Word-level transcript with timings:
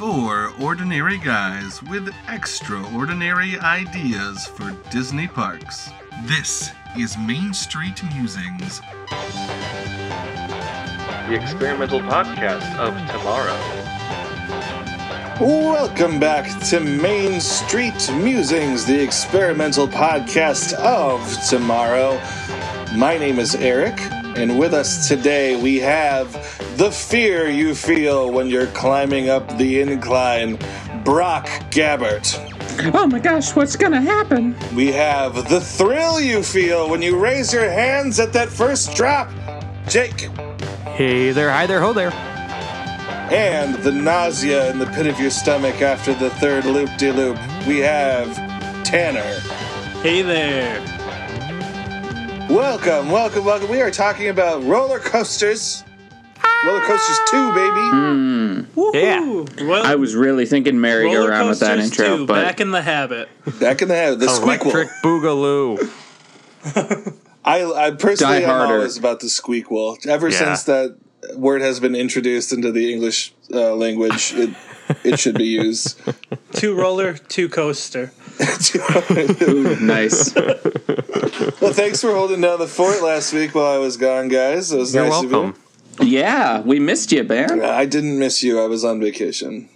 Four 0.00 0.54
ordinary 0.58 1.18
guys 1.18 1.82
with 1.82 2.08
extraordinary 2.26 3.58
ideas 3.58 4.46
for 4.46 4.70
Disney 4.90 5.28
parks. 5.28 5.90
This 6.24 6.70
is 6.96 7.18
Main 7.18 7.52
Street 7.52 8.02
Musings. 8.14 8.80
the 11.28 11.34
experimental 11.34 12.00
podcast 12.00 12.74
of 12.78 12.94
tomorrow. 13.10 13.60
Welcome 15.38 16.18
back 16.18 16.48
to 16.70 16.80
Main 16.80 17.38
Street 17.38 18.10
Musings, 18.14 18.86
the 18.86 18.98
experimental 18.98 19.86
podcast 19.86 20.72
of 20.76 21.20
tomorrow. 21.46 22.18
My 22.96 23.18
name 23.18 23.38
is 23.38 23.54
Eric, 23.54 24.00
and 24.36 24.58
with 24.58 24.74
us 24.74 25.08
today 25.08 25.60
we 25.60 25.78
have 25.78 26.32
the 26.76 26.90
fear 26.90 27.48
you 27.48 27.74
feel 27.74 28.30
when 28.30 28.48
you're 28.48 28.68
climbing 28.68 29.28
up 29.28 29.56
the 29.58 29.80
incline, 29.80 30.56
Brock 31.04 31.46
Gabbert. 31.70 32.46
Oh 32.94 33.06
my 33.06 33.18
gosh, 33.18 33.54
what's 33.54 33.76
gonna 33.76 34.00
happen? 34.00 34.56
We 34.74 34.92
have 34.92 35.48
the 35.48 35.60
thrill 35.60 36.20
you 36.20 36.42
feel 36.42 36.88
when 36.88 37.02
you 37.02 37.18
raise 37.18 37.52
your 37.52 37.68
hands 37.68 38.18
at 38.18 38.32
that 38.32 38.48
first 38.48 38.94
drop, 38.94 39.30
Jake. 39.88 40.20
Hey 40.94 41.32
there, 41.32 41.50
hi 41.50 41.66
there, 41.66 41.80
ho 41.80 41.92
there. 41.92 42.12
And 43.32 43.76
the 43.82 43.92
nausea 43.92 44.70
in 44.70 44.78
the 44.78 44.86
pit 44.86 45.06
of 45.06 45.20
your 45.20 45.30
stomach 45.30 45.82
after 45.82 46.14
the 46.14 46.30
third 46.30 46.64
loop 46.64 46.90
de 46.96 47.12
loop, 47.12 47.38
we 47.66 47.78
have 47.78 48.34
Tanner. 48.84 49.40
Hey 50.02 50.22
there. 50.22 50.80
Welcome, 52.50 53.10
welcome, 53.10 53.44
welcome. 53.44 53.70
We 53.70 53.80
are 53.80 53.92
talking 53.92 54.26
about 54.28 54.64
roller 54.64 54.98
coasters. 54.98 55.84
Roller 56.66 56.80
coasters 56.80 57.18
2, 57.30 57.54
baby. 57.54 58.98
Yeah. 58.98 59.44
Well, 59.68 59.86
I 59.86 59.94
was 59.94 60.16
really 60.16 60.46
thinking 60.46 60.74
roller 60.74 60.80
merry-go-round 60.82 61.48
with 61.48 61.60
that 61.60 61.78
intro, 61.78 62.16
too, 62.18 62.26
but 62.26 62.42
back 62.42 62.60
in 62.60 62.72
the 62.72 62.82
habit. 62.82 63.28
Back 63.60 63.82
in 63.82 63.88
the 63.88 63.94
habit. 63.94 64.18
the 64.18 64.26
Electric 64.26 64.88
squeakle. 64.88 65.80
Boogaloo. 66.64 67.14
I, 67.44 67.64
I 67.64 67.90
personally 67.92 68.40
Die 68.40 68.42
am 68.42 68.48
harder. 68.48 68.74
always 68.74 68.96
about 68.98 69.20
the 69.20 69.28
squeakle. 69.28 70.04
Ever 70.06 70.28
Yeah. 70.28 70.38
since 70.38 70.64
that 70.64 70.96
word 71.36 71.62
has 71.62 71.78
been 71.78 71.94
introduced 71.94 72.52
into 72.52 72.72
the 72.72 72.92
English 72.92 73.32
uh, 73.54 73.74
language, 73.76 74.34
it, 74.34 74.50
it 75.04 75.18
should 75.18 75.36
be 75.36 75.44
used. 75.46 76.00
Two 76.52 76.74
roller, 76.74 77.14
two 77.14 77.48
coaster. 77.48 78.12
nice. 79.80 80.34
well, 80.34 81.72
thanks 81.72 82.00
for 82.00 82.12
holding 82.14 82.40
down 82.40 82.58
the 82.58 82.66
fort 82.66 83.02
last 83.02 83.32
week 83.32 83.54
while 83.54 83.72
I 83.72 83.78
was 83.78 83.96
gone, 83.96 84.28
guys. 84.28 84.72
It 84.72 84.78
was 84.78 84.94
You're 84.94 85.04
nice 85.08 85.22
of 85.24 85.30
welcome. 85.30 85.62
yeah, 86.00 86.60
we 86.60 86.78
missed 86.80 87.12
you, 87.12 87.22
man. 87.24 87.56
you. 87.58 87.64
I 87.64 87.84
didn't 87.86 88.18
miss 88.18 88.42
you. 88.42 88.58
I 88.60 88.66
was 88.66 88.84
on 88.84 89.00
vacation. 89.00 89.68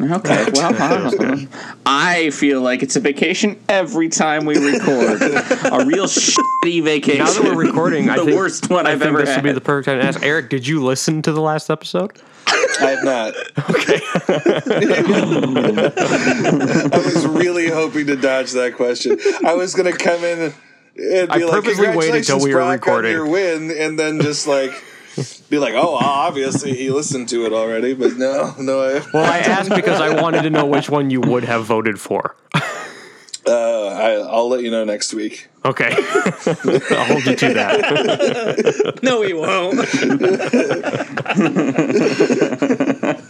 Okay, 0.00 0.46
well, 0.54 1.46
I 1.84 2.30
feel 2.30 2.62
like 2.62 2.82
it's 2.82 2.96
a 2.96 3.00
vacation 3.00 3.60
every 3.68 4.08
time 4.08 4.46
we 4.46 4.56
record. 4.56 5.20
a 5.20 5.84
real 5.84 6.06
shitty 6.06 6.82
vacation. 6.82 7.18
Now 7.24 7.30
that 7.32 7.42
we're 7.42 7.66
recording, 7.66 8.06
the 8.06 8.12
I 8.12 8.16
think 8.16 8.30
worst 8.30 8.70
one 8.70 8.86
I 8.86 8.92
I've 8.92 9.00
think 9.00 9.10
ever 9.10 9.18
this 9.18 9.28
had. 9.34 9.42
would 9.44 9.48
be 9.50 9.52
the 9.52 9.60
perfect 9.60 9.86
time 9.86 10.00
to 10.00 10.06
ask 10.06 10.22
Eric. 10.24 10.48
Did 10.48 10.66
you 10.66 10.82
listen 10.82 11.20
to 11.22 11.32
the 11.32 11.42
last 11.42 11.68
episode? 11.70 12.12
I 12.46 12.90
have 12.90 13.04
not. 13.04 13.34
I 16.92 16.98
was 17.04 17.26
really 17.26 17.68
hoping 17.68 18.06
to 18.06 18.16
dodge 18.16 18.52
that 18.52 18.74
question. 18.76 19.18
I 19.46 19.54
was 19.54 19.74
going 19.74 19.90
to 19.90 19.98
come 19.98 20.24
in 20.24 20.38
and 20.40 20.54
be 20.96 20.96
I 20.96 21.26
like, 21.38 21.50
purposely 21.50 21.88
waited 21.88 22.24
till 22.24 22.38
"Congratulations, 22.40 22.44
we 22.44 22.54
were 22.54 22.60
Brock, 22.60 22.68
on 22.68 22.72
recording." 22.74 23.12
your 23.12 23.26
win," 23.28 23.70
and 23.70 23.98
then 23.98 24.20
just 24.20 24.46
like 24.46 24.72
be 25.48 25.58
like, 25.58 25.74
"Oh, 25.74 25.94
obviously 25.96 26.74
he 26.74 26.90
listened 26.90 27.28
to 27.30 27.46
it 27.46 27.52
already," 27.52 27.94
but 27.94 28.16
no, 28.16 28.54
no. 28.58 28.80
I, 28.82 29.02
Well, 29.12 29.24
I 29.30 29.38
asked 29.38 29.70
because 29.70 30.00
I 30.00 30.20
wanted 30.20 30.42
to 30.42 30.50
know 30.50 30.66
which 30.66 30.90
one 30.90 31.10
you 31.10 31.20
would 31.20 31.44
have 31.44 31.64
voted 31.64 32.00
for. 32.00 32.36
Uh, 33.46 33.86
I, 33.86 34.12
I'll 34.14 34.48
let 34.48 34.62
you 34.62 34.70
know 34.70 34.84
next 34.84 35.14
week. 35.14 35.48
Okay. 35.64 35.90
I'll 35.94 37.04
hold 37.04 37.26
you 37.26 37.36
to 37.36 37.54
that. 37.54 38.98
No, 39.02 39.22
he 39.22 39.32
won't. 39.32 39.80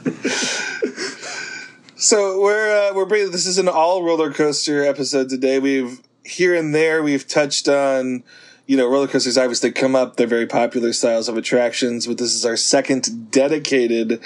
So 2.00 2.40
we're 2.40 2.88
uh, 2.88 2.94
we're 2.94 3.04
bringing 3.04 3.30
this 3.30 3.46
is 3.46 3.58
an 3.58 3.68
all 3.68 4.02
roller 4.02 4.32
coaster 4.32 4.82
episode 4.82 5.28
today. 5.28 5.58
We've 5.58 6.00
here 6.24 6.54
and 6.54 6.74
there 6.74 7.02
we've 7.02 7.28
touched 7.28 7.68
on 7.68 8.24
you 8.66 8.78
know 8.78 8.88
roller 8.88 9.06
coasters 9.06 9.36
obviously 9.36 9.70
come 9.70 9.94
up. 9.94 10.16
They're 10.16 10.26
very 10.26 10.46
popular 10.46 10.94
styles 10.94 11.28
of 11.28 11.36
attractions, 11.36 12.06
but 12.06 12.16
this 12.16 12.34
is 12.34 12.46
our 12.46 12.56
second 12.56 13.30
dedicated 13.30 14.22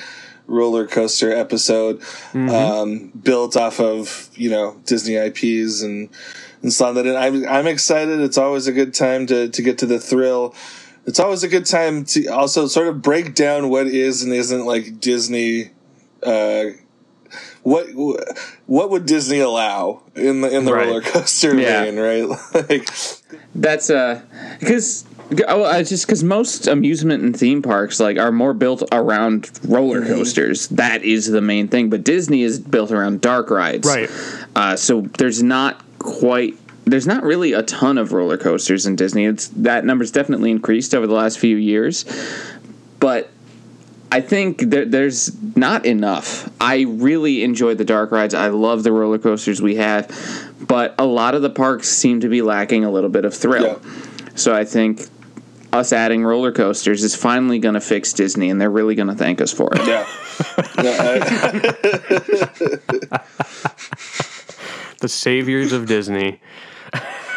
roller 0.47 0.87
coaster 0.87 1.33
episode 1.33 2.03
um, 2.35 3.09
built 3.23 3.57
off 3.57 3.81
of 3.81 4.29
you 4.35 4.51
know 4.51 4.77
Disney 4.85 5.15
IPs 5.17 5.83
and 5.83 6.09
and 6.63 6.73
so 6.73 6.87
on. 6.89 6.95
That 6.97 7.07
and 7.07 7.17
I'm 7.17 7.47
I'm 7.49 7.67
excited. 7.67 8.21
It's 8.21 8.39
always 8.39 8.67
a 8.67 8.73
good 8.73 8.95
time 8.95 9.27
to 9.29 9.49
to 9.49 9.63
get 9.63 9.79
to 9.79 9.87
the 9.87 9.99
thrill. 10.01 10.55
It's 11.07 11.21
always 11.21 11.43
a 11.43 11.49
good 11.49 11.67
time 11.67 12.05
to 12.07 12.27
also 12.29 12.67
sort 12.67 12.89
of 12.89 13.03
break 13.03 13.35
down 13.35 13.69
what 13.69 13.87
is 13.87 14.23
and 14.23 14.33
isn't 14.33 14.65
like 14.65 15.01
Disney. 15.01 15.71
Uh, 16.23 16.71
what 17.63 17.87
what 18.67 18.91
would 18.91 19.07
Disney 19.07 19.41
allow 19.41 20.03
in 20.15 20.41
the 20.43 20.49
in 20.55 20.65
the 20.65 20.73
Right. 20.73 20.87
roller 20.87 21.01
coaster 21.03 21.59
Yeah. 21.59 21.85
vein, 21.85 21.97
right? 21.99 22.29
like, 22.71 22.89
That's 23.55 23.91
uh, 23.91 24.21
because 24.61 25.05
oh, 25.49 25.63
uh, 25.65 25.83
just 25.83 26.07
because 26.07 26.23
most 26.25 26.67
amusement 26.67 27.23
and 27.23 27.37
theme 27.39 27.63
parks 27.63 28.01
like 28.01 28.19
are 28.19 28.33
more 28.33 28.55
built 28.55 28.83
around 28.93 29.51
roller 29.67 30.01
Mm-hmm. 30.01 30.13
coasters. 30.15 30.69
That 30.69 31.03
is 31.03 31.27
the 31.27 31.41
main 31.41 31.69
thing. 31.69 31.91
But 31.91 32.05
Disney 32.05 32.43
is 32.43 32.59
built 32.59 32.91
around 32.91 33.21
dark 33.21 33.51
rides, 33.51 33.87
Right. 33.87 34.11
Uh, 34.55 34.77
so 34.77 35.03
there's 35.19 35.43
not 35.43 35.83
quite. 35.99 36.57
There's 36.87 37.07
not 37.07 37.23
really 37.23 37.55
a 37.55 37.63
ton 37.63 37.97
of 37.97 38.13
roller 38.13 38.37
coasters 38.37 38.85
in 38.87 38.95
Disney. 38.97 39.25
It's 39.25 39.49
that 39.49 39.85
number's 39.87 40.11
definitely 40.11 40.51
increased 40.51 40.95
over 40.95 41.07
the 41.07 41.15
last 41.15 41.39
few 41.39 41.57
years, 41.57 42.05
but 43.01 43.31
I 44.13 44.21
think 44.21 44.59
there, 44.61 44.85
there's 44.85 45.35
not 45.57 45.87
enough. 45.87 46.49
I 46.61 46.83
really 46.83 47.43
enjoy 47.43 47.75
the 47.75 47.87
dark 47.87 48.13
rides. 48.13 48.35
I 48.35 48.49
love 48.49 48.83
the 48.83 48.93
roller 48.93 49.19
coasters 49.19 49.63
we 49.63 49.77
have, 49.77 50.09
but 50.69 50.95
a 50.99 51.07
lot 51.07 51.35
of 51.35 51.41
the 51.43 51.49
parks 51.51 51.89
seem 51.89 52.21
to 52.21 52.29
be 52.29 52.43
lacking 52.43 52.85
a 52.85 52.91
little 52.91 53.11
bit 53.11 53.25
of 53.25 53.35
thrill. 53.35 53.81
Yeah. 53.83 53.91
So 54.37 54.55
I 54.55 54.65
think 54.67 55.09
us 55.75 55.93
adding 55.93 56.25
roller 56.25 56.53
coasters 56.53 57.03
is 57.03 57.17
finally 57.17 57.59
going 57.59 57.75
to 57.75 57.81
fix 57.81 58.13
Disney, 58.13 58.49
and 58.49 58.61
they're 58.61 58.71
really 58.71 58.95
going 58.95 59.09
to 59.09 59.15
thank 59.15 59.41
us 59.41 59.53
for 59.53 59.69
it. 59.73 59.87
yeah, 59.87 60.07
yeah, 60.83 61.19
The 65.01 65.09
saviors 65.09 65.73
of 65.73 65.87
Disney. 65.87 66.41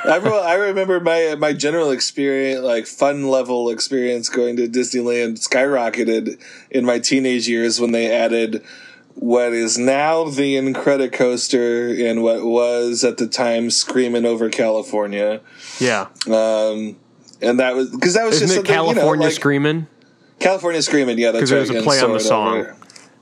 I, 0.05 0.17
re- 0.17 0.31
I 0.31 0.53
remember 0.53 0.99
my 1.01 1.35
my 1.37 1.51
general 1.51 1.91
experience, 1.91 2.63
like 2.63 2.85
fun 2.87 3.27
level 3.27 3.69
experience, 3.69 4.29
going 4.29 4.55
to 4.55 4.67
Disneyland 4.67 5.45
skyrocketed 5.45 6.39
in 6.71 6.85
my 6.85 6.99
teenage 6.99 7.49
years 7.49 7.81
when 7.81 7.91
they 7.91 8.09
added 8.09 8.63
what 9.15 9.51
is 9.51 9.77
now 9.77 10.25
the 10.25 10.55
Incredicoaster 10.55 12.09
and 12.09 12.21
what 12.23 12.43
was 12.45 13.03
at 13.03 13.17
the 13.17 13.27
time 13.27 13.69
Screaming 13.71 14.25
Over 14.25 14.49
California. 14.49 15.41
Yeah. 15.79 16.07
Um, 16.27 16.95
and 17.41 17.59
that 17.59 17.75
was 17.75 17.89
because 17.89 18.13
that 18.15 18.25
was 18.25 18.41
Isn't 18.41 18.55
just 18.55 18.65
California 18.65 19.03
you 19.03 19.17
know, 19.17 19.25
like, 19.25 19.33
Screaming? 19.33 19.87
California 20.39 20.81
Screaming, 20.81 21.17
yeah, 21.17 21.31
that's 21.31 21.51
right. 21.51 21.57
there's 21.57 21.69
a 21.69 21.81
play 21.81 21.99
on 21.99 22.13
the 22.13 22.19
song. 22.19 22.59
Over. 22.59 22.75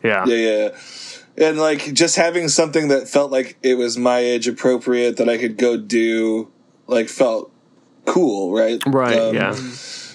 Yeah. 0.03 0.26
Yeah, 0.26 0.36
yeah. 0.36 1.48
And 1.48 1.58
like 1.58 1.94
just 1.94 2.16
having 2.16 2.48
something 2.48 2.90
that 2.90 3.08
felt 3.08 3.31
like 3.31 3.58
it 3.62 3.76
was 3.76 3.98
my 3.98 4.20
age 4.20 4.48
appropriate 4.48 5.18
that 5.18 5.28
I 5.28 5.38
could 5.38 5.58
go 5.58 5.78
do, 5.78 6.52
like 6.88 7.09
felt 7.09 7.52
cool, 8.06 8.53
right? 8.53 8.81
Right, 8.86 9.18
Um, 9.18 9.36
yeah. 9.36 9.53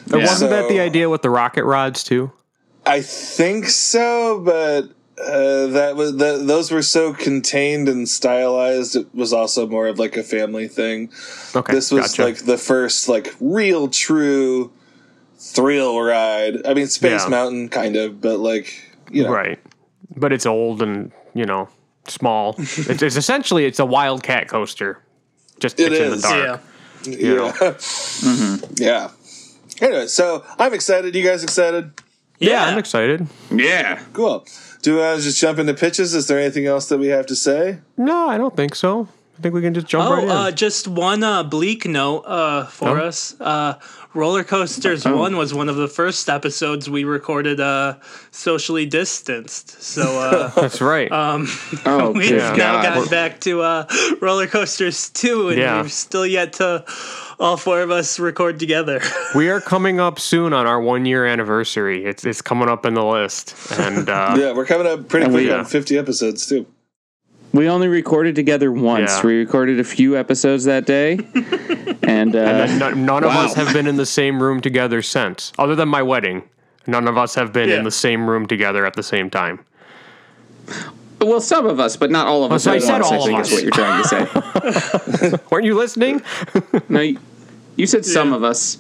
Yeah. 0.06 0.16
wasn't 0.26 0.50
that 0.50 0.68
the 0.68 0.80
idea 0.80 1.10
with 1.10 1.22
the 1.22 1.30
rocket 1.30 1.64
rods 1.64 2.02
too? 2.02 2.32
I 2.86 3.02
think 3.02 3.68
so, 3.68 4.40
but 4.44 4.90
uh, 5.20 5.66
that 5.68 5.96
was 5.96 6.16
the, 6.16 6.38
those 6.38 6.70
were 6.70 6.82
so 6.82 7.12
contained 7.12 7.88
and 7.88 8.08
stylized. 8.08 8.96
It 8.96 9.14
was 9.14 9.32
also 9.32 9.66
more 9.66 9.86
of 9.88 9.98
like 9.98 10.16
a 10.16 10.22
family 10.22 10.68
thing. 10.68 11.10
Okay. 11.54 11.72
This 11.72 11.90
was 11.90 12.08
gotcha. 12.08 12.24
like 12.24 12.38
the 12.44 12.58
first 12.58 13.08
like 13.08 13.34
real 13.40 13.88
true 13.88 14.72
thrill 15.38 16.00
ride. 16.00 16.66
I 16.66 16.74
mean, 16.74 16.86
Space 16.86 17.22
Yeah. 17.24 17.28
Mountain 17.28 17.68
kind 17.68 17.96
of, 17.96 18.20
but 18.20 18.38
like 18.38 18.82
you 19.10 19.24
know, 19.24 19.30
Right. 19.30 19.58
But 20.16 20.32
it's 20.32 20.46
old 20.46 20.82
and, 20.82 21.12
you 21.34 21.46
know, 21.46 21.68
small. 22.06 22.54
it's, 22.58 23.02
it's 23.02 23.16
essentially 23.16 23.64
it's 23.64 23.78
a 23.78 23.86
wildcat 23.86 24.48
coaster. 24.48 25.02
Just 25.58 25.78
It 25.78 25.92
it's 25.92 26.00
in 26.00 26.10
the 26.10 26.18
dark. 26.18 26.62
Yeah. 27.04 27.12
you 27.12 27.36
know. 27.36 28.58
yeah. 28.76 29.10
Anyway, 29.80 30.06
so 30.08 30.44
I'm 30.58 30.74
excited. 30.74 31.14
You 31.14 31.24
guys 31.24 31.42
excited? 31.42 31.92
Yeah, 32.38 32.64
I'm 32.64 32.78
excited. 32.78 33.26
Yeah. 33.50 34.02
Cool. 34.14 34.44
Do 34.82 35.02
I 35.02 35.16
just 35.18 35.38
jump 35.40 35.58
into 35.58 35.74
pitches? 35.74 36.14
Is 36.14 36.26
there 36.26 36.38
anything 36.38 36.66
else 36.66 36.88
that 36.88 36.98
we 36.98 37.08
have 37.08 37.26
to 37.26 37.36
say? 37.36 37.78
No, 37.96 38.28
I 38.28 38.38
don't 38.38 38.56
think 38.56 38.74
so. 38.74 39.08
I 39.38 39.42
think 39.42 39.54
we 39.54 39.60
can 39.62 39.74
just 39.74 39.86
jump 39.86 40.08
Oh, 40.08 40.14
right 40.14 40.24
in. 40.24 40.30
uh, 40.30 40.50
just 40.50 40.86
one 40.88 41.22
uh, 41.22 41.42
bleak 41.42 41.86
note 41.86 42.20
uh, 42.26 42.64
for 42.66 42.98
Oh. 43.00 43.06
us. 43.06 43.34
Roller 44.12 44.42
Coasters 44.42 45.06
Oh. 45.06 45.16
1 45.16 45.36
was 45.36 45.54
one 45.54 45.68
of 45.68 45.76
the 45.76 45.86
first 45.86 46.28
episodes 46.28 46.90
we 46.90 47.04
recorded 47.04 47.60
uh, 47.60 47.94
socially 48.32 48.84
distanced. 48.84 49.80
So 49.80 50.02
uh, 50.20 50.48
That's 50.60 50.80
right. 50.80 51.08
Oh, 51.12 52.10
we've 52.14 52.28
good 52.30 52.38
now 52.38 52.56
God. 52.56 52.82
gotten 52.82 53.08
back 53.08 53.40
to 53.42 53.62
uh, 53.62 53.86
Roller 54.20 54.48
Coasters 54.48 55.10
2, 55.10 55.50
and 55.50 55.58
Yeah. 55.58 55.82
we've 55.82 55.92
still 55.92 56.26
yet 56.26 56.54
to 56.54 56.84
all 57.38 57.56
four 57.56 57.82
of 57.82 57.90
us 57.92 58.18
record 58.18 58.58
together. 58.58 59.00
we 59.36 59.48
are 59.48 59.60
coming 59.60 60.00
up 60.00 60.18
soon 60.18 60.52
on 60.52 60.66
our 60.66 60.80
one 60.80 61.06
year 61.06 61.24
anniversary. 61.24 62.04
It's 62.04 62.24
it's 62.24 62.42
coming 62.42 62.68
up 62.68 62.84
in 62.84 62.94
the 62.94 63.04
list, 63.04 63.54
and 63.78 64.08
uh, 64.08 64.34
Yeah, 64.36 64.52
we're 64.54 64.66
coming 64.66 64.88
up 64.88 65.08
pretty 65.08 65.26
And 65.26 65.34
we- 65.34 65.42
quick 65.42 65.50
Yeah. 65.52 65.58
on 65.60 65.64
50 65.66 65.96
episodes 65.98 66.46
too. 66.46 66.66
We 67.52 67.68
only 67.68 67.88
recorded 67.88 68.36
together 68.36 68.70
once. 68.70 69.10
Yeah. 69.10 69.26
We 69.26 69.38
recorded 69.38 69.80
a 69.80 69.84
few 69.84 70.16
episodes 70.16 70.66
that 70.66 70.86
day, 70.86 71.16
and, 72.10 72.34
uh, 72.36 72.38
and 72.38 72.78
none, 72.78 73.04
none 73.06 73.24
of 73.24 73.30
wow. 73.30 73.44
us 73.44 73.54
have 73.54 73.72
been 73.72 73.86
in 73.86 73.96
the 73.96 74.06
same 74.06 74.42
room 74.42 74.60
together 74.60 75.02
since, 75.02 75.52
other 75.58 75.74
than 75.74 75.88
my 75.88 76.02
wedding. 76.02 76.42
None 76.86 77.06
of 77.06 77.16
us 77.16 77.34
have 77.34 77.52
been 77.52 77.68
Yeah. 77.68 77.78
in 77.78 77.84
the 77.84 77.90
same 77.90 78.28
room 78.28 78.46
together 78.46 78.84
at 78.84 78.94
the 78.94 79.02
same 79.02 79.30
time. 79.30 79.60
well, 81.20 81.40
some 81.40 81.66
of 81.66 81.78
us, 81.78 81.96
but 81.96 82.10
not 82.10 82.26
all 82.26 82.44
of 82.44 82.52
us. 82.52 82.64
so 82.64 82.72
I 82.72 82.78
said 82.78 83.02
all 83.02 83.14
of 83.14 83.24
think 83.24 83.38
us. 83.40 83.48
is 83.48 83.52
what 83.54 83.62
you're 83.62 83.72
trying 83.72 84.02
to 84.02 85.28
say. 85.28 85.38
Weren't 85.50 85.66
you 85.66 85.76
listening? 85.76 86.22
No, 86.88 87.00
you, 87.00 87.18
you 87.76 87.86
said 87.86 88.04
some 88.04 88.32
of 88.32 88.42
us. 88.42 88.78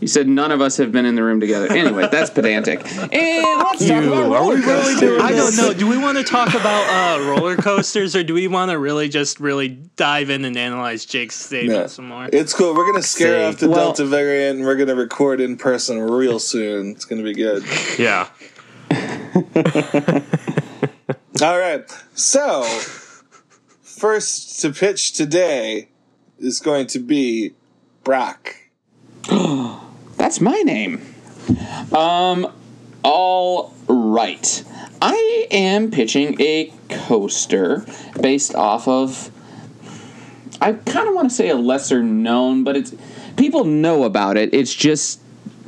You 0.00 0.06
said 0.08 0.28
none 0.28 0.50
of 0.50 0.60
us 0.62 0.78
have 0.78 0.90
been 0.92 1.04
in 1.04 1.14
the 1.14 1.22
room 1.22 1.40
together. 1.40 1.70
Anyway, 1.70 2.08
that's 2.10 2.30
pedantic. 2.30 2.80
And 2.86 3.10
let's 3.12 3.86
talk 3.86 4.02
about 4.04 4.24
Are 4.24 4.30
roller 4.30 4.54
we 4.56 4.60
really 4.62 4.64
coasters. 4.82 5.00
doing 5.00 5.20
I 5.20 5.32
don't 5.32 5.56
know. 5.56 5.72
Do 5.74 5.86
we 5.86 5.98
want 5.98 6.16
to 6.18 6.24
talk 6.24 6.48
about 6.54 7.20
uh, 7.20 7.24
roller 7.28 7.54
coasters, 7.56 8.16
or 8.16 8.22
do 8.24 8.32
we 8.34 8.48
want 8.48 8.70
to 8.70 8.78
really 8.78 9.08
just 9.10 9.40
really 9.40 9.68
dive 9.68 10.30
in 10.30 10.44
and 10.46 10.56
analyze 10.56 11.04
Jake's 11.04 11.36
statement 11.36 11.78
Yeah. 11.80 11.86
some 11.86 12.08
more? 12.08 12.28
It's 12.32 12.54
cool. 12.54 12.74
We're 12.74 12.86
gonna 12.86 13.02
scare 13.02 13.40
See. 13.40 13.44
off 13.44 13.56
the 13.58 13.68
Well- 13.68 13.78
Delta 13.94 14.06
variant, 14.06 14.58
and 14.58 14.66
we're 14.66 14.76
gonna 14.76 14.94
record 14.94 15.40
in 15.40 15.56
person 15.58 16.00
real 16.00 16.38
soon. 16.38 16.92
It's 16.92 17.04
gonna 17.04 17.22
be 17.22 17.34
good. 17.34 17.62
Yeah. 17.98 18.28
All 21.42 21.58
right. 21.58 21.84
So, 22.14 22.62
first 23.82 24.60
to 24.60 24.70
pitch 24.72 25.12
today 25.12 25.88
is 26.38 26.58
going 26.60 26.86
to 26.88 26.98
be 26.98 27.54
Brock. 28.04 28.56
That's 30.20 30.38
my 30.38 30.60
name. 30.66 31.00
Um, 31.94 32.52
all 33.02 33.72
right. 33.88 34.64
I 35.00 35.46
am 35.50 35.90
pitching 35.90 36.38
a 36.38 36.74
coaster 36.90 37.86
based 38.20 38.54
off 38.54 38.86
of. 38.86 39.30
I 40.60 40.74
kind 40.74 41.08
of 41.08 41.14
want 41.14 41.30
to 41.30 41.34
say 41.34 41.48
a 41.48 41.56
lesser 41.56 42.02
known, 42.02 42.64
but 42.64 42.76
it's 42.76 42.94
people 43.38 43.64
know 43.64 44.04
about 44.04 44.36
it. 44.36 44.52
It's 44.52 44.74
just 44.74 45.22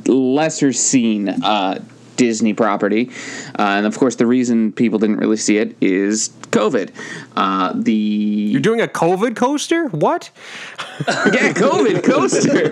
lesser 0.05 0.71
seen 0.71 1.29
uh, 1.29 1.83
Disney 2.15 2.53
property, 2.53 3.09
uh, 3.57 3.63
and 3.63 3.87
of 3.87 3.97
course, 3.97 4.17
the 4.17 4.27
reason 4.27 4.71
people 4.71 4.99
didn't 4.99 5.17
really 5.17 5.37
see 5.37 5.57
it 5.57 5.75
is 5.81 6.29
COVID. 6.51 6.91
Uh, 7.35 7.73
the 7.73 7.91
You're 7.91 8.61
doing 8.61 8.81
a 8.81 8.87
COVID 8.87 9.35
coaster? 9.35 9.87
What? 9.87 10.29
yeah, 11.07 11.53
COVID 11.53 12.03
coaster. 12.03 12.69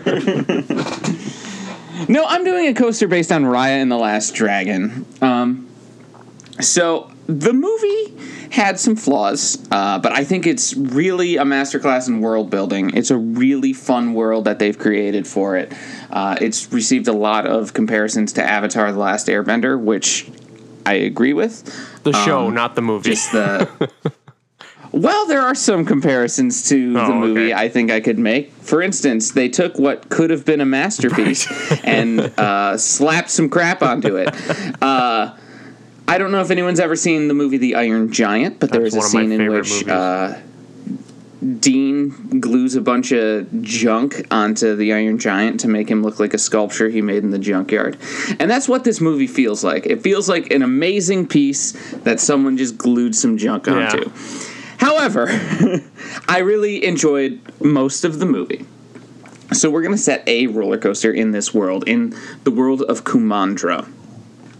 no, 2.08 2.26
I'm 2.26 2.44
doing 2.44 2.68
a 2.68 2.74
coaster 2.74 3.08
based 3.08 3.32
on 3.32 3.44
Raya 3.44 3.82
and 3.82 3.92
the 3.92 3.98
Last 3.98 4.36
Dragon. 4.36 5.06
Um, 5.22 5.68
so 6.60 7.12
the 7.28 7.54
movie 7.54 8.18
had 8.52 8.80
some 8.80 8.96
flaws, 8.96 9.66
uh, 9.72 10.00
but 10.00 10.12
I 10.12 10.24
think 10.24 10.46
it's 10.46 10.76
really 10.76 11.38
a 11.38 11.44
masterclass 11.44 12.08
in 12.08 12.20
world 12.20 12.50
building. 12.50 12.92
It's 12.96 13.10
a 13.10 13.18
really 13.18 13.74
fun 13.74 14.14
world 14.14 14.46
that 14.46 14.60
they've 14.60 14.78
created 14.78 15.26
for 15.26 15.56
it. 15.56 15.74
Uh, 16.10 16.38
it's 16.42 16.72
received 16.72 17.08
a 17.08 17.14
lot 17.14 17.48
of 17.48 17.74
comparisons 17.74 18.34
to 18.34 18.44
Avatar: 18.44 18.92
The 18.92 19.00
Last 19.00 19.28
Airbender, 19.28 19.80
which 19.80 20.30
I 20.86 20.96
agree 20.96 21.34
with. 21.34 21.64
The 22.04 22.14
show, 22.14 22.50
not 22.50 22.76
the 22.76 22.82
movie. 22.82 23.12
Um, 23.12 23.16
Just 23.16 23.32
the. 23.32 23.92
Well, 24.92 25.26
there 25.28 25.42
are 25.42 25.56
some 25.56 25.86
comparisons 25.86 26.68
to 26.70 26.94
the 26.94 27.02
Oh, 27.02 27.14
movie 27.20 27.54
okay. 27.54 27.54
I 27.54 27.70
think 27.70 27.92
I 27.92 28.02
could 28.02 28.20
make. 28.20 28.52
For 28.52 28.82
instance, 28.82 29.32
they 29.32 29.48
took 29.48 29.80
what 29.80 30.10
could 30.10 30.30
have 30.32 30.44
been 30.46 30.60
a 30.60 30.66
masterpiece 30.66 31.48
and 31.84 32.20
uh, 32.20 32.78
slapped 32.78 33.30
some 33.30 33.50
crap 33.50 33.82
onto 33.82 34.18
it. 34.18 34.30
Uh, 34.82 35.38
I 36.08 36.18
don't 36.18 36.32
know 36.32 36.42
if 36.42 36.50
anyone's 36.52 36.80
ever 36.80 36.96
seen 36.96 37.28
the 37.28 37.34
movie 37.34 37.58
The 37.58 37.76
Iron 37.76 38.12
Giant, 38.12 38.60
but 38.60 38.72
there 38.72 38.82
That's 38.82 38.96
is 38.96 39.14
a 39.14 39.16
one 39.16 39.24
of 39.24 39.30
my 39.30 39.36
scene 39.36 39.42
in 39.42 39.52
which 39.52 39.88
uh, 39.88 40.40
Dean 41.60 42.40
glues 42.40 42.76
a 42.76 42.82
bunch 42.82 43.12
of 43.12 43.62
junk 43.62 44.26
onto 44.30 44.76
the 44.76 44.92
Iron 44.94 45.18
Giant 45.20 45.60
to 45.62 45.68
make 45.68 45.90
him 45.90 46.04
look 46.04 46.20
like 46.20 46.34
a 46.34 46.38
sculpture 46.38 46.90
he 46.90 47.02
made 47.02 47.24
in 47.24 47.32
the 47.32 47.40
junkyard. 47.40 47.98
And 48.40 48.50
that's 48.52 48.68
what 48.68 48.84
this 48.84 49.00
movie 49.00 49.28
feels 49.28 49.64
like. 49.64 49.86
It 49.86 50.02
feels 50.02 50.28
like 50.28 50.52
an 50.52 50.64
amazing 50.64 51.28
piece 51.28 51.72
that 51.98 52.20
someone 52.20 52.58
just 52.58 52.78
glued 52.78 53.16
some 53.16 53.38
junk 53.38 53.68
Yeah. 53.68 54.04
However, 54.82 55.28
I 56.28 56.40
really 56.40 56.84
enjoyed 56.84 57.40
most 57.62 58.04
of 58.04 58.18
the 58.18 58.26
movie. 58.26 58.66
So 59.54 59.70
we're 59.70 59.84
going 59.84 59.94
to 59.94 59.98
set 60.02 60.28
a 60.28 60.48
roller 60.48 60.80
coaster 60.80 61.14
in 61.14 61.30
this 61.32 61.54
world, 61.54 61.88
in 61.88 62.16
the 62.46 62.52
world 62.52 62.82
of 62.82 63.04
Kumandra. 63.04 63.88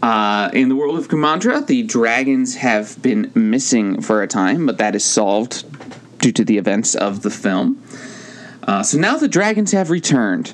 Uh, 0.04 0.52
in 0.54 0.70
the 0.70 0.76
world 0.76 1.00
of 1.00 1.08
Kumandra, 1.08 1.66
the 1.66 1.82
dragons 1.82 2.56
have 2.58 3.02
been 3.02 3.32
missing 3.34 4.00
for 4.00 4.22
a 4.22 4.28
time, 4.28 4.68
but 4.68 4.78
that 4.78 4.96
is 4.96 5.04
solved 5.04 5.66
due 6.20 6.32
to 6.32 6.46
the 6.46 6.60
events 6.60 6.94
of 6.94 7.24
the 7.24 7.32
film. 7.32 7.82
Uh, 8.64 8.84
so 8.84 8.98
now 8.98 9.18
the 9.18 9.28
dragons 9.28 9.72
have 9.72 9.90
returned, 9.90 10.54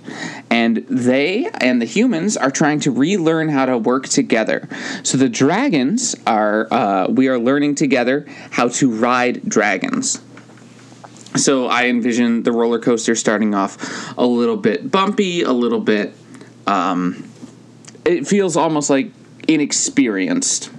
and 0.49 0.77
they 0.89 1.49
and 1.55 1.81
the 1.81 1.85
humans 1.85 2.37
are 2.37 2.51
trying 2.51 2.79
to 2.79 2.91
relearn 2.91 3.49
how 3.49 3.65
to 3.65 3.77
work 3.77 4.07
together. 4.07 4.67
So 5.03 5.17
the 5.17 5.27
dragons 5.27 6.15
are, 6.25 6.71
uh, 6.71 7.07
we 7.09 7.27
are 7.27 7.37
learning 7.37 7.75
together 7.75 8.25
how 8.51 8.69
to 8.69 8.89
ride 8.89 9.47
dragons. 9.47 10.21
So 11.35 11.67
I 11.67 11.87
envision 11.87 12.43
the 12.43 12.51
roller 12.51 12.79
coaster 12.79 13.13
starting 13.13 13.53
off 13.53 14.17
a 14.17 14.25
little 14.25 14.57
bit 14.57 14.89
bumpy, 14.89 15.43
a 15.43 15.51
little 15.51 15.81
bit. 15.81 16.13
Um, 16.65 17.29
it 18.05 18.25
feels 18.25 18.55
almost 18.55 18.89
like 18.89 19.11
inexperienced. 19.47 20.71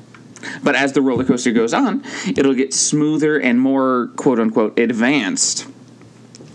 But 0.62 0.76
as 0.76 0.92
the 0.92 1.02
roller 1.02 1.24
coaster 1.24 1.52
goes 1.52 1.74
on, 1.74 2.02
it'll 2.26 2.54
get 2.54 2.72
smoother 2.72 3.38
and 3.38 3.60
more 3.60 4.10
quote 4.16 4.40
unquote 4.40 4.78
advanced 4.78 5.66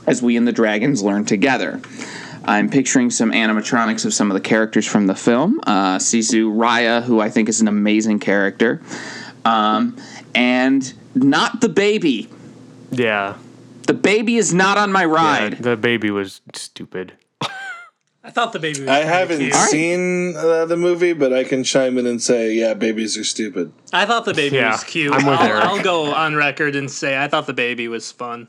as 0.07 0.21
we 0.21 0.37
and 0.37 0.47
the 0.47 0.51
dragons 0.51 1.01
learn 1.03 1.25
together. 1.25 1.79
I'm 2.45 2.69
picturing 2.69 3.09
some 3.09 3.31
animatronics 3.31 4.05
of 4.05 4.13
some 4.13 4.29
of 4.29 4.35
the 4.35 4.41
characters 4.41 4.85
from 4.85 5.07
the 5.07 5.15
film. 5.15 5.61
Uh, 5.63 5.97
Sisu 5.97 6.53
Raya, 6.53 7.01
who 7.03 7.21
I 7.21 7.29
think 7.29 7.47
is 7.47 7.61
an 7.61 7.67
amazing 7.69 8.19
character, 8.19 8.81
um, 9.45 9.95
and 10.35 10.93
not 11.15 11.61
the 11.61 11.69
baby. 11.69 12.29
yeah. 12.91 13.35
The 13.85 13.93
baby 13.93 14.37
is 14.37 14.53
not 14.53 14.77
on 14.77 14.93
my 14.93 15.01
Yeah, 15.01 15.07
ride. 15.07 15.57
the 15.57 15.75
baby 15.75 16.09
was 16.09 16.39
stupid. 16.53 17.11
I 18.25 18.29
thought 18.31 18.53
the 18.53 18.59
baby 18.59 18.79
was 18.79 18.87
I 18.89 18.99
haven't 18.99 19.39
cute. 19.39 19.53
seen 19.53 20.37
uh, 20.37 20.65
the 20.65 20.77
movie, 20.77 21.11
but 21.11 21.33
I 21.33 21.43
can 21.43 21.65
chime 21.65 21.97
in 21.97 22.05
and 22.07 22.21
say, 22.21 22.53
yeah, 22.53 22.73
babies 22.73 23.17
are 23.17 23.25
stupid. 23.25 23.73
I 23.91 24.05
thought 24.05 24.23
the 24.23 24.33
baby 24.33 24.55
Yeah, 24.55 24.71
was 24.71 24.85
cute. 24.85 25.13
I'm 25.13 25.25
with 25.25 25.37
I'll, 25.37 25.45
Eric. 25.47 25.63
I'll 25.65 25.83
go 25.83 26.13
on 26.13 26.33
record 26.35 26.77
and 26.77 26.89
say 26.89 27.21
I 27.21 27.27
thought 27.27 27.45
the 27.45 27.53
baby 27.53 27.89
was 27.89 28.09
fun. 28.09 28.47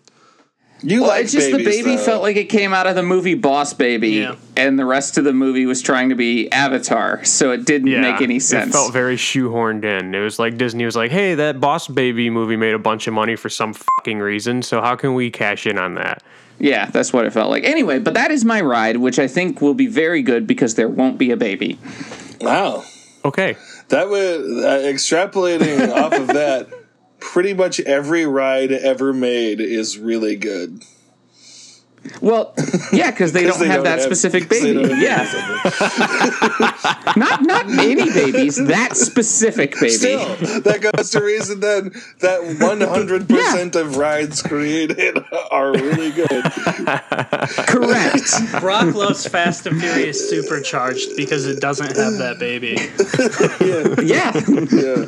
You 0.86 1.00
Well, 1.00 1.10
like 1.10 1.24
it's 1.24 1.32
just 1.32 1.50
babies, 1.50 1.64
the 1.66 1.70
baby 1.82 1.96
though. 1.96 2.02
felt 2.02 2.22
like 2.22 2.36
it 2.36 2.50
came 2.50 2.74
out 2.74 2.86
of 2.86 2.94
the 2.94 3.02
movie 3.02 3.34
Boss 3.34 3.72
Baby, 3.72 4.10
Yeah. 4.10 4.34
and 4.56 4.78
the 4.78 4.84
rest 4.84 5.16
of 5.16 5.24
the 5.24 5.32
movie 5.32 5.64
was 5.64 5.80
trying 5.80 6.10
to 6.10 6.14
be 6.14 6.50
Avatar, 6.52 7.24
so 7.24 7.52
it 7.52 7.64
didn't 7.64 7.88
Yeah, 7.88 8.00
make 8.02 8.20
any 8.20 8.38
sense. 8.38 8.68
It 8.68 8.72
felt 8.72 8.92
very 8.92 9.16
shoehorned 9.16 9.84
in. 9.84 10.14
It 10.14 10.20
was 10.20 10.38
like 10.38 10.58
Disney 10.58 10.84
was 10.84 10.94
like, 10.94 11.10
"Hey, 11.10 11.34
that 11.36 11.58
Boss 11.60 11.88
Baby 11.88 12.28
movie 12.28 12.56
made 12.56 12.74
a 12.74 12.78
bunch 12.78 13.06
of 13.06 13.14
money 13.14 13.34
for 13.34 13.48
some 13.48 13.72
fucking 13.72 14.18
reason, 14.18 14.60
so 14.62 14.82
how 14.82 14.94
can 14.94 15.14
we 15.14 15.30
cash 15.30 15.66
in 15.66 15.78
on 15.78 15.94
that?" 15.94 16.22
yeah, 16.60 16.86
that's 16.90 17.12
what 17.12 17.24
it 17.24 17.32
felt 17.32 17.50
like. 17.50 17.64
Anyway, 17.64 17.98
but 17.98 18.14
that 18.14 18.30
is 18.30 18.44
my 18.44 18.60
ride, 18.60 18.98
which 18.98 19.18
I 19.18 19.26
think 19.26 19.60
will 19.62 19.74
be 19.74 19.86
very 19.86 20.22
good 20.22 20.46
because 20.46 20.74
there 20.76 20.88
won't 20.88 21.18
be 21.18 21.30
a 21.32 21.36
baby. 21.36 21.78
Wow. 22.42 22.84
Okay. 23.24 23.56
That 23.88 24.08
would, 24.08 24.40
uh, 24.64 24.78
extrapolating 24.82 25.88
off 25.96 26.12
of 26.12 26.28
that, 26.28 26.68
pretty 27.32 27.54
much 27.54 27.80
every 27.80 28.26
ride 28.26 28.70
ever 28.70 29.12
made 29.12 29.60
is 29.60 29.98
really 29.98 30.36
good. 30.36 30.82
Well, 32.20 32.54
yeah, 32.92 33.10
because 33.10 33.32
they, 33.32 33.44
don't 33.44 33.58
they 33.58 33.66
have 33.66 33.84
that 33.84 33.92
have- 34.00 34.02
specific 34.02 34.46
'cause 34.50 34.60
they 34.60 34.74
baby. 34.74 34.94
Yeah, 35.00 35.24
not 37.16 37.42
not 37.42 37.64
any 37.70 38.10
babies, 38.12 38.56
that 38.66 38.90
specific 38.94 39.72
baby. 39.80 39.88
Still, 39.88 40.36
that 40.60 40.82
goes 40.82 41.08
to 41.12 41.22
reason 41.22 41.60
then 41.60 41.92
that 42.20 42.40
100% 42.42 43.74
of 43.76 43.96
rides 43.96 44.42
created 44.42 45.16
are 45.50 45.72
really 45.72 46.12
good. 46.12 46.28
Correct. 47.66 48.60
Brock 48.60 48.94
loves 48.94 49.26
Fast 49.26 49.66
and 49.66 49.80
Furious 49.80 50.28
Supercharged 50.28 51.16
because 51.16 51.46
it 51.46 51.58
doesn't 51.58 51.96
have 51.96 52.18
that 52.18 52.38
baby. 52.38 52.76
yeah. 54.04 54.32
Yeah. 54.70 55.06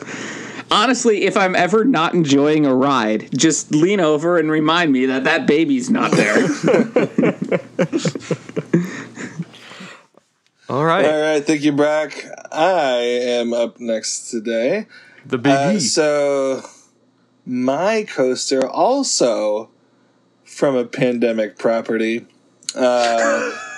Honestly, 0.71 1.23
if 1.23 1.37
I'm 1.37 1.55
ever 1.55 1.85
not 1.85 2.15
enjoying 2.15 2.67
a 2.67 2.75
ride, 2.75 3.29
just 3.37 3.71
lean 3.73 4.01
over 4.01 4.37
and 4.39 4.51
remind 4.51 4.93
me 4.93 5.07
that 5.07 5.25
that 5.25 5.47
baby's 5.47 5.89
not 5.91 6.11
there. 6.11 6.37
All 10.69 10.85
right. 10.85 11.05
All 11.05 11.21
right, 11.21 11.45
thank 11.45 11.63
you, 11.63 11.71
Brock. 11.73 12.13
I 12.51 12.95
am 12.97 13.53
up 13.53 13.79
next 13.79 14.31
today. 14.31 14.87
The 15.25 15.39
big 15.39 15.53
Uh, 15.53 15.73
E. 15.77 15.79
so, 15.81 16.63
my 17.45 18.03
coaster 18.03 18.67
also 18.69 19.71
from 20.45 20.75
a 20.75 20.85
pandemic 20.85 21.57
property. 21.59 22.27
Uh, 22.75 23.53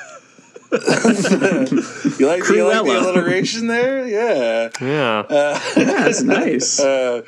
you 0.71 0.79
like 2.27 2.49
you 2.49 2.67
like 2.67 2.85
the 2.85 2.99
alliteration 3.01 3.67
there? 3.67 4.07
Yeah. 4.07 4.71
yeah. 4.81 5.61
That's 5.75 6.23
nice. 6.23 6.79
Uh, 6.81 7.23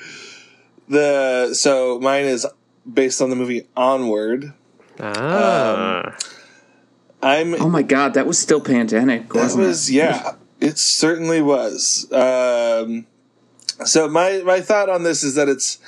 the 0.89 1.55
so 1.55 1.99
mine 2.01 2.25
is 2.25 2.47
based 2.93 3.23
on 3.23 3.31
the 3.31 3.37
movie 3.37 3.67
Onward. 3.77 4.53
ah. 5.01 6.17
I'm 7.23 7.55
Oh 7.55 7.69
my 7.69 7.83
god, 7.83 8.15
that 8.15 8.27
was 8.27 8.39
still 8.39 8.61
pandemic, 8.61 9.29
That 9.29 9.35
wasn't 9.35 9.67
was 9.67 9.91
yeah, 9.91 10.35
it 10.59 10.79
certainly 10.79 11.43
was. 11.43 12.11
Um, 12.13 13.07
so 13.85 14.09
my 14.09 14.43
my 14.45 14.61
thought 14.61 14.89
on 14.89 15.03
this 15.03 15.23
is 15.23 15.35
that 15.35 15.49
it's 15.49 15.79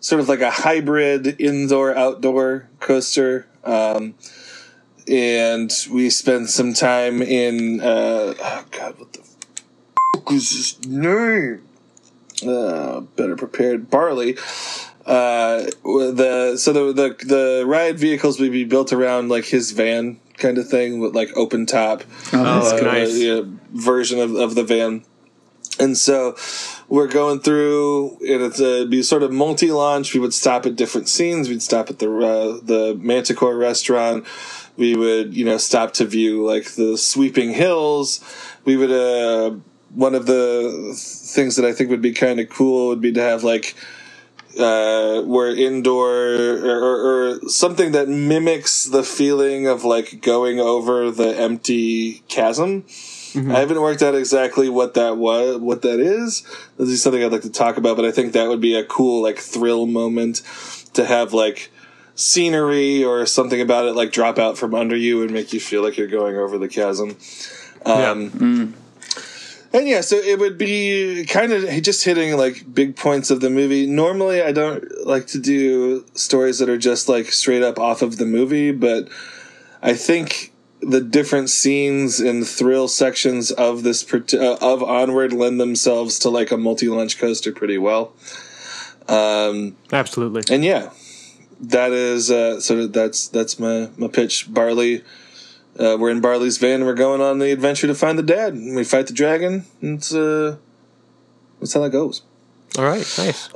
sort 0.00 0.20
of 0.20 0.28
like 0.28 0.40
a 0.40 0.50
hybrid 0.50 1.40
indoor 1.40 1.96
outdoor 1.96 2.68
coaster. 2.80 3.46
Um, 3.64 4.14
and 5.08 5.72
we 5.90 6.10
spent 6.10 6.50
some 6.50 6.74
time 6.74 7.22
in 7.22 7.80
uh, 7.80 8.34
oh 8.38 8.64
god, 8.70 8.98
what 8.98 9.12
the 9.12 9.22
fuck 10.14 10.32
is 10.32 10.50
his 10.50 10.86
name? 10.86 11.62
Uh, 12.46 13.00
better 13.00 13.36
prepared 13.36 13.90
barley. 13.90 14.36
Uh, 15.06 15.64
the 15.84 16.56
so 16.56 16.72
the 16.72 16.92
the 16.92 17.26
the 17.26 17.64
ride 17.66 17.98
vehicles 17.98 18.38
would 18.38 18.52
be 18.52 18.64
built 18.64 18.92
around 18.92 19.28
like 19.28 19.44
his 19.44 19.72
van 19.72 20.20
kind 20.38 20.58
of 20.58 20.68
thing 20.68 21.00
with 21.00 21.14
like 21.14 21.30
open 21.36 21.66
top? 21.66 22.02
Oh, 22.32 22.70
good. 22.76 22.84
nice. 22.84 23.18
yeah, 23.18 23.42
version 23.72 24.18
of, 24.18 24.34
of 24.34 24.54
the 24.54 24.64
van. 24.64 25.04
And 25.78 25.96
so 25.96 26.36
we're 26.88 27.08
going 27.08 27.40
through, 27.40 28.18
and 28.20 28.42
it's 28.42 28.60
a 28.60 28.84
be 28.84 29.02
sort 29.02 29.22
of 29.22 29.32
multi 29.32 29.72
launch. 29.72 30.12
We 30.12 30.20
would 30.20 30.34
stop 30.34 30.66
at 30.66 30.76
different 30.76 31.08
scenes. 31.08 31.48
We'd 31.48 31.62
stop 31.62 31.88
at 31.88 31.98
the 31.98 32.10
uh, 32.10 32.60
the 32.62 32.98
Manticore 33.00 33.56
restaurant. 33.56 34.26
We 34.76 34.96
would, 34.96 35.34
you 35.34 35.44
know, 35.44 35.58
stop 35.58 35.92
to 35.94 36.04
view 36.06 36.46
like 36.46 36.72
the 36.72 36.96
sweeping 36.96 37.50
hills. 37.50 38.20
We 38.64 38.76
would. 38.76 38.90
Uh, 38.90 39.56
one 39.94 40.14
of 40.14 40.24
the 40.24 40.94
things 40.96 41.56
that 41.56 41.66
I 41.66 41.72
think 41.72 41.90
would 41.90 42.00
be 42.00 42.12
kind 42.12 42.40
of 42.40 42.48
cool 42.48 42.88
would 42.88 43.02
be 43.02 43.12
to 43.12 43.20
have 43.20 43.44
like 43.44 43.76
uh, 44.58 45.22
we're 45.24 45.54
indoor 45.54 46.10
or, 46.10 46.80
or, 46.80 47.30
or 47.38 47.48
something 47.48 47.92
that 47.92 48.08
mimics 48.08 48.84
the 48.84 49.02
feeling 49.02 49.66
of 49.66 49.84
like 49.84 50.20
going 50.20 50.60
over 50.60 51.10
the 51.10 51.38
empty 51.38 52.22
chasm. 52.28 52.84
I 53.34 53.60
haven't 53.60 53.80
worked 53.80 54.02
out 54.02 54.14
exactly 54.14 54.68
what 54.68 54.92
that 54.92 55.16
was, 55.16 55.56
what 55.56 55.80
that 55.82 56.00
is. 56.00 56.42
This 56.76 56.90
is 56.90 57.02
something 57.02 57.24
I'd 57.24 57.32
like 57.32 57.42
to 57.42 57.50
talk 57.50 57.78
about, 57.78 57.96
but 57.96 58.04
I 58.04 58.10
think 58.10 58.34
that 58.34 58.48
would 58.48 58.60
be 58.60 58.74
a 58.74 58.84
cool 58.84 59.22
like 59.22 59.38
thrill 59.38 59.86
moment 59.86 60.42
to 60.92 61.06
have 61.06 61.32
like 61.32 61.71
scenery 62.14 63.02
or 63.04 63.26
something 63.26 63.60
about 63.60 63.86
it 63.86 63.94
like 63.94 64.12
drop 64.12 64.38
out 64.38 64.58
from 64.58 64.74
under 64.74 64.96
you 64.96 65.22
and 65.22 65.30
make 65.30 65.52
you 65.52 65.60
feel 65.60 65.82
like 65.82 65.96
you're 65.96 66.06
going 66.06 66.36
over 66.36 66.58
the 66.58 66.68
chasm. 66.68 67.16
Um, 67.84 68.74
and 69.72 69.88
yeah, 69.88 70.02
so 70.02 70.16
it 70.16 70.38
would 70.38 70.58
be 70.58 71.24
kind 71.24 71.52
of 71.52 71.64
just 71.82 72.04
hitting 72.04 72.36
like 72.36 72.72
big 72.72 72.94
points 72.96 73.30
of 73.30 73.40
the 73.40 73.48
movie. 73.50 73.86
Normally, 73.86 74.42
I 74.42 74.52
don't 74.52 74.84
like 75.06 75.26
to 75.28 75.38
do 75.38 76.04
stories 76.14 76.58
that 76.58 76.68
are 76.68 76.78
just 76.78 77.08
like 77.08 77.32
straight 77.32 77.62
up 77.62 77.78
off 77.78 78.02
of 78.02 78.18
the 78.18 78.26
movie, 78.26 78.70
but 78.70 79.08
I 79.82 79.94
think 79.94 80.52
the 80.80 81.00
different 81.00 81.48
scenes 81.48 82.20
and 82.20 82.46
thrill 82.46 82.88
sections 82.88 83.50
of 83.50 83.82
this 83.82 84.02
part- 84.02 84.34
uh, 84.34 84.58
of 84.60 84.82
Onward 84.82 85.32
lend 85.32 85.60
themselves 85.60 86.18
to 86.20 86.28
like 86.28 86.50
a 86.50 86.56
multi-launch 86.56 87.18
coaster 87.18 87.52
pretty 87.52 87.78
well. 87.78 88.12
Um, 89.08 89.76
Absolutely. 89.92 90.42
and 90.54 90.64
yeah, 90.64 90.90
that 91.62 91.92
is 91.92 92.30
uh, 92.30 92.60
sort 92.60 92.80
of 92.80 92.92
that's 92.92 93.28
that's 93.28 93.58
my 93.58 93.88
my 93.96 94.08
pitch. 94.08 94.52
Barley, 94.52 95.04
uh, 95.78 95.96
we're 95.98 96.10
in 96.10 96.20
Barley's 96.20 96.58
van. 96.58 96.76
and 96.76 96.86
We're 96.86 96.94
going 96.94 97.20
on 97.20 97.38
the 97.38 97.52
adventure 97.52 97.86
to 97.86 97.94
find 97.94 98.18
the 98.18 98.22
dad. 98.22 98.52
And 98.54 98.76
we 98.76 98.84
fight 98.84 99.06
the 99.06 99.12
dragon. 99.12 99.64
And 99.80 99.98
it's 99.98 100.14
uh, 100.14 100.56
that's 101.60 101.72
how 101.72 101.80
that 101.80 101.90
goes. 101.90 102.22
All 102.76 102.84
right. 102.84 103.06
Nice. 103.18 103.48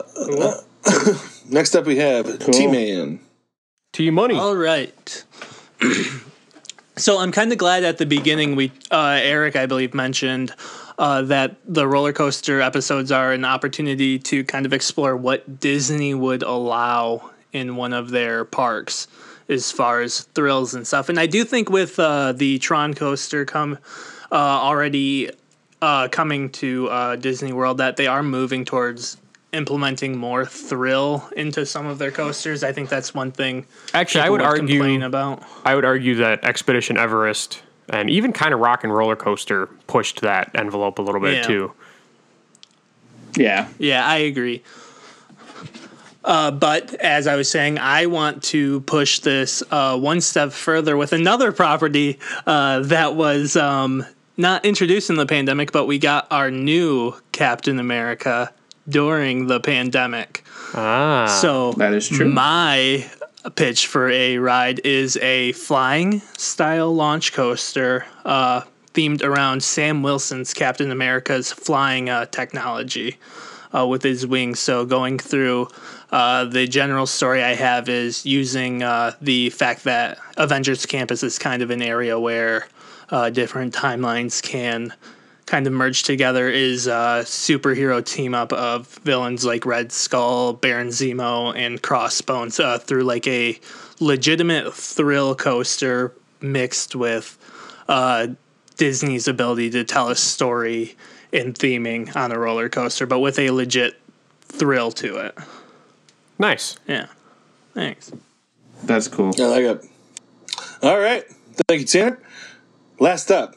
Next 1.50 1.74
up, 1.74 1.86
we 1.86 1.96
have 1.96 2.38
T 2.38 2.66
Man. 2.66 3.20
T 3.92 4.10
money. 4.10 4.36
All 4.36 4.56
right. 4.56 5.24
so 6.96 7.18
I'm 7.18 7.32
kind 7.32 7.50
of 7.50 7.58
glad 7.58 7.82
at 7.82 7.98
the 7.98 8.06
beginning 8.06 8.56
we 8.56 8.72
uh, 8.90 9.18
Eric 9.20 9.56
I 9.56 9.66
believe 9.66 9.94
mentioned 9.94 10.54
uh, 10.98 11.22
that 11.22 11.56
the 11.64 11.86
roller 11.86 12.12
coaster 12.12 12.60
episodes 12.60 13.10
are 13.10 13.32
an 13.32 13.44
opportunity 13.44 14.18
to 14.18 14.44
kind 14.44 14.64
of 14.64 14.72
explore 14.72 15.16
what 15.16 15.60
Disney 15.60 16.14
would 16.14 16.42
allow 16.42 17.30
in 17.52 17.76
one 17.76 17.92
of 17.92 18.10
their 18.10 18.44
parks 18.44 19.08
as 19.48 19.70
far 19.70 20.00
as 20.00 20.22
thrills 20.34 20.74
and 20.74 20.86
stuff. 20.86 21.08
And 21.08 21.18
I 21.20 21.26
do 21.26 21.44
think 21.44 21.70
with 21.70 21.98
uh, 21.98 22.32
the 22.32 22.58
Tron 22.58 22.94
coaster 22.94 23.44
come 23.44 23.78
uh, 24.32 24.34
already 24.34 25.30
uh, 25.80 26.08
coming 26.08 26.50
to 26.50 26.88
uh, 26.88 27.16
Disney 27.16 27.52
World 27.52 27.78
that 27.78 27.96
they 27.96 28.06
are 28.08 28.22
moving 28.22 28.64
towards 28.64 29.16
implementing 29.52 30.18
more 30.18 30.44
thrill 30.44 31.28
into 31.36 31.64
some 31.64 31.86
of 31.86 31.98
their 31.98 32.10
coasters. 32.10 32.64
I 32.64 32.72
think 32.72 32.88
that's 32.88 33.14
one 33.14 33.30
thing 33.30 33.64
Actually, 33.94 34.22
I 34.22 34.24
people 34.24 34.32
would 34.32 34.42
argue. 34.42 35.04
about. 35.04 35.42
I 35.64 35.74
would 35.76 35.84
argue 35.84 36.16
that 36.16 36.44
Expedition 36.44 36.98
Everest 36.98 37.62
and 37.88 38.10
even 38.10 38.32
kind 38.32 38.52
of 38.52 38.58
Rock 38.60 38.82
and 38.82 38.92
Roller 38.92 39.14
Coaster 39.16 39.66
pushed 39.86 40.20
that 40.22 40.50
envelope 40.56 40.98
a 40.98 41.02
little 41.02 41.20
bit 41.20 41.36
Yeah. 41.36 41.42
too. 41.42 41.72
Yeah. 43.36 43.68
Yeah, 43.78 44.06
I 44.06 44.16
agree. 44.16 44.62
Uh, 46.26 46.50
but 46.50 46.92
as 46.94 47.28
I 47.28 47.36
was 47.36 47.48
saying, 47.48 47.78
I 47.78 48.06
want 48.06 48.42
to 48.44 48.80
push 48.82 49.20
this 49.20 49.62
uh, 49.70 49.96
one 49.96 50.20
step 50.20 50.52
further 50.52 50.96
with 50.96 51.12
another 51.12 51.52
property 51.52 52.18
uh, 52.46 52.80
that 52.80 53.14
was 53.14 53.56
um, 53.56 54.04
not 54.36 54.64
introduced 54.64 55.08
in 55.08 55.16
the 55.16 55.26
pandemic, 55.26 55.70
but 55.70 55.86
we 55.86 55.98
got 55.98 56.26
our 56.32 56.50
new 56.50 57.14
Captain 57.30 57.78
America 57.78 58.52
during 58.88 59.46
the 59.46 59.60
pandemic. 59.60 60.44
Ah. 60.74 61.38
So 61.40 61.72
That 61.72 61.92
is 61.92 62.08
true. 62.08 62.28
My 62.28 63.08
pitch 63.54 63.86
for 63.86 64.10
a 64.10 64.38
ride 64.38 64.80
is 64.84 65.16
a 65.18 65.52
flying 65.52 66.20
style 66.36 66.92
launch 66.92 67.32
coaster 67.32 68.04
uh, 68.24 68.62
themed 68.94 69.22
around 69.22 69.62
Sam 69.62 70.02
Wilson's 70.02 70.52
Captain 70.52 70.90
America's 70.90 71.52
flying 71.52 72.10
uh, 72.10 72.26
technology 72.26 73.18
uh, 73.76 73.86
with 73.86 74.02
his 74.02 74.26
wings. 74.26 74.58
So 74.58 74.84
going 74.84 75.18
through 75.18 75.68
uh, 76.10 76.44
the 76.44 76.66
general 76.66 77.06
story 77.06 77.42
I 77.42 77.54
have 77.54 77.88
is 77.88 78.24
using 78.24 78.82
uh, 78.82 79.12
the 79.20 79.50
fact 79.50 79.84
that 79.84 80.18
Avengers 80.36 80.86
Campus 80.86 81.22
is 81.22 81.38
kind 81.38 81.62
of 81.62 81.70
an 81.70 81.82
area 81.82 82.18
where 82.18 82.68
uh, 83.10 83.30
different 83.30 83.74
timelines 83.74 84.42
can 84.42 84.92
kind 85.46 85.66
of 85.66 85.72
merge 85.72 86.02
together 86.02 86.48
is 86.48 86.86
a 86.88 87.22
superhero 87.22 88.04
team 88.04 88.34
up 88.34 88.52
of 88.52 88.88
villains 89.04 89.44
like 89.44 89.64
Red 89.64 89.92
Skull, 89.92 90.52
Baron 90.52 90.88
Zemo, 90.88 91.56
and 91.56 91.80
Crossbones 91.80 92.58
uh, 92.58 92.78
through 92.78 93.04
like 93.04 93.26
a 93.28 93.58
legitimate 94.00 94.74
thrill 94.74 95.34
coaster 95.34 96.12
mixed 96.40 96.96
with 96.96 97.38
uh, 97.88 98.28
Disney's 98.76 99.28
ability 99.28 99.70
to 99.70 99.84
tell 99.84 100.08
a 100.08 100.16
story 100.16 100.96
and 101.32 101.54
theming 101.54 102.14
on 102.16 102.32
a 102.32 102.38
roller 102.38 102.68
coaster, 102.68 103.06
but 103.06 103.20
with 103.20 103.38
a 103.38 103.50
legit 103.50 104.00
thrill 104.42 104.90
to 104.90 105.16
it. 105.16 105.38
Nice. 106.38 106.76
Yeah. 106.86 107.06
Thanks. 107.74 108.12
That's 108.84 109.08
cool. 109.08 109.32
I 109.38 109.46
like 109.46 109.62
it. 109.62 109.84
All 110.82 110.98
right. 110.98 111.24
Thank 111.68 111.80
you, 111.80 111.86
Tanner. 111.86 112.18
Last 112.98 113.30
up. 113.30 113.54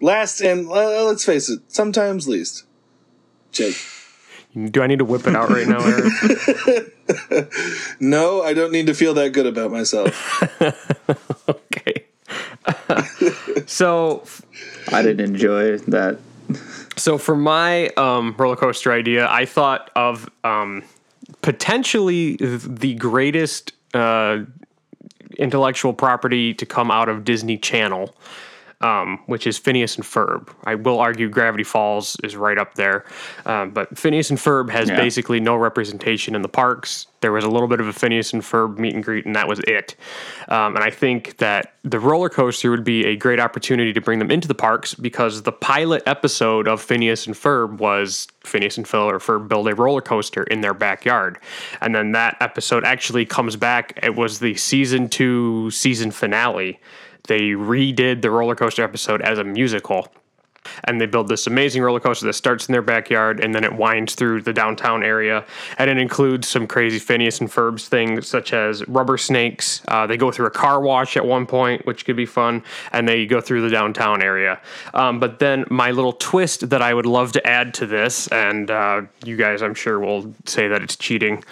Last 0.00 0.40
and 0.40 0.68
uh, 0.68 1.04
let's 1.04 1.24
face 1.24 1.48
it, 1.48 1.60
sometimes 1.68 2.28
least. 2.28 2.64
Jake. 3.50 3.76
Do 4.70 4.82
I 4.82 4.86
need 4.86 4.98
to 5.00 5.04
whip 5.04 5.26
it 5.26 5.34
out 5.36 5.50
right 5.50 5.66
now, 5.66 5.80
Eric? 5.84 6.92
No, 8.00 8.42
I 8.42 8.52
don't 8.52 8.72
need 8.72 8.86
to 8.86 8.94
feel 8.94 9.14
that 9.14 9.32
good 9.32 9.46
about 9.46 9.70
myself. 9.70 10.42
okay. 11.48 12.04
so 13.66 14.24
I 14.92 15.02
didn't 15.02 15.20
enjoy 15.20 15.78
that. 15.78 16.18
So 16.96 17.18
for 17.18 17.36
my 17.36 17.88
um, 17.90 18.34
roller 18.38 18.56
coaster 18.56 18.92
idea, 18.92 19.28
I 19.30 19.44
thought 19.44 19.90
of 19.94 20.28
um, 20.44 20.82
potentially 21.42 22.36
the 22.36 22.94
greatest 22.94 23.72
uh, 23.94 24.40
intellectual 25.38 25.92
property 25.92 26.54
to 26.54 26.66
come 26.66 26.90
out 26.90 27.08
of 27.08 27.24
Disney 27.24 27.58
Channel. 27.58 28.14
Um, 28.86 29.18
which 29.26 29.46
is 29.46 29.58
Phineas 29.58 29.96
and 29.96 30.04
Ferb. 30.04 30.48
I 30.64 30.74
will 30.76 30.98
argue 31.00 31.28
Gravity 31.28 31.64
Falls 31.64 32.16
is 32.22 32.36
right 32.36 32.58
up 32.58 32.74
there, 32.74 33.04
um, 33.44 33.70
but 33.70 33.98
Phineas 33.98 34.30
and 34.30 34.38
Ferb 34.38 34.70
has 34.70 34.88
Yeah. 34.88 34.96
basically 34.96 35.40
no 35.40 35.56
representation 35.56 36.34
in 36.34 36.42
the 36.42 36.48
parks. 36.48 37.06
There 37.22 37.32
was 37.32 37.44
a 37.44 37.48
little 37.48 37.66
bit 37.66 37.80
of 37.80 37.88
a 37.88 37.92
Phineas 37.92 38.32
and 38.32 38.42
Ferb 38.42 38.78
meet 38.78 38.94
and 38.94 39.02
greet, 39.02 39.24
and 39.26 39.34
that 39.34 39.48
was 39.48 39.58
it. 39.60 39.96
Um, 40.48 40.76
and 40.76 40.84
I 40.84 40.90
think 40.90 41.38
that 41.38 41.72
the 41.82 41.98
roller 41.98 42.28
coaster 42.28 42.70
would 42.70 42.84
be 42.84 43.06
a 43.06 43.16
great 43.16 43.40
opportunity 43.40 43.92
to 43.92 44.00
bring 44.00 44.18
them 44.20 44.30
into 44.30 44.46
the 44.46 44.54
parks 44.54 44.94
because 44.94 45.42
the 45.42 45.52
pilot 45.52 46.02
episode 46.06 46.68
of 46.68 46.80
Phineas 46.80 47.26
and 47.26 47.34
Ferb 47.34 47.78
was 47.78 48.28
Phineas 48.44 48.76
and 48.76 48.86
Phil 48.86 49.00
or 49.10 49.18
Ferb 49.18 49.48
build 49.48 49.66
a 49.68 49.74
roller 49.74 50.00
coaster 50.02 50.44
in 50.44 50.60
their 50.60 50.74
backyard. 50.74 51.38
And 51.80 51.94
then 51.94 52.12
that 52.12 52.36
episode 52.40 52.84
actually 52.84 53.24
comes 53.26 53.56
back. 53.56 53.98
It 54.02 54.14
was 54.14 54.38
the 54.38 54.54
season 54.54 55.08
two 55.08 55.70
season 55.70 56.10
finale. 56.12 56.78
They 57.26 57.50
redid 57.50 58.22
the 58.22 58.30
roller 58.30 58.54
coaster 58.54 58.82
episode 58.82 59.22
as 59.22 59.38
a 59.38 59.44
musical 59.44 60.08
and 60.84 61.00
they 61.00 61.06
build 61.06 61.28
this 61.28 61.46
amazing 61.46 61.82
roller 61.82 62.00
coaster 62.00 62.26
that 62.26 62.32
starts 62.32 62.66
in 62.66 62.72
their 62.72 62.82
backyard 62.82 63.40
and 63.40 63.54
then 63.54 63.64
it 63.64 63.72
winds 63.72 64.14
through 64.14 64.42
the 64.42 64.52
downtown 64.52 65.02
area 65.02 65.44
and 65.78 65.90
it 65.90 65.98
includes 65.98 66.48
some 66.48 66.66
crazy 66.66 66.98
phineas 66.98 67.40
and 67.40 67.50
ferbs 67.50 67.86
things 67.86 68.26
such 68.26 68.52
as 68.52 68.86
rubber 68.88 69.18
snakes 69.18 69.82
uh, 69.88 70.06
they 70.06 70.16
go 70.16 70.30
through 70.30 70.46
a 70.46 70.50
car 70.50 70.80
wash 70.80 71.16
at 71.16 71.24
one 71.24 71.46
point 71.46 71.84
which 71.86 72.04
could 72.04 72.16
be 72.16 72.26
fun 72.26 72.62
and 72.92 73.08
they 73.08 73.26
go 73.26 73.40
through 73.40 73.60
the 73.60 73.70
downtown 73.70 74.22
area 74.22 74.60
um, 74.94 75.18
but 75.18 75.38
then 75.38 75.64
my 75.70 75.90
little 75.90 76.12
twist 76.12 76.68
that 76.70 76.82
i 76.82 76.92
would 76.92 77.06
love 77.06 77.32
to 77.32 77.46
add 77.46 77.74
to 77.74 77.86
this 77.86 78.28
and 78.28 78.70
uh, 78.70 79.02
you 79.24 79.36
guys 79.36 79.62
i'm 79.62 79.74
sure 79.74 79.98
will 79.98 80.32
say 80.44 80.68
that 80.68 80.82
it's 80.82 80.96
cheating 80.96 81.42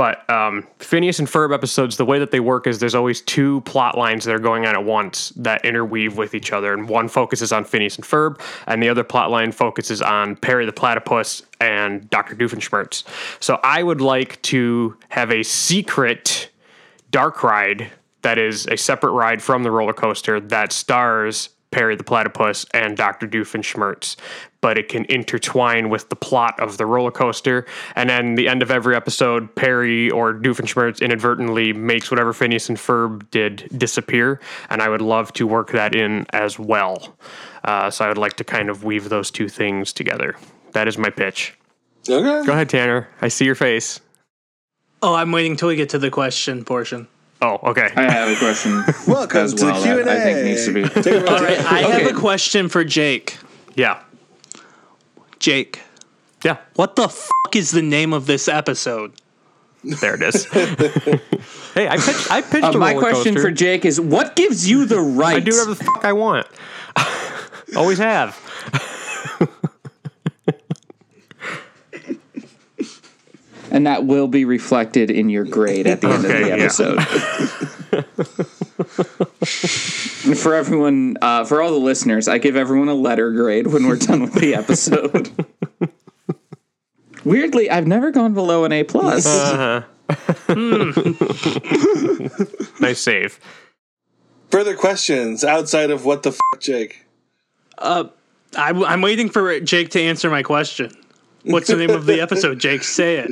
but 0.00 0.30
um, 0.30 0.66
Phineas 0.78 1.18
and 1.18 1.28
Ferb 1.28 1.52
episodes, 1.52 1.98
the 1.98 2.06
way 2.06 2.18
that 2.18 2.30
they 2.30 2.40
work 2.40 2.66
is 2.66 2.78
there's 2.78 2.94
always 2.94 3.20
two 3.20 3.60
plot 3.62 3.98
lines 3.98 4.24
that 4.24 4.34
are 4.34 4.38
going 4.38 4.64
on 4.64 4.74
at 4.74 4.82
once 4.82 5.28
that 5.36 5.62
interweave 5.62 6.16
with 6.16 6.34
each 6.34 6.52
other. 6.52 6.72
And 6.72 6.88
one 6.88 7.06
focuses 7.06 7.52
on 7.52 7.64
Phineas 7.64 7.96
and 7.96 8.04
Ferb, 8.06 8.40
and 8.66 8.82
the 8.82 8.88
other 8.88 9.04
plot 9.04 9.30
line 9.30 9.52
focuses 9.52 10.02
on 10.02 10.36
Perry 10.36 10.66
the 10.66 10.72
Platypus 10.72 11.42
and 11.60 12.08
Dr. 12.10 12.34
Doofenshmirtz. 12.34 13.04
So 13.40 13.60
I 13.62 13.82
would 13.82 14.00
like 14.00 14.40
to 14.42 14.96
have 15.08 15.30
a 15.30 15.42
secret 15.42 16.50
dark 17.10 17.42
ride 17.42 17.90
that 18.22 18.38
is 18.38 18.66
a 18.66 18.76
separate 18.76 19.12
ride 19.12 19.42
from 19.42 19.62
the 19.62 19.70
roller 19.70 19.92
coaster 19.92 20.40
that 20.40 20.72
stars 20.72 21.50
Perry 21.70 21.94
the 21.96 22.04
Platypus 22.04 22.66
and 22.74 22.96
Dr. 22.96 23.28
Doofenshmirtz, 23.28 24.16
but 24.60 24.76
it 24.76 24.88
can 24.88 25.04
intertwine 25.04 25.88
with 25.88 26.08
the 26.08 26.16
plot 26.16 26.58
of 26.58 26.78
the 26.78 26.86
roller 26.86 27.10
coaster. 27.10 27.64
And 27.94 28.10
then 28.10 28.34
the 28.34 28.48
end 28.48 28.62
of 28.62 28.70
every 28.70 28.96
episode, 28.96 29.54
Perry 29.54 30.10
or 30.10 30.34
Doofenshmirtz 30.34 31.00
inadvertently 31.00 31.72
makes 31.72 32.10
whatever 32.10 32.32
Phineas 32.32 32.68
and 32.68 32.78
Ferb 32.78 33.30
did 33.30 33.68
disappear. 33.76 34.40
And 34.68 34.82
I 34.82 34.88
would 34.88 35.02
love 35.02 35.32
to 35.34 35.46
work 35.46 35.70
that 35.72 35.94
in 35.94 36.26
as 36.30 36.58
well. 36.58 37.16
Uh, 37.64 37.90
so 37.90 38.04
I 38.04 38.08
would 38.08 38.18
like 38.18 38.34
to 38.34 38.44
kind 38.44 38.68
of 38.68 38.84
weave 38.84 39.08
those 39.08 39.30
two 39.30 39.48
things 39.48 39.92
together. 39.92 40.36
That 40.72 40.88
is 40.88 40.98
my 40.98 41.10
pitch. 41.10 41.56
Okay. 42.08 42.46
Go 42.46 42.52
ahead, 42.52 42.68
Tanner. 42.68 43.08
I 43.20 43.28
see 43.28 43.44
your 43.44 43.54
face. 43.54 44.00
Oh, 45.02 45.14
I'm 45.14 45.32
waiting 45.32 45.56
till 45.56 45.68
we 45.68 45.76
get 45.76 45.90
to 45.90 45.98
the 45.98 46.10
question 46.10 46.64
portion. 46.64 47.08
Oh, 47.42 47.58
okay. 47.70 47.88
I 47.96 48.02
have 48.10 48.28
a 48.28 48.36
question. 48.38 48.84
Welcome 49.12 49.40
as 49.40 49.54
to 49.54 49.64
well 49.64 49.80
the 49.80 49.86
Q 49.86 49.94
that 49.96 50.00
and 50.00 50.08
A. 50.10 50.12
I 50.12 50.24
think 50.24 50.44
needs 50.44 50.64
to 50.66 50.72
be. 50.74 50.82
Take 50.88 51.06
it 51.06 51.28
All 51.28 51.38
away. 51.38 51.56
right, 51.56 51.72
I 51.72 51.84
Okay. 51.84 52.02
have 52.04 52.16
a 52.16 52.18
question 52.20 52.68
for 52.68 52.84
Jake. 52.84 53.38
Yeah. 53.76 54.02
Jake, 55.38 55.80
Yeah. 56.44 56.58
what 56.74 56.96
the 56.96 57.08
fuck 57.08 57.56
is 57.56 57.70
the 57.70 57.80
name 57.82 58.12
of 58.12 58.26
this 58.26 58.46
episode? 58.46 59.12
There 59.82 60.14
it 60.14 60.22
is. 60.22 60.44
hey, 61.74 61.88
I 61.88 61.96
pitched, 61.96 62.30
I 62.30 62.42
pitched 62.42 62.64
Uh, 62.64 62.72
a 62.74 62.78
my 62.78 62.92
question 62.92 63.32
coaster. 63.34 63.48
for 63.48 63.50
Jake 63.50 63.86
is: 63.86 63.98
What 63.98 64.36
gives 64.36 64.68
you 64.68 64.84
the 64.84 65.00
right? 65.00 65.36
I 65.36 65.40
do 65.40 65.52
whatever 65.52 65.74
the 65.74 65.82
fuck 65.84 66.04
I 66.04 66.12
want. 66.12 66.46
Always 67.76 67.96
have. 67.96 68.36
And 73.70 73.86
that 73.86 74.04
will 74.04 74.28
be 74.28 74.44
reflected 74.44 75.10
in 75.10 75.28
your 75.28 75.44
grade 75.44 75.86
at 75.86 76.00
the 76.00 76.08
end 76.08 76.24
of 76.24 76.30
the 76.30 76.52
episode. 76.52 76.98
And 80.24 80.38
for 80.38 80.54
everyone, 80.54 81.16
uh, 81.22 81.44
for 81.44 81.62
all 81.62 81.70
the 81.70 81.78
listeners, 81.78 82.28
I 82.28 82.38
give 82.38 82.56
everyone 82.56 82.88
a 82.88 82.94
letter 82.94 83.32
grade 83.32 83.66
when 83.66 83.86
we're 83.86 83.96
done 83.96 84.22
with 84.22 84.34
the 84.34 84.54
episode. 84.54 85.30
Weirdly, 87.24 87.70
I've 87.70 87.86
never 87.86 88.10
gone 88.10 88.34
below 88.34 88.64
an 88.64 88.72
A 88.72 88.84
plus. 88.84 89.26
Nice 92.80 93.00
save. 93.00 93.38
Further 94.50 94.74
questions 94.74 95.44
outside 95.44 95.90
of 95.90 96.04
what 96.04 96.22
the 96.22 96.32
fuck, 96.32 96.60
Jake? 96.60 97.06
I, 97.78 98.08
am 98.56 99.00
waiting 99.02 99.28
for 99.28 99.60
Jake 99.60 99.90
to 99.90 100.00
answer 100.00 100.30
my 100.30 100.42
question. 100.42 100.90
What's 101.44 101.68
the 101.68 101.76
name 101.76 101.90
of 101.90 102.06
the 102.06 102.20
episode, 102.20 102.58
Jake? 102.58 102.82
Say 102.84 103.16
it. 103.18 103.30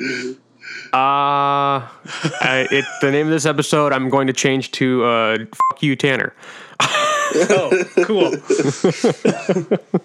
Uh, 0.92 1.84
I, 1.84 2.66
it, 2.70 2.84
the 3.00 3.10
name 3.10 3.26
of 3.26 3.32
this 3.32 3.44
episode 3.46 3.92
I'm 3.92 4.08
going 4.08 4.26
to 4.28 4.32
change 4.32 4.70
to 4.72 5.04
uh, 5.04 5.38
"Fuck 5.38 5.82
You, 5.82 5.96
Tanner." 5.96 6.34
Oh, 6.80 7.84
cool. 8.04 8.30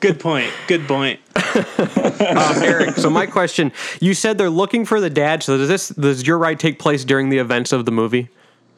Good 0.02 0.20
point. 0.20 0.52
Good 0.68 0.88
point. 0.88 1.20
Um, 1.36 2.64
Eric, 2.64 2.96
so 2.96 3.10
my 3.10 3.26
question: 3.26 3.72
You 4.02 4.14
said 4.14 4.38
they're 4.38 4.50
looking 4.50 4.84
for 4.86 5.00
the 5.00 5.10
dad. 5.10 5.44
So 5.44 5.58
does 5.58 5.70
this 5.70 5.90
does 5.90 6.28
your 6.28 6.38
ride 6.38 6.60
take 6.60 6.80
place 6.80 7.06
during 7.06 7.30
the 7.30 7.38
events 7.38 7.72
of 7.72 7.86
the 7.86 7.92
movie? 7.92 8.30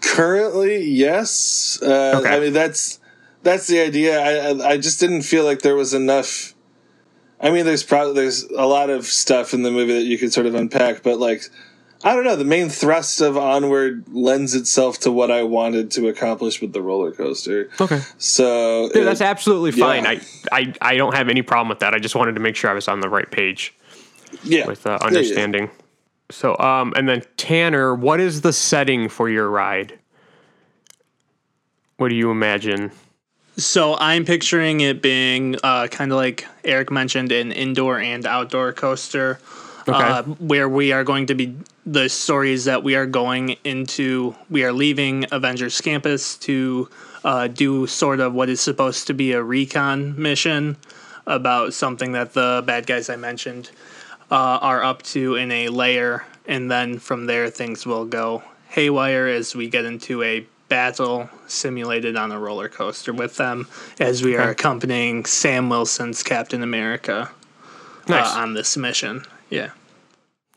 Currently, 0.01 0.83
yes. 0.83 1.79
Uh, 1.81 2.19
Okay. 2.19 2.35
I 2.35 2.39
mean, 2.39 2.53
that's 2.53 2.99
that's 3.43 3.67
the 3.67 3.79
idea. 3.79 4.19
I, 4.19 4.49
I 4.49 4.69
I 4.73 4.77
just 4.77 4.99
didn't 4.99 5.23
feel 5.23 5.43
like 5.43 5.61
there 5.61 5.75
was 5.75 5.93
enough. 5.93 6.53
I 7.39 7.51
mean, 7.51 7.65
there's 7.65 7.83
probably 7.83 8.13
there's 8.13 8.43
a 8.43 8.65
lot 8.65 8.89
of 8.89 9.05
stuff 9.05 9.53
in 9.53 9.63
the 9.63 9.71
movie 9.71 9.93
that 9.93 10.03
you 10.05 10.17
could 10.17 10.31
sort 10.33 10.45
of 10.47 10.55
unpack, 10.55 11.03
but 11.03 11.19
like, 11.19 11.43
I 12.03 12.13
don't 12.15 12.23
know. 12.23 12.35
The 12.35 12.45
main 12.45 12.69
thrust 12.69 13.19
of 13.21 13.37
Onward 13.37 14.05
lends 14.11 14.53
itself 14.55 14.99
to 15.01 15.11
what 15.11 15.31
I 15.31 15.43
wanted 15.43 15.91
to 15.91 16.07
accomplish 16.07 16.61
with 16.61 16.71
the 16.73 16.81
roller 16.81 17.11
coaster. 17.11 17.69
Okay, 17.81 17.99
So 18.17 18.89
Dude, 18.93 19.03
it- 19.03 19.05
that's 19.05 19.21
absolutely 19.21 19.71
fine. 19.71 20.03
yeah. 20.03 20.19
I, 20.51 20.59
I 20.59 20.73
I 20.93 20.95
don't 20.97 21.13
have 21.15 21.29
any 21.29 21.41
problem 21.41 21.69
with 21.69 21.79
that. 21.79 21.93
I 21.93 21.99
just 21.99 22.15
wanted 22.15 22.35
to 22.35 22.41
make 22.41 22.55
sure 22.55 22.69
I 22.69 22.73
was 22.73 22.87
on 22.87 22.99
the 23.01 23.09
right 23.09 23.29
page. 23.29 23.73
yeah, 24.43 24.65
with 24.67 24.85
uh, 24.85 24.91
Yeah, 24.91 24.97
yeah. 25.01 25.07
understanding. 25.07 25.69
So, 26.31 26.57
um, 26.57 26.93
and 26.95 27.07
then 27.07 27.21
Tanner, 27.37 27.93
what 27.93 28.19
is 28.19 28.41
the 28.41 28.51
setting 28.53 29.09
for 29.09 29.29
your 29.29 29.47
ride? 29.49 29.99
What 31.97 32.09
do 32.09 32.15
you 32.15 32.31
imagine? 32.31 32.91
So 33.57 33.95
I'm 33.97 34.25
picturing 34.25 34.81
it 34.81 35.01
being 35.01 35.55
uh, 35.63 35.87
kind 35.87 36.11
of 36.11 36.17
like 36.17 36.45
Eric 36.65 36.91
mentioned, 36.91 37.31
an 37.31 37.53
indoor 37.53 37.99
and 37.99 38.25
outdoor 38.25 38.73
coaster, 38.73 39.39
uh, 39.87 40.23
where 40.23 40.67
we 40.67 40.91
are 40.91 41.05
going 41.05 41.27
to 41.27 41.35
be 41.35 41.55
the 41.85 42.09
stories 42.09 42.65
that 42.65 42.83
we 42.83 42.95
are 42.95 43.05
going 43.05 43.55
into. 43.63 44.35
We 44.49 44.65
are 44.65 44.73
leaving 44.73 45.25
Avengers 45.31 45.79
Campus 45.79 46.37
to 46.39 46.89
uh, 47.23 47.47
do 47.47 47.87
sort 47.87 48.19
of 48.19 48.33
what 48.33 48.49
is 48.49 48.59
supposed 48.59 49.07
to 49.07 49.13
be 49.13 49.31
a 49.31 49.41
recon 49.41 50.21
mission 50.21 50.75
about 51.25 51.73
something 51.73 52.11
that 52.11 52.33
the 52.33 52.61
bad 52.65 52.85
guys 52.85 53.09
I 53.09 53.15
mentioned 53.15 53.71
uh, 54.29 54.59
are 54.61 54.83
up 54.83 55.01
to 55.03 55.35
in 55.35 55.51
a 55.51 55.69
layer, 55.69 56.25
and 56.45 56.69
then 56.69 56.99
from 56.99 57.25
there 57.25 57.49
things 57.49 57.85
will 57.85 58.05
go 58.05 58.43
haywire 58.69 59.27
as 59.27 59.55
we 59.55 59.69
get 59.69 59.85
into 59.85 60.21
a 60.23 60.45
battle 60.67 61.29
simulated 61.47 62.15
on 62.15 62.31
a 62.31 62.39
roller 62.39 62.69
coaster 62.69 63.13
with 63.13 63.37
them 63.37 63.67
as 63.99 64.23
we 64.23 64.35
are 64.35 64.49
accompanying 64.49 65.25
Sam 65.25 65.69
Wilson's 65.69 66.23
Captain 66.23 66.63
America 66.63 67.31
Nice, 68.07 68.35
uh, 68.35 68.39
on 68.39 68.53
this 68.53 68.75
mission. 68.77 69.25
Yeah. 69.49 69.71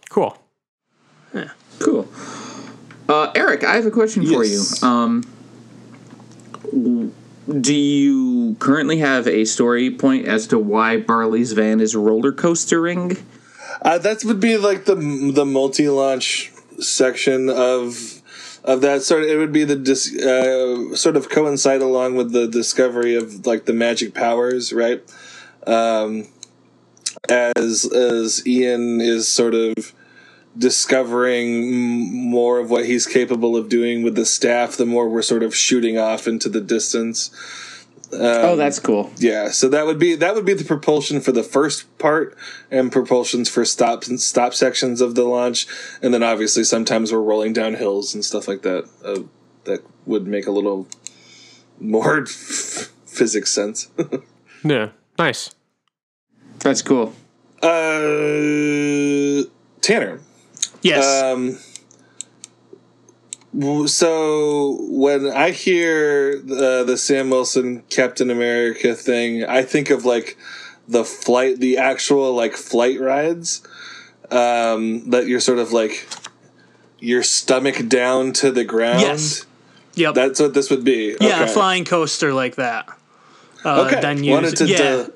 cool. 0.09 0.39
Yeah. 1.35 1.51
Cool. 1.79 2.09
Uh, 3.09 3.31
Eric, 3.35 3.65
I 3.65 3.77
have 3.77 3.87
a 3.87 3.91
question 3.91 4.27
for 4.27 4.45
you. 4.45 4.63
Um, 4.83 5.25
do 7.61 7.75
you 7.75 8.57
currently 8.59 8.99
have 8.99 9.27
a 9.27 9.45
story 9.45 9.91
point 9.91 10.27
as 10.27 10.47
to 10.49 10.59
why 10.59 10.99
Barley's 10.99 11.53
van 11.53 11.81
is 11.81 11.97
roller 11.97 12.33
coastering? 12.33 13.17
Uh, 13.81 13.99
that 13.99 14.25
would 14.25 14.41
be 14.41 14.57
like 14.57 14.85
the 14.85 14.95
the 14.95 15.47
multi 15.47 15.89
launch 15.89 16.53
section 16.81 17.49
of 17.49 18.18
of 18.69 18.83
that 18.83 19.03
sort. 19.03 19.25
It 19.25 19.39
would 19.39 19.53
be 19.53 19.65
the 19.65 19.77
dis, 19.77 20.15
uh, 20.15 20.95
sort 20.95 21.17
of 21.17 21.31
coincide 21.31 21.81
along 21.81 22.17
with 22.17 22.33
the 22.33 22.47
discovery 22.47 23.17
of 23.17 23.47
like 23.47 23.65
the 23.65 23.73
magic 23.73 24.15
powers, 24.15 24.73
right? 24.73 25.03
Um, 25.67 26.29
as 27.29 27.91
as 27.91 28.47
Ian 28.47 29.01
is 29.01 29.27
sort 29.27 29.55
of 29.55 29.75
discovering 30.57 32.31
more 32.31 32.59
of 32.59 32.71
what 32.71 32.85
he's 32.85 33.07
capable 33.07 33.57
of 33.57 33.71
doing 33.71 34.03
with 34.03 34.17
the 34.17 34.27
staff, 34.27 34.77
the 34.77 34.87
more 34.87 35.09
we're 35.09 35.23
sort 35.23 35.43
of 35.43 35.57
shooting 35.57 35.99
off 35.99 36.29
into 36.29 36.51
the 36.51 36.61
distance. 36.61 37.31
Oh, 38.13 38.57
that's 38.57 38.79
cool. 38.79 39.11
Yeah, 39.19 39.51
so 39.51 39.69
that 39.69 39.87
would 39.87 39.99
be 39.99 40.15
that 40.17 40.35
would 40.35 40.45
be 40.45 40.55
the 40.55 40.65
propulsion 40.65 41.21
for 41.21 41.33
the 41.33 41.43
first 41.43 41.99
part, 41.99 42.37
and 42.71 42.91
propulsions 42.93 43.49
for 43.51 43.65
stop 43.65 44.05
stop 44.05 44.55
sections 44.55 45.01
of 45.01 45.15
the 45.15 45.25
launch, 45.25 45.67
and 46.03 46.13
then 46.15 46.23
obviously 46.23 46.65
sometimes 46.65 47.13
we're 47.13 47.21
rolling 47.21 47.53
down 47.53 47.75
hills 47.75 48.15
and 48.15 48.25
stuff 48.25 48.49
like 48.49 48.63
that. 48.63 48.89
Uh, 49.05 49.23
that 49.65 49.83
would 50.07 50.27
make 50.27 50.47
a 50.47 50.51
little 50.51 50.87
more 51.79 52.23
f- 52.23 52.31
physics 53.07 53.53
sense. 53.53 53.89
Yeah, 54.65 54.89
nice. 55.17 55.55
That's 56.59 56.83
cool. 56.83 57.15
uh, 57.63 59.45
Tanner. 59.81 60.21
Yes. 60.83 61.23
Um, 61.23 61.47
w- 61.51 61.59
so 63.87 64.79
when 64.89 65.27
I 65.27 65.51
hear 65.51 66.39
the, 66.39 66.85
the 66.87 66.97
Sam 66.97 67.31
Wilson 67.31 67.83
Captain 67.91 68.31
America 68.31 68.95
thing, 68.95 69.45
I 69.45 69.63
think 69.63 69.91
of 69.91 70.05
like 70.05 70.37
the 70.87 71.05
flight, 71.05 71.59
the 71.59 71.79
actual 71.79 72.35
like 72.35 72.55
flight 72.55 73.01
rides 73.01 73.63
um, 74.31 75.11
that 75.11 75.27
you're 75.27 75.41
sort 75.41 75.59
of 75.59 75.73
like 75.73 76.09
your 76.99 77.23
stomach 77.23 77.89
down 77.89 78.33
to 78.35 78.51
the 78.51 78.65
ground. 78.65 79.01
Yes. 79.01 79.47
yep. 79.95 80.15
That's 80.15 80.41
what 80.41 80.55
this 80.55 80.71
would 80.71 80.85
be. 80.85 81.17
yeah, 81.21 81.45
a 81.45 81.47
flying 81.49 81.85
coaster 81.85 82.33
like 82.33 82.57
that. 82.57 82.89
Uh, 83.65 83.87
Okay. 83.87 84.01
Then 84.01 84.25
Wanted 84.27 84.57
to 84.57 84.67
yeah. 84.67 84.77
to, 84.79 85.13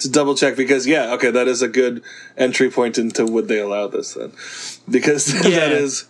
to 0.00 0.10
double 0.10 0.34
check 0.36 0.56
because 0.56 0.86
yeah, 0.86 1.14
okay, 1.14 1.30
that 1.30 1.48
is 1.48 1.62
a 1.62 1.68
good 1.68 2.02
entry 2.36 2.70
point 2.70 2.98
into 2.98 3.26
would 3.26 3.48
they 3.48 3.58
allow 3.58 3.88
this 3.88 4.14
then? 4.14 4.32
Because 4.88 5.32
Yeah. 5.44 5.60
that 5.60 5.72
is 5.72 6.06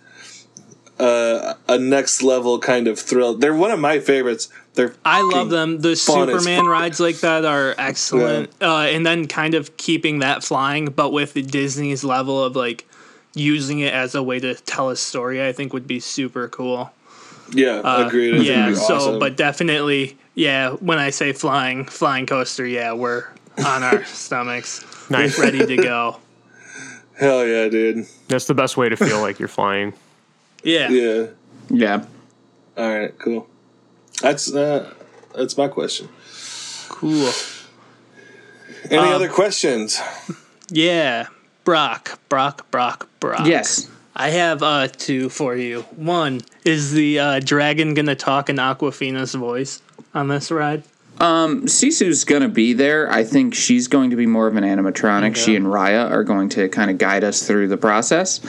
uh, 0.99 1.55
a 1.69 1.79
next 1.79 2.23
level 2.23 2.59
kind 2.59 2.87
of 2.89 2.99
thrill. 2.99 3.35
They're 3.35 3.55
one 3.55 3.71
of 3.71 3.81
my 3.81 3.99
favorites. 4.01 4.49
They're 4.75 4.95
I 5.05 5.23
love 5.23 5.51
them. 5.51 5.81
The 5.81 5.95
Superman 5.97 6.67
rides 6.67 6.99
like 7.01 7.19
that 7.21 7.45
are 7.45 7.75
excellent. 7.79 8.51
Uh, 8.61 8.79
and 8.91 9.05
then 9.07 9.27
kind 9.29 9.55
of 9.55 9.77
keeping 9.77 10.19
that 10.21 10.43
flying, 10.45 10.87
but 10.87 11.11
with 11.11 11.35
Disney's 11.51 12.03
level 12.05 12.43
of 12.43 12.57
like 12.57 12.87
using 13.35 13.81
it 13.81 13.93
as 13.93 14.15
a 14.15 14.23
way 14.23 14.39
to 14.41 14.55
tell 14.55 14.91
a 14.91 14.97
story, 14.97 15.45
I 15.47 15.53
think 15.53 15.73
would 15.73 15.87
be 15.87 16.01
super 16.01 16.49
cool. 16.49 16.93
Yeah, 17.53 17.81
Uh, 17.85 18.07
agreed. 18.07 18.35
I 18.35 18.37
think 18.39 18.49
yeah, 18.49 18.67
it'd 18.67 18.79
so 18.79 18.97
awesome. 18.97 19.19
but 19.19 19.37
definitely, 19.37 20.17
yeah. 20.35 20.71
When 20.71 20.99
I 20.99 21.11
say 21.11 21.33
flying, 21.33 21.85
flying 21.85 22.27
coaster, 22.27 22.67
yeah, 22.67 22.93
we're 22.95 23.25
on 23.65 23.83
our 23.83 24.05
stomachs, 24.07 24.85
Nice. 25.11 25.39
ready 25.39 25.65
to 25.65 25.77
go. 25.77 26.17
hell 27.19 27.47
yeah, 27.47 27.69
dude. 27.69 28.07
That's 28.29 28.47
the 28.47 28.55
best 28.55 28.77
way 28.77 28.89
to 28.89 28.97
feel 28.97 29.21
like 29.21 29.39
you're 29.39 29.47
flying. 29.49 29.93
Yeah, 30.65 30.89
Yeah. 30.91 31.27
Yeah. 31.71 32.05
All 32.77 32.99
right, 32.99 33.17
cool. 33.19 33.47
That's 34.21 34.53
uh, 34.53 34.93
that's 35.35 35.57
my 35.57 35.69
question. 35.69 36.09
cool. 36.89 37.31
Any 38.91 38.99
Um, 38.99 39.09
other 39.15 39.29
questions? 39.29 40.01
Yeah, 40.71 41.27
Brock, 41.65 42.19
Brock, 42.29 42.71
Brock, 42.71 43.09
Brock. 43.21 43.47
Yes. 43.47 43.89
I 44.17 44.31
have 44.31 44.63
uh 44.63 44.89
two 44.89 45.29
for 45.29 45.57
you. 45.57 45.83
One 45.97 46.41
is 46.65 46.93
the 46.93 47.19
uh, 47.19 47.41
dragon 47.41 47.95
gonna 47.95 48.15
talk 48.15 48.49
in 48.49 48.57
Awkwafina's 48.57 49.35
voice 49.35 49.83
on 50.15 50.29
this 50.29 50.51
ride. 50.51 50.85
Um, 51.21 51.63
Sisu's 51.67 52.25
gonna 52.25 52.49
be 52.49 52.73
there. 52.73 53.11
I 53.11 53.25
think 53.25 53.55
she's 53.55 53.89
going 53.89 54.11
to 54.11 54.17
be 54.17 54.27
more 54.27 54.47
of 54.47 54.57
an 54.57 54.65
animatronic. 54.65 55.37
She 55.37 55.55
and 55.57 55.67
Raya 55.67 56.11
are 56.11 56.25
going 56.25 56.49
to 56.51 56.69
kind 56.69 56.91
of 56.91 56.99
guide 56.99 57.25
us 57.25 57.47
through 57.47 57.69
the 57.69 57.77
process. 57.77 58.41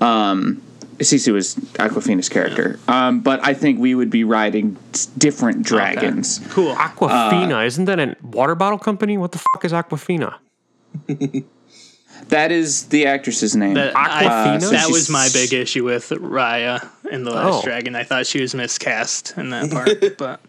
Um, 0.00 0.62
Sisu 0.98 1.36
is 1.36 1.54
Awkwafina's 1.74 2.28
character, 2.28 2.78
um, 2.88 3.20
but 3.20 3.40
I 3.44 3.54
think 3.54 3.78
we 3.80 3.94
would 3.94 4.10
be 4.10 4.24
riding 4.24 4.76
different 5.18 5.62
dragons. 5.64 6.40
Cool. 6.50 6.74
Aquafina, 6.74 7.66
isn't 7.66 7.84
that 7.86 7.98
a 7.98 8.16
water 8.22 8.54
bottle 8.54 8.78
company? 8.78 9.18
What 9.18 9.32
the 9.32 9.38
fuck 9.38 9.64
is 9.64 9.72
Aquafina? 9.72 10.34
That 12.28 12.52
is 12.52 12.86
the 12.86 13.06
actress's 13.06 13.54
name. 13.56 13.74
That, 13.74 13.96
I, 13.96 14.24
Aquafina? 14.24 14.60
so 14.62 14.70
that 14.70 14.88
was 14.90 15.10
my 15.10 15.28
big 15.32 15.52
issue 15.52 15.84
with 15.84 16.08
Raya 16.10 16.88
and 17.10 17.26
the 17.26 17.32
Last 17.32 17.60
Oh. 17.60 17.62
Dragon. 17.62 17.96
I 17.96 18.04
thought 18.04 18.26
she 18.26 18.40
was 18.40 18.54
miscast 18.54 19.34
in 19.36 19.50
that 19.50 19.70
part, 19.70 20.16
but 20.18 20.40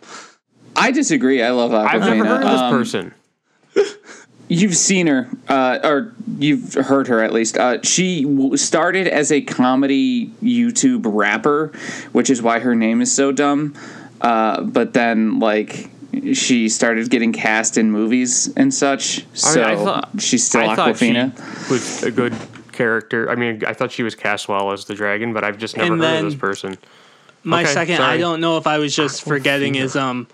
I 0.75 0.91
disagree. 0.91 1.41
I 1.43 1.49
love 1.51 1.71
Awkwafina. 1.71 1.88
I've 1.88 2.01
never 2.01 2.25
heard 2.25 2.43
of 2.43 2.51
this 2.51 2.62
Um, 2.62 2.71
person. 2.71 3.13
You've 4.47 4.75
seen 4.75 5.08
her, 5.08 5.27
uh, 5.47 5.79
or 5.84 6.13
you've 6.38 6.75
heard 6.75 7.08
her 7.08 7.23
at 7.23 7.34
least. 7.34 7.58
Uh, 7.58 7.81
she 7.81 8.23
w- 8.23 8.55
started 8.58 9.08
as 9.08 9.31
a 9.31 9.41
comedy 9.41 10.27
YouTube 10.43 11.01
rapper, 11.05 11.71
which 12.12 12.29
is 12.29 12.41
why 12.43 12.60
her 12.60 12.75
name 12.75 13.01
is 13.01 13.12
so 13.12 13.31
dumb. 13.31 13.73
Uh, 14.21 14.62
but 14.62 14.93
then, 14.93 15.39
like, 15.39 15.89
she 16.34 16.69
started 16.69 17.10
getting 17.10 17.34
cast 17.34 17.77
in 17.77 17.91
movies 17.91 18.53
and 18.55 18.71
such. 18.73 19.21
I 19.21 19.23
So 19.34 19.55
mean, 19.62 19.65
I 19.69 19.75
thought- 19.75 20.10
she's 20.19 20.45
still 20.45 20.69
I 20.69 20.75
thought 20.75 20.89
Awkwafina. 20.95 21.65
she 21.67 21.73
was 21.73 22.03
a 22.03 22.12
good 22.12 22.34
character. 22.71 23.29
I 23.31 23.36
mean, 23.36 23.63
I 23.65 23.73
thought 23.73 23.91
she 23.91 24.03
was 24.03 24.13
cast 24.13 24.47
well 24.47 24.71
as 24.71 24.86
the 24.86 24.93
dragon, 24.93 25.34
but 25.34 25.43
I've 25.43 25.58
just 25.58 25.75
never 25.75 25.93
And 25.93 26.01
heard 26.03 26.17
of 26.19 26.25
this 26.25 26.36
person. 26.36 26.77
my 27.43 27.63
Okay, 27.63 27.73
second, 27.73 27.97
sorry. 27.97 28.13
I 28.13 28.17
don't 28.17 28.41
know 28.41 28.58
if 28.58 28.67
I 28.67 28.77
was 28.77 28.95
just 28.95 29.23
forgetting 29.23 29.73
is 29.75 29.95
um, 29.95 30.27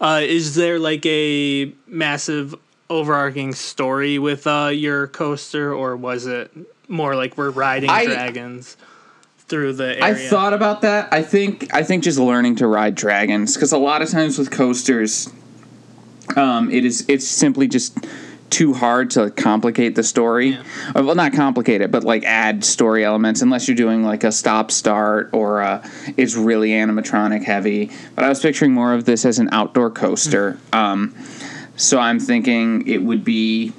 uh, 0.00 0.20
is 0.22 0.54
there 0.56 0.78
like 0.80 1.06
a 1.06 1.72
massive 1.86 2.54
overarching 2.92 3.54
story 3.54 4.18
with 4.18 4.46
uh 4.46 4.70
your 4.72 5.06
coaster, 5.08 5.72
or 5.72 5.96
was 5.96 6.26
it 6.26 6.50
more 6.88 7.16
like 7.16 7.36
we're 7.38 7.50
riding 7.50 7.90
I- 7.90 8.04
dragons 8.04 8.76
through 9.48 9.72
the 9.74 9.98
area? 10.00 10.04
I 10.04 10.14
thought 10.14 10.52
about 10.52 10.82
that. 10.82 11.12
I 11.12 11.22
think 11.22 11.72
I 11.74 11.82
think 11.82 12.04
just 12.04 12.18
learning 12.18 12.56
to 12.56 12.66
ride 12.66 12.94
dragons 12.94 13.54
because 13.54 13.72
a 13.72 13.78
lot 13.78 14.02
of 14.02 14.10
times 14.10 14.38
with 14.38 14.50
coasters, 14.50 15.30
um, 16.36 16.70
it 16.70 16.84
is 16.84 17.04
it's 17.08 17.26
simply 17.26 17.66
just 17.66 17.98
too 18.50 18.74
hard 18.74 19.08
to 19.08 19.30
complicate 19.30 19.94
the 19.94 20.02
story. 20.02 20.58
Uh, 20.94 21.02
Well, 21.02 21.14
not 21.14 21.32
complicate 21.32 21.80
it, 21.80 21.90
but 21.90 22.04
like 22.04 22.22
add 22.24 22.62
story 22.62 23.02
elements 23.02 23.40
unless 23.40 23.66
you're 23.66 23.74
doing 23.74 24.04
like 24.04 24.24
a 24.24 24.30
stop 24.30 24.70
start 24.70 25.30
or 25.32 25.60
a, 25.60 25.82
it's 26.18 26.36
really 26.36 26.68
animatronic 26.68 27.42
heavy. 27.44 27.90
But 28.14 28.24
I 28.24 28.28
was 28.28 28.40
picturing 28.40 28.72
more 28.74 28.92
of 28.92 29.06
this 29.06 29.24
as 29.24 29.38
an 29.38 29.48
outdoor 29.52 29.88
coaster. 29.90 30.58
Um, 30.70 31.14
so 31.82 31.98
I'm 31.98 32.20
thinking 32.20 32.86
it 32.86 33.02
would 33.02 33.24
be 33.24 33.72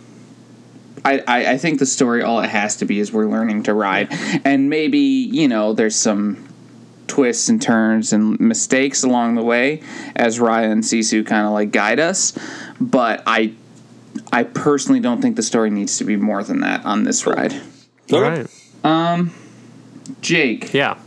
I, 1.05 1.23
I, 1.27 1.51
I 1.53 1.57
think 1.57 1.79
the 1.79 1.85
story 1.85 2.21
all 2.21 2.39
it 2.41 2.49
has 2.49 2.77
to 2.77 2.85
be 2.85 2.99
is 2.99 3.11
we're 3.11 3.25
learning 3.27 3.63
to 3.63 3.73
ride. 3.73 4.07
And 4.45 4.69
maybe 4.69 4.99
you 4.99 5.47
know 5.47 5.73
there's 5.73 5.95
some 5.95 6.47
twists 7.07 7.49
and 7.49 7.61
turns 7.61 8.13
and 8.13 8.39
mistakes 8.39 9.03
along 9.03 9.35
the 9.35 9.43
way 9.43 9.81
as 10.15 10.39
raya 10.39 10.71
and 10.71 10.83
sisu 10.83 11.25
kind 11.25 11.45
of 11.45 11.53
like 11.53 11.71
guide 11.71 11.99
us. 11.99 12.37
But 12.79 13.23
i 13.25 13.53
i 14.31 14.43
personally 14.43 14.99
don't 14.99 15.21
think 15.21 15.35
the 15.35 15.43
story 15.43 15.69
needs 15.69 15.97
to 15.97 16.03
be 16.03 16.15
more 16.15 16.43
than 16.43 16.61
that 16.61 16.85
on 16.85 17.03
this 17.03 17.25
ride. 17.25 17.53
All 18.11 18.21
right. 18.21 18.47
Um, 18.83 19.33
jake. 20.21 20.73
Yeah. 20.73 20.97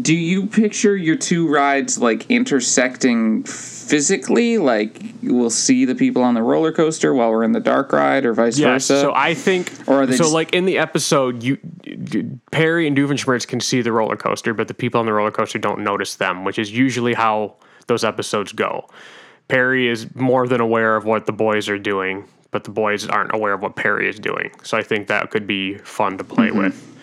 do 0.00 0.14
you 0.14 0.46
picture 0.46 0.96
your 0.96 1.16
two 1.16 1.48
rides 1.48 1.98
like 1.98 2.30
intersecting 2.30 3.44
physically 3.88 4.58
like 4.58 5.00
we'll 5.22 5.50
see 5.50 5.84
the 5.84 5.94
people 5.94 6.22
on 6.22 6.34
the 6.34 6.42
roller 6.42 6.72
coaster 6.72 7.14
while 7.14 7.30
we're 7.30 7.42
in 7.44 7.52
the 7.52 7.60
dark 7.60 7.92
ride 7.92 8.24
or 8.26 8.32
vice 8.34 8.58
Yes. 8.58 8.88
versa 8.88 9.00
So 9.00 9.12
I 9.14 9.34
think 9.34 9.72
Or 9.86 10.02
are 10.02 10.06
they 10.06 10.16
so. 10.16 10.24
just- 10.24 10.34
like 10.34 10.54
in 10.54 10.64
the 10.66 10.78
episode, 10.78 11.42
you 11.42 11.58
Perry 12.52 12.86
and 12.86 12.96
Doofenshmirtz 12.96 13.46
can 13.46 13.60
see 13.60 13.80
the 13.82 13.92
roller 13.92 14.16
coaster, 14.16 14.54
but 14.54 14.68
the 14.68 14.74
people 14.74 15.00
on 15.00 15.06
the 15.06 15.12
roller 15.12 15.30
coaster 15.30 15.58
don't 15.58 15.80
notice 15.82 16.16
them, 16.16 16.44
which 16.44 16.58
is 16.58 16.70
usually 16.70 17.14
how 17.14 17.54
those 17.86 18.04
episodes 18.04 18.52
go. 18.52 18.86
Perry 19.48 19.88
is 19.88 20.14
more 20.14 20.46
than 20.46 20.60
aware 20.60 20.96
of 20.96 21.04
what 21.04 21.26
the 21.26 21.32
boys 21.32 21.68
are 21.68 21.78
doing, 21.78 22.24
but 22.50 22.64
the 22.64 22.70
boys 22.70 23.06
aren't 23.08 23.34
aware 23.34 23.54
of 23.54 23.62
what 23.62 23.76
Perry 23.76 24.08
is 24.08 24.18
doing. 24.18 24.50
So 24.62 24.76
I 24.76 24.82
think 24.82 25.08
that 25.08 25.30
could 25.30 25.46
be 25.46 25.78
fun 25.78 26.18
to 26.18 26.24
play 26.24 26.48
Mm-hmm. 26.48 26.58
with. 26.58 26.97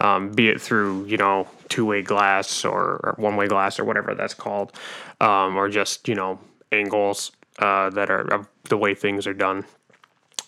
Um, 0.00 0.32
be 0.32 0.48
it 0.48 0.60
through 0.60 1.04
you 1.06 1.16
know 1.16 1.46
two 1.68 1.84
way 1.84 2.02
glass 2.02 2.64
or, 2.64 3.00
or 3.04 3.14
one 3.18 3.36
way 3.36 3.46
glass 3.46 3.78
or 3.78 3.84
whatever 3.84 4.14
that's 4.14 4.34
called, 4.34 4.72
um, 5.20 5.56
or 5.56 5.68
just 5.68 6.08
you 6.08 6.14
know 6.14 6.38
angles 6.72 7.32
uh, 7.58 7.90
that 7.90 8.10
are 8.10 8.22
of 8.32 8.48
the 8.68 8.76
way 8.76 8.94
things 8.94 9.26
are 9.26 9.34
done. 9.34 9.64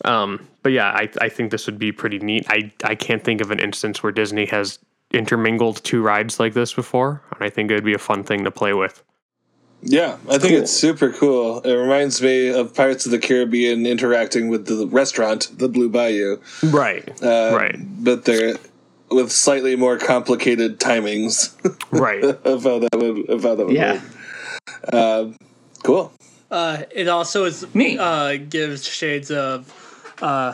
Um, 0.05 0.49
but 0.63 0.73
yeah, 0.73 0.89
I, 0.91 1.09
I 1.21 1.29
think 1.29 1.51
this 1.51 1.67
would 1.67 1.79
be 1.79 1.93
pretty 1.93 2.19
neat. 2.19 2.47
I, 2.49 2.73
I 2.83 2.95
can't 2.95 3.23
think 3.23 3.41
of 3.41 3.51
an 3.51 3.61
instance 3.61 4.03
where 4.03 4.11
Disney 4.11 4.47
has 4.47 4.79
intermingled 5.13 5.85
two 5.85 6.03
rides 6.03 6.41
like 6.41 6.55
this 6.55 6.73
before, 6.75 7.23
and 7.35 7.45
I 7.45 7.51
think 7.51 7.71
it 7.71 7.75
would 7.75 7.85
be 7.85 7.95
a 7.95 7.99
fun 7.99 8.25
thing 8.25 8.45
to 8.45 8.51
play 8.51 8.73
with. 8.73 9.03
Yeah, 9.83 10.17
I 10.29 10.39
think 10.39 10.53
Cool. 10.55 10.63
it's 10.63 10.73
super 10.73 11.11
cool. 11.13 11.61
It 11.61 11.73
reminds 11.75 12.23
me 12.23 12.49
of 12.49 12.73
Pirates 12.75 13.05
of 13.05 13.11
the 13.13 13.19
Caribbean 13.19 13.85
interacting 13.85 14.49
with 14.49 14.67
the 14.67 14.87
restaurant, 14.87 15.51
the 15.57 15.69
Blue 15.69 15.89
Bayou, 15.89 16.39
Right, 16.63 17.09
uh, 17.23 17.53
right, 17.55 17.77
but 18.03 18.25
they're 18.25 18.57
with 19.15 19.31
slightly 19.33 19.77
more 19.77 19.99
complicated 19.99 20.79
timings 20.81 21.55
right. 21.91 22.23
of 22.25 22.65
how 22.65 22.79
that 22.81 22.97
would 22.97 23.29
of 23.31 23.43
how 23.43 23.55
that 23.55 23.67
would 23.67 23.75
yeah 23.75 24.01
work. 24.93 25.37
Cool. 25.83 26.13
Uh, 26.51 26.83
it 26.91 27.09
also 27.09 27.45
is 27.45 27.67
Neat. 27.75 27.99
uh, 27.99 28.37
gives 28.37 28.85
shades 28.87 29.31
of 29.31 29.73
uh, 30.21 30.53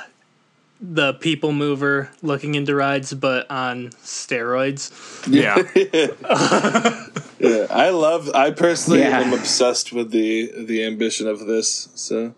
the 0.80 1.12
people 1.14 1.52
mover 1.52 2.08
looking 2.22 2.54
into 2.54 2.74
rides, 2.74 3.12
but 3.12 3.50
on 3.50 3.88
steroids. 4.04 4.90
Yeah, 5.26 5.56
Yeah, 7.40 7.66
I 7.70 7.90
love. 7.90 8.28
I 8.34 8.50
personally 8.52 9.00
Yeah. 9.00 9.20
am 9.20 9.32
obsessed 9.32 9.92
with 9.92 10.10
the 10.10 10.50
the 10.56 10.84
ambition 10.84 11.26
of 11.28 11.46
this. 11.46 11.88
So, 11.94 12.34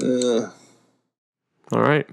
uh, 0.00 0.50
all 1.72 1.80
right. 1.82 2.06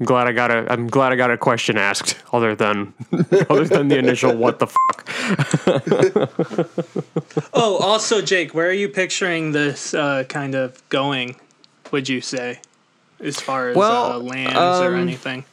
I'm 0.00 0.06
glad 0.06 0.28
I 0.28 0.32
got 0.32 0.50
a. 0.50 0.72
I'm 0.72 0.86
glad 0.86 1.12
I 1.12 1.16
got 1.16 1.30
a 1.30 1.36
question 1.36 1.76
asked, 1.76 2.16
other 2.32 2.54
than 2.54 2.94
other 3.50 3.64
than 3.64 3.88
the 3.88 3.98
initial 3.98 4.36
"what 4.36 4.58
the 4.58 4.68
fuck." 4.68 5.08
Oh, 7.52 7.76
also, 7.78 8.22
Jake, 8.22 8.54
where 8.54 8.68
are 8.68 8.72
you 8.72 8.88
picturing 8.88 9.52
this 9.52 9.92
uh, 9.94 10.24
kind 10.28 10.54
of 10.54 10.86
going? 10.88 11.36
Would 11.90 12.08
you 12.08 12.20
say, 12.20 12.60
as 13.20 13.40
far 13.40 13.70
as 13.70 13.76
Well, 13.76 14.12
uh, 14.12 14.18
lands 14.18 14.56
or 14.56 14.94
um, 14.94 15.00
anything? 15.00 15.44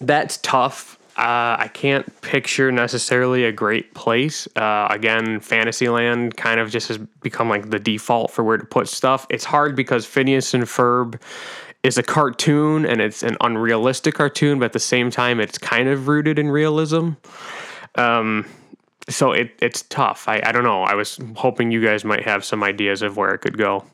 That's 0.00 0.36
tough. 0.38 0.98
Uh, 1.16 1.56
I 1.58 1.70
can't 1.72 2.20
picture 2.22 2.72
necessarily 2.72 3.44
a 3.44 3.52
great 3.52 3.94
place. 3.94 4.48
Uh, 4.56 4.88
again, 4.90 5.40
Fantasyland 5.40 6.36
kind 6.36 6.60
of 6.60 6.70
just 6.70 6.88
has 6.88 6.98
become 6.98 7.48
like 7.48 7.70
the 7.70 7.78
default 7.78 8.30
for 8.30 8.42
where 8.42 8.56
to 8.56 8.64
put 8.64 8.88
stuff. 8.88 9.26
It's 9.30 9.44
hard 9.44 9.76
because 9.76 10.06
Phineas 10.06 10.54
and 10.54 10.64
Ferb 10.64 11.20
is 11.84 11.98
a 11.98 12.02
cartoon 12.02 12.86
and 12.86 13.00
it's 13.00 13.22
an 13.22 13.36
unrealistic 13.42 14.14
cartoon, 14.14 14.58
but 14.58 14.64
at 14.64 14.72
the 14.72 14.80
same 14.80 15.10
time, 15.10 15.38
it's 15.38 15.58
kind 15.58 15.88
of 15.88 16.08
rooted 16.08 16.38
in 16.38 16.50
realism. 16.50 17.10
Um, 17.94 18.46
so 19.08 19.32
it 19.32 19.52
it's 19.60 19.82
tough. 19.82 20.26
I, 20.26 20.40
I 20.44 20.50
don't 20.50 20.64
know. 20.64 20.82
I 20.82 20.94
was 20.94 21.20
hoping 21.36 21.70
you 21.70 21.84
guys 21.84 22.02
might 22.02 22.24
have 22.24 22.42
some 22.42 22.64
ideas 22.64 23.02
of 23.02 23.18
where 23.18 23.34
it 23.34 23.38
could 23.38 23.58
go. 23.58 23.84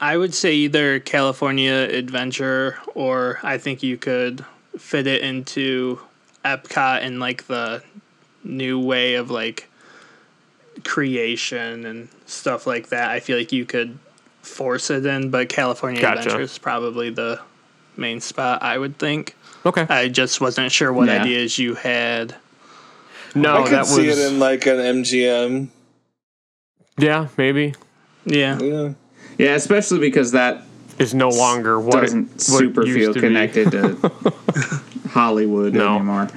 I 0.00 0.16
would 0.16 0.34
say 0.34 0.54
either 0.54 1.00
California 1.00 1.88
Adventure 1.90 2.78
or 2.94 3.40
I 3.42 3.58
think 3.58 3.82
you 3.82 3.96
could 3.96 4.44
fit 4.78 5.06
it 5.06 5.22
into 5.22 6.00
Epcot 6.44 7.02
and 7.02 7.18
like 7.18 7.46
the 7.48 7.82
new 8.44 8.78
way 8.78 9.14
of 9.14 9.30
like 9.30 9.68
creation 10.84 11.84
and 11.84 12.08
stuff 12.26 12.66
like 12.66 12.88
that. 12.88 13.10
I 13.10 13.18
feel 13.20 13.36
like 13.36 13.52
you 13.52 13.64
could 13.64 13.98
force 14.42 14.90
it 14.90 15.06
in, 15.06 15.30
but 15.30 15.48
California 15.48 16.00
Gotcha. 16.00 16.20
Adventure 16.20 16.40
is 16.42 16.58
probably 16.58 17.10
the 17.10 17.40
main 17.96 18.20
spot 18.20 18.62
I 18.62 18.76
would 18.78 18.98
think. 18.98 19.34
Okay. 19.64 19.86
I 19.88 20.08
just 20.08 20.40
wasn't 20.40 20.72
sure 20.72 20.92
what 20.92 21.08
Yeah. 21.08 21.22
ideas 21.22 21.58
you 21.58 21.74
had. 21.74 22.34
No, 23.34 23.54
I 23.56 23.62
could 23.62 23.72
that 23.72 23.80
was 23.80 23.94
see 23.94 24.08
it 24.08 24.18
in 24.18 24.38
like 24.38 24.66
an 24.66 24.78
MGM. 24.78 25.68
yeah, 26.98 27.28
maybe 27.38 27.74
Yeah. 28.26 28.58
Yeah. 28.60 28.92
Yeah, 29.38 29.54
especially 29.54 29.98
because 29.98 30.32
that 30.32 30.62
is 30.98 31.14
no 31.14 31.30
longer 31.30 31.80
what 31.80 32.02
doesn't 32.02 32.28
what 32.32 32.40
super 32.40 32.82
it 32.82 32.88
used 32.88 32.98
feel 33.00 33.14
to 33.14 33.20
connected 33.20 33.70
to 33.72 34.12
Hollywood 35.10 35.72
No. 35.72 35.96
anymore. 35.96 36.28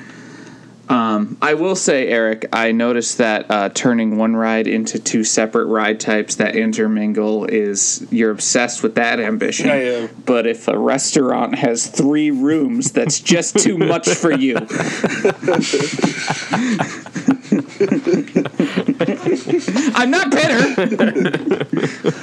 Um, 0.87 1.37
I 1.41 1.55
will 1.55 1.75
say, 1.75 2.07
Eric, 2.07 2.45
I 2.53 2.71
noticed 2.71 3.17
that 3.17 3.49
uh, 3.49 3.69
turning 3.69 4.17
one 4.17 4.35
ride 4.35 4.67
into 4.67 4.99
two 4.99 5.23
separate 5.23 5.65
ride 5.65 5.99
types 5.99 6.35
that 6.35 6.55
intermingle 6.55 7.45
is 7.45 8.05
you're 8.11 8.31
obsessed 8.31 8.83
with 8.83 8.95
that 8.95 9.19
ambition. 9.19 9.69
I 9.69 9.83
am. 9.83 10.09
But 10.25 10.45
if 10.45 10.67
a 10.67 10.77
restaurant 10.77 11.55
has 11.55 11.87
three 11.87 12.29
rooms, 12.29 12.91
that's 12.91 13.19
just 13.19 13.57
too 13.57 13.77
much 13.77 14.09
for 14.09 14.31
you. 14.31 14.55
I'm 19.95 20.11
not 20.11 20.31
bitter. 20.31 21.71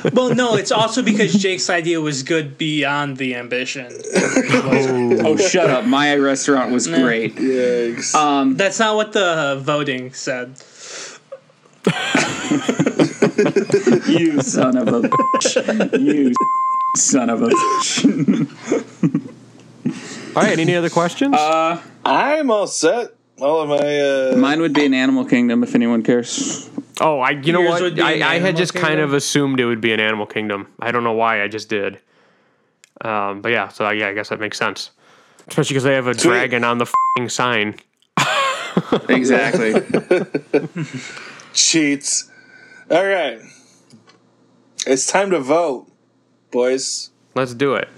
Well, 0.12 0.35
no, 0.35 0.57
it's 0.57 0.73
also 0.73 1.03
because 1.03 1.33
Jake's 1.33 1.71
idea 1.71 2.01
was 2.01 2.23
good 2.23 2.59
beyond 2.59 3.16
the 3.16 3.35
ambition. 3.35 3.88
Oh, 4.14 5.37
shut 5.38 5.71
up! 5.71 5.87
My 5.87 6.14
restaurant 6.16 6.71
was 6.71 6.87
great. 6.87 7.37
Yikes. 7.37 8.14
Um, 8.14 8.57
That's 8.57 8.79
not 8.79 8.97
what 8.97 9.12
the 9.12 9.59
voting 9.62 10.12
said. 10.12 10.57
You 14.07 14.40
son 14.42 14.77
of 14.77 14.88
a 14.88 15.01
bitch. 15.03 16.01
You 16.01 16.33
son 16.97 17.31
of 17.31 17.42
a 17.42 17.49
bitch. 17.49 18.05
All 20.37 20.42
right. 20.42 20.59
Any 20.59 20.75
other 20.77 20.90
questions? 20.90 21.35
I'm 22.05 22.51
all 22.51 22.66
set. 22.66 23.14
All 23.42 23.61
of 23.62 23.68
my 23.68 24.00
uh 24.00 24.37
Mine 24.37 24.61
would 24.61 24.72
be 24.72 24.85
an 24.87 24.94
Animal 24.94 25.24
Kingdom 25.24 25.62
if 25.62 25.74
anyone 25.74 26.02
cares. 26.02 26.70
oh, 27.00 27.18
I. 27.20 27.31
You 27.31 27.52
know 27.52 27.61
yours 27.61 27.72
what? 27.72 27.83
would 27.83 27.96
be 27.96 28.02
I, 28.02 28.12
an 28.12 28.22
I 28.22 28.35
had 28.35 28.42
Animal 28.42 28.59
just 28.59 28.74
kind 28.74 28.87
Kingdom? 28.87 29.05
of 29.11 29.14
assumed 29.14 29.61
it 29.61 29.64
would 29.66 29.81
be 29.81 29.92
an 29.92 30.00
Animal 30.00 30.26
Kingdom. 30.26 30.68
I 30.81 30.92
don't 30.92 31.02
know 31.05 31.12
why. 31.12 31.42
I 31.42 31.48
just 31.48 31.68
did. 31.68 31.98
Um, 33.00 33.42
but 33.42 33.50
yeah. 33.50 33.68
So 33.68 33.90
yeah, 33.90 34.09
I 34.09 34.14
guess 34.14 34.28
that 34.28 34.38
makes 34.40 34.59
sense. 34.59 34.90
Especially 35.48 35.74
because 35.74 35.85
they 35.85 35.94
have 35.94 36.07
a 36.07 36.14
dragon 36.14 36.62
on 36.62 36.78
the 36.78 36.87
fing 37.16 37.28
sign. 37.28 37.74
Exactly. 39.09 39.74
cheats. 41.52 42.31
All 42.90 43.05
right. 43.07 43.38
It's 44.87 45.07
time 45.07 45.31
to 45.31 45.40
vote, 45.40 45.88
boys. 46.50 47.11
Let's 47.35 47.52
do 47.55 47.74
it. 47.74 47.88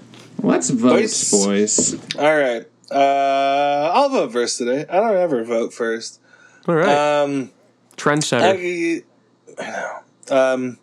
Let's 0.43 0.69
vote, 0.69 0.99
Boys. 0.99 1.31
boys. 1.31 2.15
All 2.17 2.37
right. 2.37 2.65
Uh 2.91 3.91
I'll 3.93 4.09
vote 4.09 4.31
first 4.31 4.57
today. 4.57 4.85
I 4.89 4.99
don't 4.99 5.17
ever 5.17 5.43
vote 5.43 5.73
first. 5.73 6.19
All 6.67 6.75
right. 6.75 7.21
Um 7.21 7.51
Trendsetter. 7.97 9.03
I, 9.59 9.63
I 9.63 9.71
know. 9.71 10.35
Um, 10.35 10.79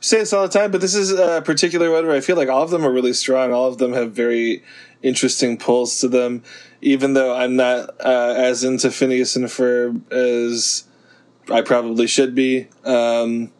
say 0.00 0.18
this 0.18 0.32
all 0.32 0.42
the 0.46 0.58
time, 0.58 0.70
but 0.70 0.80
this 0.80 0.94
is 0.94 1.12
a 1.12 1.42
particular 1.42 1.90
one 1.90 2.06
where 2.06 2.16
I 2.16 2.20
feel 2.20 2.36
like 2.36 2.48
all 2.48 2.62
of 2.62 2.70
them 2.70 2.84
are 2.84 2.92
really 2.92 3.12
strong. 3.12 3.52
All 3.52 3.68
of 3.68 3.78
them 3.78 3.92
have 3.92 4.12
very 4.12 4.62
interesting 5.02 5.56
pulls 5.56 5.98
to 6.00 6.08
them, 6.08 6.42
even 6.80 7.14
though 7.14 7.34
I'm 7.34 7.56
not 7.56 7.90
uh, 8.00 8.34
as 8.36 8.64
into 8.64 8.90
Phineas 8.90 9.36
and 9.36 9.46
Ferb 9.46 10.10
as 10.12 10.84
I 11.50 11.62
probably 11.62 12.06
should 12.06 12.34
be. 12.34 12.68
Um, 12.84 13.52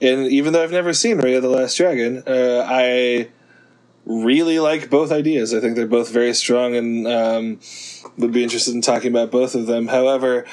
and 0.00 0.26
even 0.26 0.52
though 0.52 0.62
I've 0.62 0.72
never 0.72 0.92
seen 0.92 1.18
Ray 1.18 1.34
of 1.34 1.42
the 1.42 1.48
Last 1.48 1.76
Dragon, 1.76 2.22
uh, 2.26 2.66
I 2.68 3.28
really 4.06 4.58
like 4.58 4.90
both 4.90 5.10
ideas. 5.10 5.54
I 5.54 5.60
think 5.60 5.76
they're 5.76 5.86
both 5.86 6.10
very 6.10 6.34
strong 6.34 6.76
and 6.76 7.06
um, 7.06 7.60
would 8.16 8.32
be 8.32 8.42
interested 8.42 8.74
in 8.74 8.82
talking 8.82 9.10
about 9.10 9.30
both 9.30 9.54
of 9.54 9.66
them. 9.66 9.88
However, 9.88 10.44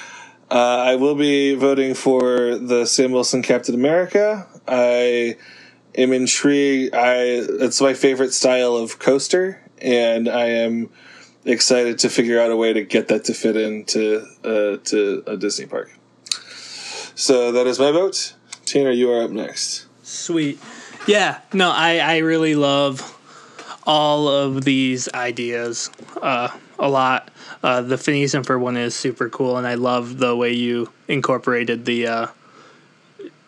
uh, 0.50 0.84
I 0.86 0.96
will 0.96 1.16
be 1.16 1.56
voting 1.56 1.94
for 1.94 2.58
the 2.58 2.86
Sam 2.86 3.12
Wilson 3.12 3.42
Captain 3.42 3.76
America. 3.76 4.48
I 4.68 5.38
am 5.96 6.14
intrigued. 6.14 6.94
I 6.94 7.16
it's 7.16 7.82
my 7.82 7.94
favorite 7.94 8.34
style 8.34 8.76
of 8.76 9.00
coaster, 9.00 9.62
and 9.82 10.28
I 10.28 10.46
am 10.46 10.90
excited 11.46 12.00
to 12.00 12.10
figure 12.10 12.40
out 12.40 12.52
a 12.52 12.56
way 12.56 12.74
to 12.74 12.84
get 12.84 13.08
that 13.08 13.26
to 13.26 13.34
fit 13.34 13.56
into 13.56 14.26
uh, 14.44 14.78
to 14.86 15.24
a 15.28 15.38
Disney 15.38 15.66
park. 15.66 15.92
So 17.16 17.52
that 17.52 17.68
is 17.68 17.80
my 17.80 17.92
vote. 17.92 18.36
Tanner, 18.66 18.92
you 18.92 19.12
are 19.12 19.24
up 19.24 19.32
next. 19.32 19.88
Sweet. 20.04 20.60
Yeah, 21.08 21.40
no, 21.54 21.72
I, 21.72 21.98
I 21.98 22.18
really 22.18 22.56
love 22.56 23.18
all 23.84 24.28
of 24.28 24.64
these 24.64 25.12
ideas 25.14 25.90
uh, 26.22 26.50
a 26.80 26.90
lot. 26.90 27.30
Uh, 27.64 27.82
the 27.82 27.98
Phineas 27.98 28.34
and 28.34 28.46
Ferb 28.46 28.60
one 28.60 28.78
is 28.78 28.96
super 28.96 29.30
cool, 29.30 29.58
and 29.58 29.68
I 29.68 29.76
love 29.76 30.18
the 30.18 30.36
way 30.36 30.52
you 30.52 30.92
incorporated 31.08 31.86
the 31.86 32.08
uh, 32.08 32.28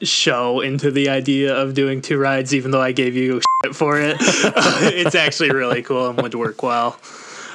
show 0.02 0.62
into 0.62 0.92
the 0.92 1.10
idea 1.10 1.56
of 1.56 1.74
doing 1.74 2.02
two 2.02 2.18
rides, 2.18 2.54
even 2.54 2.72
though 2.72 2.82
I 2.82 2.92
gave 2.92 3.16
you 3.16 3.42
shit 3.64 3.76
for 3.76 4.00
it. 4.00 4.18
it's 4.20 5.16
actually 5.16 5.52
really 5.52 5.82
cool 5.82 6.10
and 6.10 6.22
would 6.22 6.36
work 6.36 6.64
well. 6.64 7.00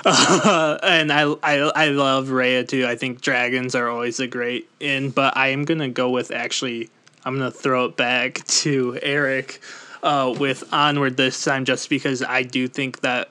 Uh, 0.04 0.78
and 0.82 1.12
I, 1.12 1.22
I 1.42 1.58
I 1.74 1.88
love 1.88 2.28
Raya 2.28 2.66
too. 2.66 2.86
I 2.86 2.96
think 2.96 3.20
dragons 3.20 3.74
are 3.74 3.88
always 3.88 4.20
a 4.20 4.26
great 4.26 4.68
in, 4.80 5.10
but 5.10 5.36
I 5.36 5.48
am 5.48 5.64
gonna 5.64 5.88
go 5.88 6.10
with 6.10 6.30
actually. 6.30 6.90
I'm 7.24 7.36
gonna 7.36 7.50
throw 7.50 7.86
it 7.86 7.96
back 7.96 8.46
to 8.46 8.98
Eric 9.02 9.60
uh, 10.02 10.34
with 10.38 10.64
Onward 10.72 11.16
this 11.16 11.42
time, 11.44 11.64
just 11.64 11.88
because 11.90 12.22
I 12.22 12.42
do 12.42 12.68
think 12.68 13.00
that 13.00 13.30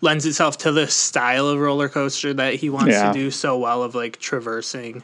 lends 0.00 0.24
itself 0.26 0.58
to 0.58 0.72
the 0.72 0.86
style 0.86 1.48
of 1.48 1.58
roller 1.58 1.88
coaster 1.88 2.32
that 2.34 2.54
he 2.54 2.70
wants 2.70 2.92
Yeah. 2.92 3.12
to 3.12 3.18
do 3.18 3.30
so 3.30 3.58
well 3.58 3.82
of 3.82 3.94
like 3.94 4.18
traversing 4.18 5.02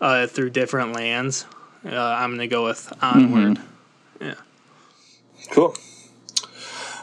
uh, 0.00 0.26
through 0.26 0.50
different 0.50 0.94
lands. 0.94 1.44
Uh, 1.84 1.96
I'm 1.96 2.30
gonna 2.32 2.46
go 2.46 2.64
with 2.64 2.92
Onward. 3.02 3.58
Yeah. 4.20 4.34
Cool. 5.50 5.74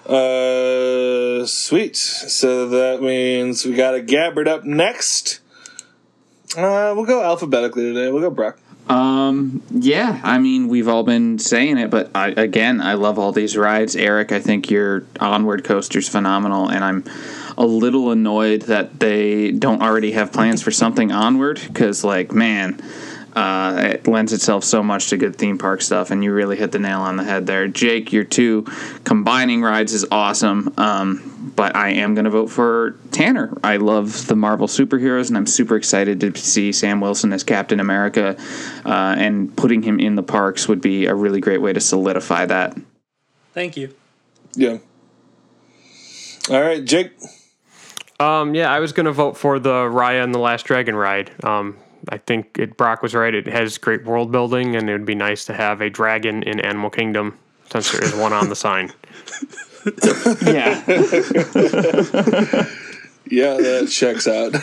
Uh, 0.06 1.46
sweet. 1.46 1.96
So 1.96 2.68
that 2.70 3.02
means 3.02 3.66
we 3.66 3.74
got 3.74 3.94
a 3.94 4.02
Gabbard 4.02 4.48
up 4.48 4.64
next. 4.64 5.40
Uh, 6.58 6.94
we'll 6.96 7.06
go 7.06 7.22
alphabetically 7.22 7.84
today. 7.94 8.12
We'll 8.12 8.22
go 8.22 8.30
Brock. 8.32 8.58
Um, 8.90 9.62
yeah, 9.70 10.20
I 10.24 10.40
mean, 10.40 10.68
we've 10.68 10.88
all 10.88 11.04
been 11.04 11.38
saying 11.38 11.78
it, 11.78 11.92
but 11.92 12.10
I, 12.16 12.30
again, 12.30 12.82
I 12.82 12.96
love 12.96 13.20
all 13.20 13.32
these 13.32 13.56
rides. 13.56 13.96
Eric, 13.96 14.32
I 14.32 14.40
think 14.40 14.72
your 14.72 15.06
onward 15.20 15.64
coaster's 15.64 16.10
phenomenal, 16.10 16.70
and 16.70 16.84
I'm 16.84 17.04
a 17.56 17.66
little 17.66 18.10
annoyed 18.10 18.64
that 18.64 19.00
they 19.00 19.52
don't 19.52 19.84
already 19.84 20.14
have 20.14 20.34
plans 20.34 20.64
for 20.64 20.72
something 20.72 21.12
onward 21.12 21.62
because, 21.68 22.04
like, 22.04 22.32
man, 22.32 22.82
uh, 23.36 23.80
it 23.94 24.08
lends 24.08 24.34
itself 24.34 24.64
so 24.64 24.82
much 24.82 25.10
to 25.10 25.18
good 25.18 25.36
theme 25.36 25.58
park 25.58 25.82
stuff, 25.82 26.12
and 26.12 26.24
you 26.24 26.34
really 26.34 26.56
hit 26.58 26.72
the 26.72 26.80
nail 26.80 27.02
on 27.02 27.18
the 27.18 27.24
head 27.24 27.46
there. 27.46 27.68
Jake, 27.68 28.12
your 28.12 28.24
two 28.24 28.64
combining 29.04 29.62
rides 29.62 29.94
is 29.94 30.06
awesome, 30.12 30.74
um, 30.78 31.54
but 31.56 31.76
I 31.76 31.90
am 31.90 32.16
going 32.16 32.26
to 32.26 32.32
vote 32.32 32.48
for 32.48 32.98
Tanner. 33.12 33.56
I 33.64 33.78
love 33.78 34.28
the 34.28 34.36
Marvel 34.36 34.68
superheroes, 34.68 35.30
and 35.30 35.38
I'm 35.38 35.46
super 35.46 35.76
excited 35.76 36.20
to 36.22 36.36
see 36.36 36.72
Sam 36.72 37.02
Wilson 37.02 37.34
as 37.34 37.44
Captain 37.44 37.80
America, 37.80 38.36
uh, 38.86 39.16
and 39.18 39.56
putting 39.56 39.84
him 39.84 40.00
in 40.00 40.16
the 40.16 40.24
parks 40.24 40.68
would 40.68 40.82
be 40.82 41.06
a 41.06 41.16
really 41.16 41.40
great 41.40 41.62
way 41.62 41.74
to 41.74 41.80
solidify 41.80 42.46
that. 42.48 42.78
Thank 43.54 43.78
you. 43.78 43.94
Yeah. 44.56 44.78
All 46.50 46.62
right, 46.62 46.84
Jake. 46.84 47.12
Um, 48.20 48.54
yeah, 48.54 48.72
I 48.72 48.80
was 48.80 48.92
going 48.92 49.06
to 49.06 49.12
vote 49.12 49.38
for 49.38 49.60
the 49.60 49.70
Raya 49.70 50.24
and 50.24 50.34
the 50.34 50.40
Last 50.40 50.64
Dragon 50.64 50.96
ride. 50.96 51.32
Um, 51.44 51.78
I 52.08 52.18
think 52.18 52.58
it, 52.58 52.78
Brock 52.78 53.02
was 53.02 53.14
right. 53.14 53.34
It 53.34 53.48
has 53.48 53.78
great 53.78 54.06
world 54.06 54.32
building, 54.32 54.76
and 54.76 54.90
it 54.90 54.94
would 54.94 55.06
be 55.06 55.16
nice 55.16 55.46
to 55.46 55.54
have 55.54 55.82
a 55.82 55.90
dragon 55.90 56.44
in 56.44 56.60
Animal 56.60 56.90
Kingdom 56.90 57.38
since 57.70 57.92
there 57.92 58.04
is 58.04 58.16
one 58.16 58.34
on 58.34 58.50
the 58.50 58.56
sign. 58.56 58.92
Yeah. 60.46 60.84
Yeah, 63.32 63.58
that 63.58 63.88
checks 63.90 64.28
out. 64.28 64.56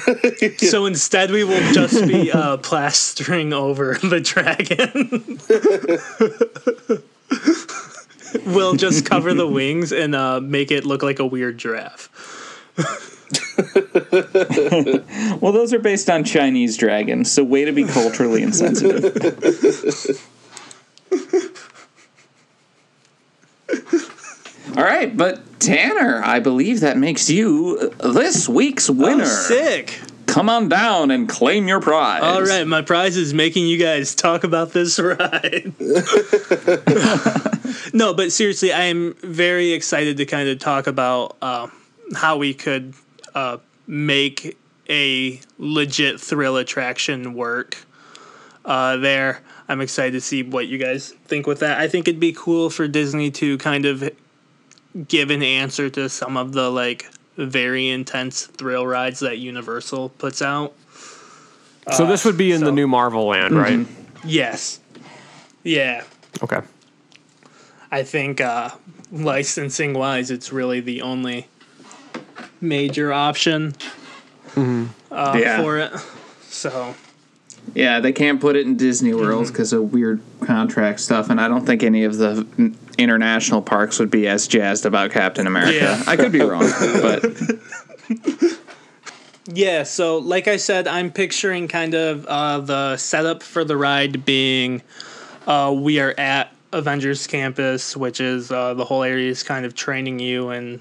So 0.58 0.86
instead, 0.86 1.30
we 1.30 1.44
will 1.44 1.72
just 1.72 2.06
be 2.06 2.32
uh, 2.32 2.56
plastering 2.56 3.52
over 3.52 3.94
the 3.94 4.20
dragon. 4.20 5.38
we'll 8.54 8.74
just 8.74 9.06
cover 9.06 9.34
the 9.34 9.46
wings 9.46 9.92
and 9.92 10.14
uh, 10.14 10.40
make 10.40 10.70
it 10.70 10.84
look 10.84 11.02
like 11.02 11.18
a 11.20 11.26
weird 11.26 11.58
giraffe. 11.58 12.10
Well, 15.40 15.52
those 15.52 15.72
are 15.72 15.78
based 15.78 16.10
on 16.10 16.24
Chinese 16.24 16.76
dragons, 16.76 17.30
so 17.30 17.44
way 17.44 17.64
to 17.64 17.72
be 17.72 17.84
culturally 17.84 18.42
insensitive. 18.42 19.04
All 24.76 24.82
right, 24.82 25.16
but 25.16 25.60
Tanner, 25.60 26.20
I 26.24 26.40
believe 26.40 26.80
that 26.80 26.96
makes 26.96 27.30
you 27.30 27.90
this 28.02 28.48
week's 28.48 28.90
winner. 28.90 29.24
Sick. 29.24 30.00
Come 30.26 30.50
on 30.50 30.68
down 30.68 31.10
and 31.10 31.28
claim 31.28 31.66
your 31.68 31.80
prize. 31.80 32.22
All 32.22 32.42
right, 32.42 32.66
my 32.66 32.82
prize 32.82 33.16
is 33.16 33.32
making 33.32 33.66
you 33.66 33.78
guys 33.78 34.14
talk 34.14 34.44
about 34.44 34.72
this 34.72 34.98
ride. 34.98 35.72
no, 37.94 38.12
but 38.12 38.32
seriously, 38.32 38.72
I 38.72 38.84
am 38.84 39.14
very 39.22 39.72
excited 39.72 40.18
to 40.18 40.26
kind 40.26 40.48
of 40.48 40.58
talk 40.58 40.86
about 40.86 41.36
uh, 41.40 41.68
how 42.14 42.36
we 42.36 42.52
could 42.52 42.94
uh, 43.36 43.58
make 43.86 44.56
a 44.88 45.38
legit 45.58 46.18
thrill 46.18 46.56
attraction 46.56 47.34
work 47.34 47.76
uh, 48.64 48.96
there. 48.96 49.42
I'm 49.68 49.80
excited 49.82 50.12
to 50.12 50.20
see 50.20 50.42
what 50.42 50.68
you 50.68 50.78
guys 50.78 51.10
think 51.26 51.46
with 51.46 51.60
that. 51.60 51.78
I 51.78 51.86
think 51.86 52.08
it'd 52.08 52.18
be 52.18 52.32
cool 52.32 52.70
for 52.70 52.88
Disney 52.88 53.30
to 53.32 53.58
kind 53.58 53.84
of 53.84 54.10
give 55.06 55.30
an 55.30 55.42
answer 55.42 55.90
to 55.90 56.08
some 56.08 56.38
of 56.38 56.52
the 56.52 56.70
like 56.70 57.10
very 57.36 57.90
intense 57.90 58.46
thrill 58.46 58.86
rides 58.86 59.20
that 59.20 59.38
Universal 59.38 60.08
puts 60.10 60.40
out. 60.40 60.72
So 61.92 62.06
this 62.06 62.24
would 62.24 62.38
be 62.38 62.52
in 62.52 62.60
so- 62.60 62.66
the 62.66 62.72
new 62.72 62.88
Marvel 62.88 63.26
land, 63.26 63.54
right? 63.54 63.86
Yes. 64.24 64.80
Yeah. 65.62 66.04
Okay. 66.42 66.60
I 67.90 68.02
think 68.02 68.40
uh, 68.40 68.70
licensing 69.12 69.92
wise, 69.94 70.30
it's 70.30 70.52
really 70.52 70.80
the 70.80 71.02
only 71.02 71.48
major 72.60 73.12
option 73.12 73.74
uh, 74.56 74.86
Yeah. 75.38 75.60
for 75.62 75.78
it. 75.78 75.92
So, 76.48 76.94
Yeah, 77.74 78.00
they 78.00 78.12
can't 78.12 78.40
put 78.40 78.56
it 78.56 78.66
in 78.66 78.76
Disney 78.76 79.12
World 79.12 79.48
because 79.48 79.72
of 79.72 79.92
weird 79.92 80.20
contract 80.44 81.00
stuff, 81.00 81.28
and 81.30 81.40
I 81.40 81.48
don't 81.48 81.66
think 81.66 81.82
any 81.82 82.04
of 82.04 82.16
the 82.16 82.46
international 82.96 83.60
parks 83.60 83.98
would 83.98 84.10
be 84.10 84.26
as 84.28 84.46
jazzed 84.46 84.86
about 84.86 85.10
Captain 85.10 85.46
America. 85.46 85.74
Yeah. 85.74 86.02
I 86.06 86.16
could 86.16 86.32
be 86.32 86.40
wrong, 86.40 86.70
but 87.02 87.24
yeah, 89.52 89.82
so 89.82 90.18
like 90.18 90.48
I 90.48 90.56
said, 90.56 90.88
I'm 90.88 91.10
picturing 91.10 91.68
kind 91.68 91.94
of 91.94 92.24
uh, 92.26 92.60
the 92.60 92.96
setup 92.96 93.42
for 93.42 93.64
the 93.64 93.76
ride 93.76 94.24
being 94.24 94.82
uh, 95.46 95.74
we 95.76 96.00
are 96.00 96.14
at 96.18 96.52
Avengers 96.72 97.26
Campus, 97.26 97.96
which 97.96 98.20
is 98.20 98.50
uh, 98.50 98.74
the 98.74 98.84
whole 98.84 99.02
area 99.02 99.30
is 99.30 99.42
kind 99.42 99.64
of 99.64 99.74
training 99.74 100.18
you 100.18 100.48
and 100.50 100.80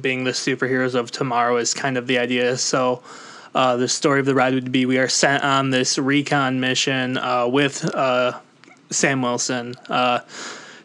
being 0.00 0.24
the 0.24 0.32
superheroes 0.32 0.94
of 0.94 1.10
tomorrow 1.10 1.56
is 1.56 1.74
kind 1.74 1.96
of 1.96 2.06
the 2.06 2.18
idea. 2.18 2.56
So, 2.56 3.02
uh, 3.54 3.76
the 3.76 3.88
story 3.88 4.20
of 4.20 4.26
the 4.26 4.34
ride 4.34 4.54
would 4.54 4.70
be 4.70 4.86
we 4.86 4.98
are 4.98 5.08
sent 5.08 5.42
on 5.42 5.70
this 5.70 5.98
recon 5.98 6.60
mission 6.60 7.16
uh, 7.16 7.46
with 7.46 7.84
uh, 7.94 8.38
Sam 8.90 9.22
Wilson, 9.22 9.74
uh, 9.88 10.20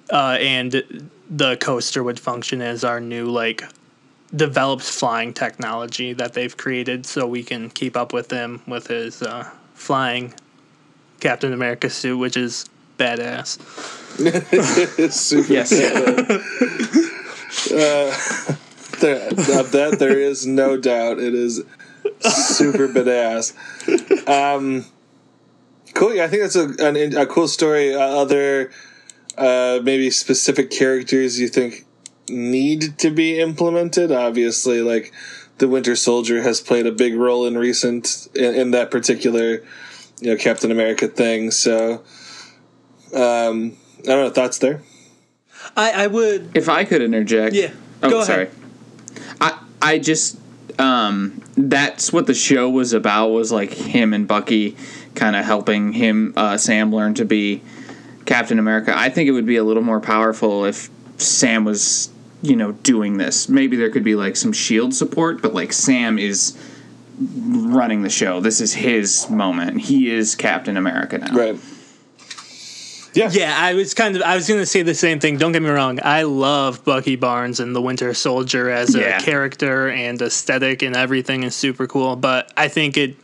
uh, 0.10 0.38
and 0.40 1.10
the 1.30 1.58
coaster 1.58 2.04
would 2.04 2.20
function 2.20 2.62
as 2.62 2.84
our 2.84 3.00
new 3.00 3.30
like 3.30 3.64
developed 4.36 4.84
flying 4.84 5.34
technology 5.34 6.14
that 6.14 6.34
they've 6.34 6.56
created, 6.56 7.06
so 7.06 7.28
we 7.28 7.44
can 7.44 7.70
keep 7.70 7.96
up 7.96 8.14
with 8.14 8.32
him 8.32 8.62
with 8.68 8.88
his 8.88 9.22
uh, 9.22 9.50
flying 9.74 10.34
Captain 11.20 11.54
America 11.54 11.90
suit, 11.90 12.18
which 12.18 12.36
is 12.38 12.66
badass. 12.98 13.60
Super 15.12 15.54
yes, 15.54 15.72
There, 19.00 19.28
of 19.28 19.72
that 19.72 19.98
there 20.00 20.18
is 20.20 20.46
no 20.46 20.78
doubt. 20.78 21.20
It 21.20 21.34
is 21.34 21.64
super 22.20 22.88
badass. 22.88 23.54
Um, 24.30 24.86
cool. 25.94 26.14
Yeah, 26.14 26.26
I 26.26 26.28
think 26.28 26.44
that's 26.44 26.56
a 26.56 26.88
an, 26.88 27.18
a 27.18 27.26
cool 27.26 27.48
story. 27.48 27.94
Uh, 27.94 28.00
other 28.00 28.72
uh, 29.38 29.80
maybe 29.84 30.10
specific 30.12 30.70
characters 30.72 31.40
you 31.40 31.48
think 31.48 31.86
need 32.30 32.98
to 33.00 33.10
be 33.10 33.40
implemented. 33.40 34.12
Obviously, 34.12 34.82
like 34.82 35.14
the 35.58 35.68
Winter 35.68 35.96
Soldier 35.96 36.42
has 36.42 36.62
played 36.62 36.86
a 36.88 36.92
big 36.92 37.16
role 37.16 37.46
in 37.46 37.58
recent 37.58 38.28
in, 38.36 38.54
in 38.56 38.72
that 38.72 38.92
particular 38.92 39.64
you 40.22 40.32
know 40.32 40.38
Captain 40.38 40.72
America 40.72 41.08
thing. 41.08 41.52
So 41.52 42.04
um, 43.14 43.78
I 44.02 44.08
don't 44.08 44.26
know 44.26 44.30
thoughts 44.30 44.60
there. 44.60 44.82
I, 45.76 46.04
I 46.04 46.08
would. 46.08 46.52
if 46.56 46.68
I 46.70 46.84
could 46.84 47.02
interject, 47.02 47.56
Yeah, 47.56 47.72
Oh, 48.02 48.10
go 48.10 48.16
ahead. 48.18 48.28
sorry. 48.28 48.48
I 48.48 48.63
I 49.84 50.00
just 50.00 50.40
um, 50.80 51.42
that's 51.56 52.12
what 52.12 52.26
the 52.26 52.34
show 52.34 52.70
was 52.70 52.94
about. 52.94 53.30
Was 53.30 53.52
like 53.52 53.72
him 53.74 54.14
and 54.14 54.28
Bucky 54.28 54.78
kind 55.14 55.36
of 55.36 55.46
helping 55.46 55.94
him 55.94 56.34
uh, 56.36 56.58
Sam 56.58 56.94
learn 56.96 57.14
to 57.16 57.26
be 57.26 57.62
Captain 58.26 58.58
America. 58.58 58.94
I 58.96 59.10
think 59.10 59.28
it 59.28 59.32
would 59.32 59.46
be 59.46 59.58
a 59.58 59.64
little 59.64 59.84
more 59.84 60.00
powerful 60.00 60.66
if 60.66 60.90
Sam 61.18 61.66
was 61.66 62.10
you 62.42 62.56
know 62.56 62.72
doing 62.72 63.18
this. 63.18 63.50
Maybe 63.50 63.76
there 63.76 63.90
could 63.90 64.06
be 64.06 64.16
like 64.16 64.36
some 64.38 64.54
shield 64.54 64.94
support, 64.96 65.42
but 65.42 65.54
like 65.54 65.74
Sam 65.74 66.18
is 66.18 66.58
running 67.20 68.02
the 68.02 68.10
show. 68.10 68.40
This 68.40 68.62
is 68.62 68.74
his 68.74 69.30
moment. 69.30 69.82
He 69.82 70.10
is 70.10 70.34
Captain 70.34 70.78
America 70.78 71.18
now. 71.18 71.36
Right. 71.36 71.60
Yeah. 73.14 73.30
Yeah, 73.32 73.56
I 73.58 73.74
was 73.74 73.94
kind 73.94 74.16
of. 74.16 74.22
I 74.24 74.36
was 74.36 74.48
going 74.48 74.60
to 74.60 74.66
say 74.66 74.82
the 74.82 74.96
same 74.96 75.20
thing. 75.20 75.38
Don't 75.38 75.52
get 75.52 75.62
me 75.62 75.70
wrong. 75.70 76.00
I 76.04 76.24
love 76.24 76.84
Bucky 76.84 77.16
Barnes 77.16 77.60
and 77.60 77.76
the 77.76 77.82
Winter 77.82 78.14
Soldier 78.14 78.70
as 78.70 78.96
a 78.96 79.00
Yeah. 79.00 79.20
character 79.20 79.90
and 79.90 80.22
aesthetic 80.22 80.82
and 80.82 80.96
everything 80.96 81.44
is 81.44 81.56
super 81.56 81.86
cool. 81.88 82.16
But 82.16 82.52
I 82.58 82.68
think 82.68 82.98
it. 82.98 83.16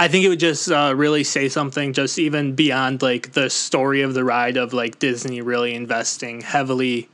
I 0.00 0.06
think 0.06 0.24
it 0.24 0.28
would 0.28 0.38
just 0.38 0.70
uh, 0.70 0.94
really 0.96 1.24
say 1.24 1.48
something, 1.48 1.92
just 1.92 2.20
even 2.20 2.54
beyond 2.54 3.02
like 3.02 3.32
the 3.32 3.50
story 3.50 4.02
of 4.02 4.14
the 4.14 4.22
ride 4.22 4.56
of 4.56 4.72
like 4.72 5.00
Disney 5.00 5.40
really 5.40 5.74
investing 5.74 6.40
heavily 6.42 7.08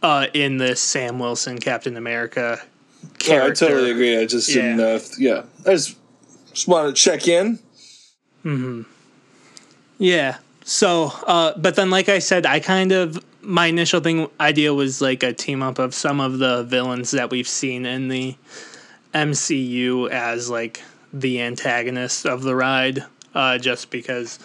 uh, 0.00 0.28
in 0.32 0.58
this 0.58 0.80
Sam 0.80 1.18
Wilson 1.18 1.58
Captain 1.58 1.96
America 1.96 2.60
Yeah, 3.26 3.46
I 3.46 3.50
totally 3.50 3.90
agree. 3.90 4.16
I 4.16 4.24
just 4.26 4.48
didn't 4.52 4.78
Yeah. 4.78 4.98
yeah. 5.18 5.42
I 5.66 5.72
just, 5.74 5.96
just 6.52 6.68
wanted 6.68 6.94
to 6.94 7.02
check 7.02 7.26
in. 7.26 7.58
Hmm. 8.44 8.82
Yeah. 9.98 10.36
So, 10.64 11.12
uh, 11.26 11.52
but 11.58 11.76
then, 11.76 11.90
like 11.90 12.08
I 12.08 12.18
said, 12.18 12.46
I 12.46 12.58
kind 12.58 12.90
of 12.92 13.22
my 13.42 13.66
initial 13.66 14.00
thing 14.00 14.28
idea 14.40 14.72
was 14.72 15.02
like 15.02 15.22
a 15.22 15.32
team 15.32 15.62
up 15.62 15.78
of 15.78 15.94
some 15.94 16.20
of 16.20 16.38
the 16.38 16.64
villains 16.64 17.10
that 17.10 17.30
we've 17.30 17.46
seen 17.46 17.84
in 17.84 18.08
the 18.08 18.34
MCU 19.12 20.08
as 20.08 20.48
like 20.48 20.82
the 21.12 21.42
antagonist 21.42 22.24
of 22.24 22.42
the 22.42 22.56
ride, 22.56 23.04
uh, 23.34 23.58
just 23.58 23.90
because, 23.90 24.38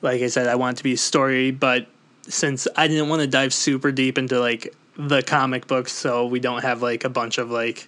like 0.00 0.22
I 0.22 0.28
said, 0.28 0.48
I 0.48 0.54
want 0.54 0.76
it 0.76 0.78
to 0.78 0.84
be 0.84 0.94
a 0.94 0.98
story, 0.98 1.50
but 1.50 1.86
since 2.22 2.66
I 2.74 2.88
didn't 2.88 3.10
want 3.10 3.20
to 3.20 3.28
dive 3.28 3.52
super 3.52 3.92
deep 3.92 4.16
into 4.16 4.40
like 4.40 4.74
the 4.96 5.22
comic 5.22 5.66
books, 5.66 5.92
so 5.92 6.26
we 6.26 6.40
don't 6.40 6.62
have 6.62 6.80
like 6.80 7.04
a 7.04 7.10
bunch 7.10 7.36
of 7.36 7.50
like 7.50 7.86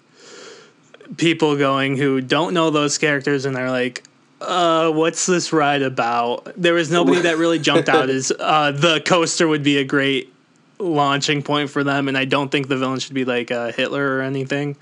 people 1.16 1.56
going 1.56 1.96
who 1.96 2.20
don't 2.20 2.52
know 2.52 2.68
those 2.68 2.98
characters 2.98 3.46
and 3.46 3.56
they're 3.56 3.70
like, 3.70 4.04
uh, 4.40 4.90
what's 4.90 5.26
this 5.26 5.52
ride 5.52 5.82
about? 5.82 6.52
There 6.56 6.74
was 6.74 6.90
nobody 6.90 7.22
that 7.22 7.38
really 7.38 7.58
jumped 7.58 7.88
out 7.88 8.10
as 8.10 8.32
uh, 8.40 8.72
the 8.72 9.00
coaster 9.04 9.48
would 9.48 9.62
be 9.62 9.78
a 9.78 9.84
great 9.84 10.32
launching 10.78 11.42
point 11.42 11.70
for 11.70 11.82
them, 11.82 12.08
and 12.08 12.18
I 12.18 12.26
don't 12.26 12.50
think 12.50 12.68
the 12.68 12.76
villain 12.76 13.00
should 13.00 13.14
be 13.14 13.24
like 13.24 13.50
uh, 13.50 13.72
Hitler 13.72 14.18
or 14.18 14.22
anything. 14.22 14.76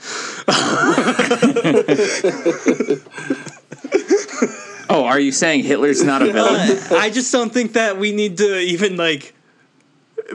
Oh, 4.89 5.05
are 5.05 5.19
you 5.19 5.33
saying 5.33 5.65
Hitler's 5.65 6.03
not 6.03 6.23
a 6.23 6.31
villain? 6.31 6.79
I 6.91 7.11
just 7.11 7.33
don't 7.33 7.53
think 7.53 7.73
that 7.73 7.99
we 7.99 8.13
need 8.13 8.39
to 8.39 8.61
even 8.61 8.97
like 8.97 9.35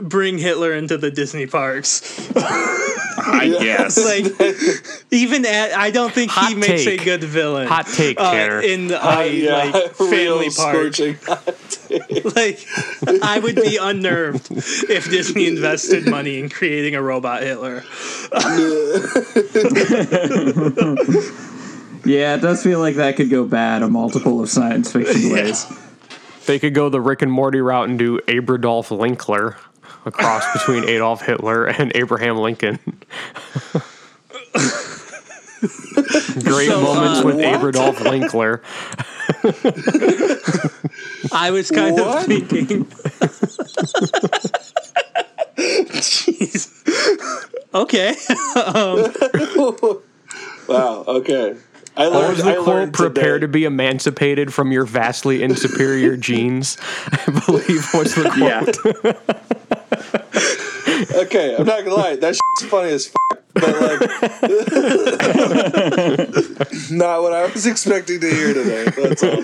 bring 0.02 0.38
Hitler 0.38 0.74
into 0.74 0.98
the 0.98 1.10
Disney 1.10 1.46
parks. 1.46 2.00
I 3.26 3.48
guess. 3.48 3.96
like 4.04 5.04
even 5.10 5.44
at 5.46 5.72
I 5.72 5.90
don't 5.90 6.12
think 6.12 6.30
he 6.32 6.40
Hot 6.40 6.56
makes 6.56 6.84
take. 6.84 7.00
a 7.02 7.04
good 7.04 7.24
villain. 7.24 7.66
Hot 7.68 7.86
take, 7.86 8.18
uh, 8.20 8.60
in 8.64 8.88
the 8.88 9.02
Uh, 9.04 9.18
uh, 9.18 9.22
yeah, 9.22 9.56
like 9.72 9.94
family 9.94 10.48
real 10.48 10.52
part. 10.52 10.96
hot. 11.26 11.78
Like 12.36 12.64
I 13.22 13.40
would 13.42 13.56
be 13.56 13.76
unnerved 13.80 14.48
if 14.52 15.10
Disney 15.10 15.48
invested 15.48 16.08
money 16.08 16.38
in 16.38 16.48
creating 16.48 16.94
a 16.94 17.02
robot 17.02 17.42
Hitler. 17.42 17.82
Yeah, 22.04 22.34
it 22.34 22.40
does 22.40 22.62
feel 22.62 22.78
like 22.80 22.96
that 22.96 23.16
could 23.16 23.28
go 23.28 23.44
bad 23.44 23.82
a 23.82 23.88
multiple 23.88 24.40
of 24.42 24.48
science 24.48 24.90
fiction 24.92 25.30
ways. 25.32 25.66
They 26.46 26.58
could 26.58 26.72
go 26.74 26.88
the 26.88 27.00
Rick 27.00 27.20
and 27.22 27.30
Morty 27.30 27.60
route 27.60 27.88
and 27.90 27.98
do 27.98 28.18
Abradolf 28.20 28.88
Linkler, 28.96 29.56
a 30.04 30.10
cross 30.10 30.44
between 30.52 30.84
Adolf 30.88 31.22
Hitler 31.22 31.66
and 31.66 31.92
Abraham 31.94 32.36
Lincoln. 32.38 32.78
Great 36.42 36.68
So, 36.68 36.80
moments 36.80 37.20
uh, 37.20 37.22
with 37.26 37.36
what? 37.36 37.44
Abradolf 37.44 37.96
Linkler. 37.96 38.60
I 41.32 41.50
was 41.50 41.70
kind 41.70 41.94
What? 41.96 42.22
of 42.22 42.26
thinking. 42.26 42.86
Jeez. 45.96 46.70
Okay. 47.74 48.14
Wow. 50.68 51.02
Okay. 51.08 51.56
I 51.96 52.06
What 52.08 52.12
learned. 52.14 52.28
was 52.36 52.44
the 52.44 52.50
I 52.50 52.54
quote? 52.54 52.66
learned 52.68 52.92
Prepare 52.94 53.32
today. 53.34 53.40
to 53.40 53.48
be 53.48 53.64
emancipated 53.64 54.54
from 54.54 54.70
your 54.70 54.84
vastly 54.84 55.42
inferior 55.42 56.16
genes. 56.16 56.76
I 57.10 57.42
believe 57.44 57.88
was 57.92 58.14
the 58.14 58.30
quote. 58.30 58.38
yeah. 58.38 59.34
Okay, 61.12 61.56
I'm 61.56 61.64
not 61.66 61.82
gonna 61.84 61.94
lie. 61.94 62.16
That 62.16 62.34
shit's 62.34 62.64
funny 62.70 62.90
as 62.90 63.06
fuck, 63.06 63.42
but 63.54 63.80
like, 63.80 64.00
not 66.90 67.22
what 67.22 67.32
I 67.32 67.46
was 67.52 67.64
expecting 67.66 68.20
to 68.20 68.28
hear 68.30 68.52
today. 68.52 68.84
That's 68.84 69.22
all. 69.22 69.38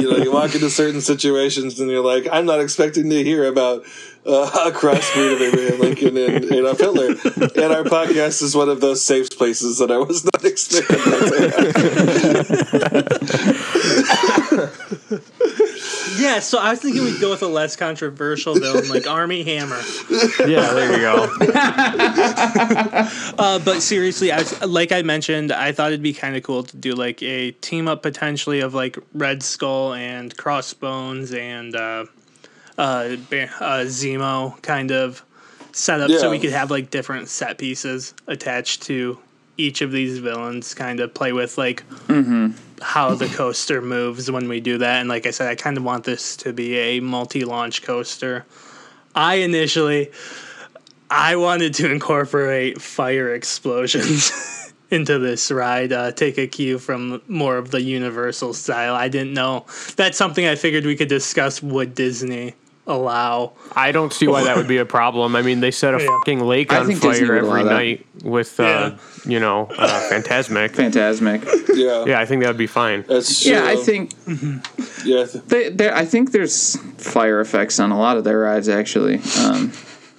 you 0.00 0.10
know, 0.10 0.18
you 0.18 0.30
walk 0.30 0.54
into 0.54 0.68
certain 0.68 1.00
situations 1.00 1.80
and 1.80 1.90
you're 1.90 2.04
like, 2.04 2.28
I'm 2.30 2.44
not 2.44 2.60
expecting 2.60 3.08
to 3.10 3.24
hear 3.24 3.46
about 3.46 3.84
uh, 4.26 4.50
a 4.66 4.70
crossbreed 4.72 5.34
of 5.34 5.42
Abraham 5.42 5.80
Lincoln 5.80 6.16
and 6.16 6.44
Adolf 6.52 6.78
Hitler. 6.80 7.08
And 7.08 7.72
our 7.72 7.84
podcast 7.84 8.42
is 8.42 8.54
one 8.54 8.68
of 8.68 8.80
those 8.80 9.02
safe 9.02 9.30
places 9.30 9.78
that 9.78 9.90
I 9.90 9.98
was 9.98 10.24
not 10.24 10.44
expecting. 10.44 10.98
That 16.14 16.18
to 16.18 16.22
yeah, 16.22 16.40
so 16.40 16.58
I 16.58 16.70
was 16.70 16.80
thinking 16.80 17.04
we'd 17.04 17.20
go 17.20 17.30
with 17.30 17.42
a 17.42 17.48
less 17.48 17.76
controversial 17.76 18.54
villain 18.54 18.88
like 18.90 19.06
Armie 19.06 19.42
Hammer. 19.42 19.80
Yeah, 20.46 20.72
there 20.72 20.92
you 20.92 20.98
go. 20.98 21.28
Uh, 23.36 23.58
but 23.58 23.82
seriously, 23.82 24.30
I 24.32 24.38
was, 24.38 24.62
like 24.62 24.92
I 24.92 25.02
mentioned, 25.02 25.52
I 25.52 25.72
thought 25.72 25.88
it'd 25.88 26.02
be 26.02 26.12
kind 26.12 26.36
of 26.36 26.42
cool 26.42 26.62
to 26.62 26.76
do 26.76 26.92
like 26.92 27.22
a 27.22 27.50
team 27.52 27.88
up 27.88 28.02
potentially 28.02 28.60
of 28.60 28.74
like 28.74 28.98
Red 29.12 29.42
Skull 29.42 29.94
and 29.94 30.34
Crossbones 30.36 31.32
and 31.32 31.74
uh, 31.74 32.06
uh, 32.78 32.80
uh, 32.80 33.16
Zemo 33.86 34.60
kind 34.62 34.90
of 34.90 35.24
setup 35.72 36.10
so 36.10 36.30
we 36.30 36.38
could 36.38 36.52
have 36.52 36.70
like 36.70 36.90
different 36.90 37.28
set 37.28 37.58
pieces 37.58 38.14
attached 38.26 38.82
to 38.82 39.18
each 39.56 39.82
of 39.82 39.92
these 39.92 40.18
villains, 40.18 40.74
kind 40.74 41.00
of 41.00 41.14
play 41.14 41.32
with 41.32 41.58
like 41.58 41.84
how 42.82 43.14
the 43.14 43.28
coaster 43.28 43.80
moves 43.80 44.30
when 44.30 44.48
we 44.48 44.60
do 44.60 44.78
that. 44.78 45.00
And 45.00 45.08
like 45.08 45.26
I 45.26 45.30
said, 45.30 45.48
I 45.48 45.54
kind 45.54 45.76
of 45.76 45.84
want 45.84 46.04
this 46.04 46.36
to 46.38 46.52
be 46.52 46.76
a 46.76 47.00
multi 47.00 47.44
launch 47.44 47.82
coaster. 47.82 48.44
I 49.14 49.36
initially 49.36 50.10
I 51.10 51.36
wanted 51.36 51.74
to 51.74 51.90
incorporate 51.90 52.80
fire 52.80 53.34
explosions 53.34 54.72
into 54.90 55.18
this 55.18 55.50
ride. 55.50 55.92
Uh, 55.92 56.12
take 56.12 56.38
a 56.38 56.46
cue 56.46 56.78
from 56.78 57.22
more 57.28 57.56
of 57.56 57.70
the 57.70 57.80
Universal 57.80 58.54
style. 58.54 58.94
I 58.94 59.08
didn't 59.08 59.34
know 59.34 59.66
that's 59.96 60.18
something 60.18 60.46
I 60.46 60.56
figured 60.56 60.84
we 60.84 60.96
could 60.96 61.08
discuss. 61.08 61.62
Would 61.62 61.94
Disney 61.94 62.54
allow? 62.86 63.52
I 63.74 63.92
don't 63.92 64.12
see 64.12 64.26
why 64.28 64.44
that 64.44 64.56
would 64.56 64.68
be 64.68 64.76
a 64.78 64.84
problem. 64.84 65.34
I 65.36 65.42
mean, 65.42 65.60
they 65.60 65.70
set 65.70 65.94
a 65.94 66.00
Yeah. 66.00 66.06
fucking 66.06 66.40
lake 66.40 66.72
I 66.72 66.78
on 66.80 66.94
fire 66.96 67.10
would 67.20 67.30
allow 67.44 67.50
every 67.56 67.62
that. 67.64 67.70
night 67.70 68.06
with, 68.22 68.60
uh, 68.60 68.92
you 69.26 69.40
know, 69.40 69.68
uh, 69.78 70.08
Fantasmic. 70.10 70.70
Fantasmic. 70.72 71.44
yeah, 71.74 72.04
Yeah, 72.06 72.20
I 72.20 72.26
think 72.26 72.42
that 72.42 72.48
would 72.48 72.58
be 72.58 72.66
fine. 72.66 73.04
that's 73.08 73.42
true. 73.42 73.52
Yeah, 73.52 73.64
I 73.64 73.76
think 73.76 74.10
Yeah, 75.04 75.26
they, 75.46 75.70
there. 75.70 75.94
I 75.94 76.04
think 76.04 76.32
there's 76.32 76.76
fire 76.98 77.40
effects 77.40 77.78
on 77.80 77.90
a 77.90 77.98
lot 77.98 78.16
of 78.16 78.24
their 78.24 78.38
rides 78.40 78.68
actually. 78.68 79.20
Um, 79.40 79.72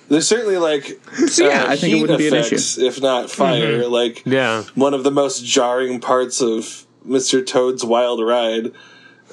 there's 0.10 0.28
certainly 0.28 0.58
like 0.58 1.00
so 1.28 1.48
yeah, 1.48 1.64
uh, 1.64 1.68
I 1.72 1.76
think 1.76 1.84
it 1.94 1.96
heat 1.98 2.02
wouldn't 2.02 2.20
be 2.20 2.28
an 2.28 2.34
issue. 2.36 2.58
if 2.86 3.02
not 3.02 3.30
fire. 3.32 3.88
Like 3.88 4.22
Yeah. 4.26 4.64
one 4.76 4.94
of 4.94 5.04
the 5.04 5.12
most 5.12 5.44
jarring 5.46 6.00
parts 6.00 6.42
of 6.42 6.86
Mr. 7.08 7.46
Toad's 7.46 7.84
Wild 7.86 8.22
Ride 8.24 8.72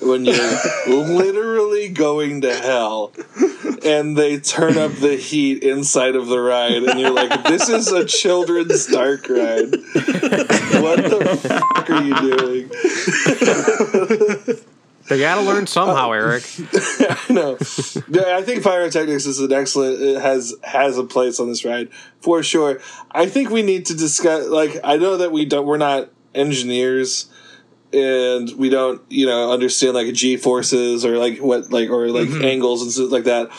when 0.03 0.24
you're 0.24 0.59
literally 0.86 1.88
going 1.88 2.40
to 2.42 2.55
hell 2.55 3.12
and 3.84 4.16
they 4.16 4.38
turn 4.38 4.78
up 4.78 4.92
the 4.92 5.16
heat 5.16 5.62
inside 5.62 6.16
of 6.16 6.26
the 6.28 6.38
ride 6.38 6.82
and 6.82 7.00
you're 7.00 7.11
like, 7.11 7.44
this 7.44 7.68
is 7.68 7.90
a 7.92 8.05
children's 8.05 8.86
dark 8.86 9.28
ride. 9.28 9.70
What 10.82 11.03
the 11.05 11.38
fuck 11.42 11.90
are 11.90 12.03
you 12.03 12.14
doing? 12.36 12.70
They 15.09 15.18
got 15.18 15.34
to 15.34 15.42
learn 15.42 15.66
somehow, 15.66 16.11
uh, 16.11 16.14
Eric. 16.14 16.44
no, 17.30 17.59
yeah, 18.09 18.36
I 18.36 18.42
think 18.42 18.62
pyrotechnics 18.62 19.26
is 19.26 19.40
an 19.40 19.53
excellent. 19.53 20.00
It 20.00 20.20
has 20.20 20.55
has 20.62 20.96
a 20.96 21.05
place 21.05 21.40
on 21.40 21.48
this 21.48 21.64
ride 21.64 21.90
for 22.20 22.42
sure. 22.42 22.80
I 23.11 23.26
think 23.26 23.50
we 23.50 23.62
need 23.62 23.86
to 23.86 23.94
discuss. 23.94 24.46
Like, 24.46 24.78
I 24.84 24.96
know 24.96 25.16
that 25.16 25.32
we 25.32 25.44
don't. 25.44 25.66
We're 25.66 25.76
not 25.76 26.11
engineers, 26.34 27.26
and 27.93 28.51
we 28.57 28.68
don't, 28.68 29.01
you 29.09 29.26
know, 29.26 29.53
understand 29.53 29.95
like 29.95 30.12
g 30.14 30.36
forces 30.36 31.05
or 31.05 31.18
like 31.18 31.38
what 31.38 31.70
like 31.70 31.90
or 31.90 32.09
like 32.09 32.28
angles 32.43 32.82
and 32.82 32.90
stuff 32.93 33.11
like 33.11 33.24
that. 33.24 33.51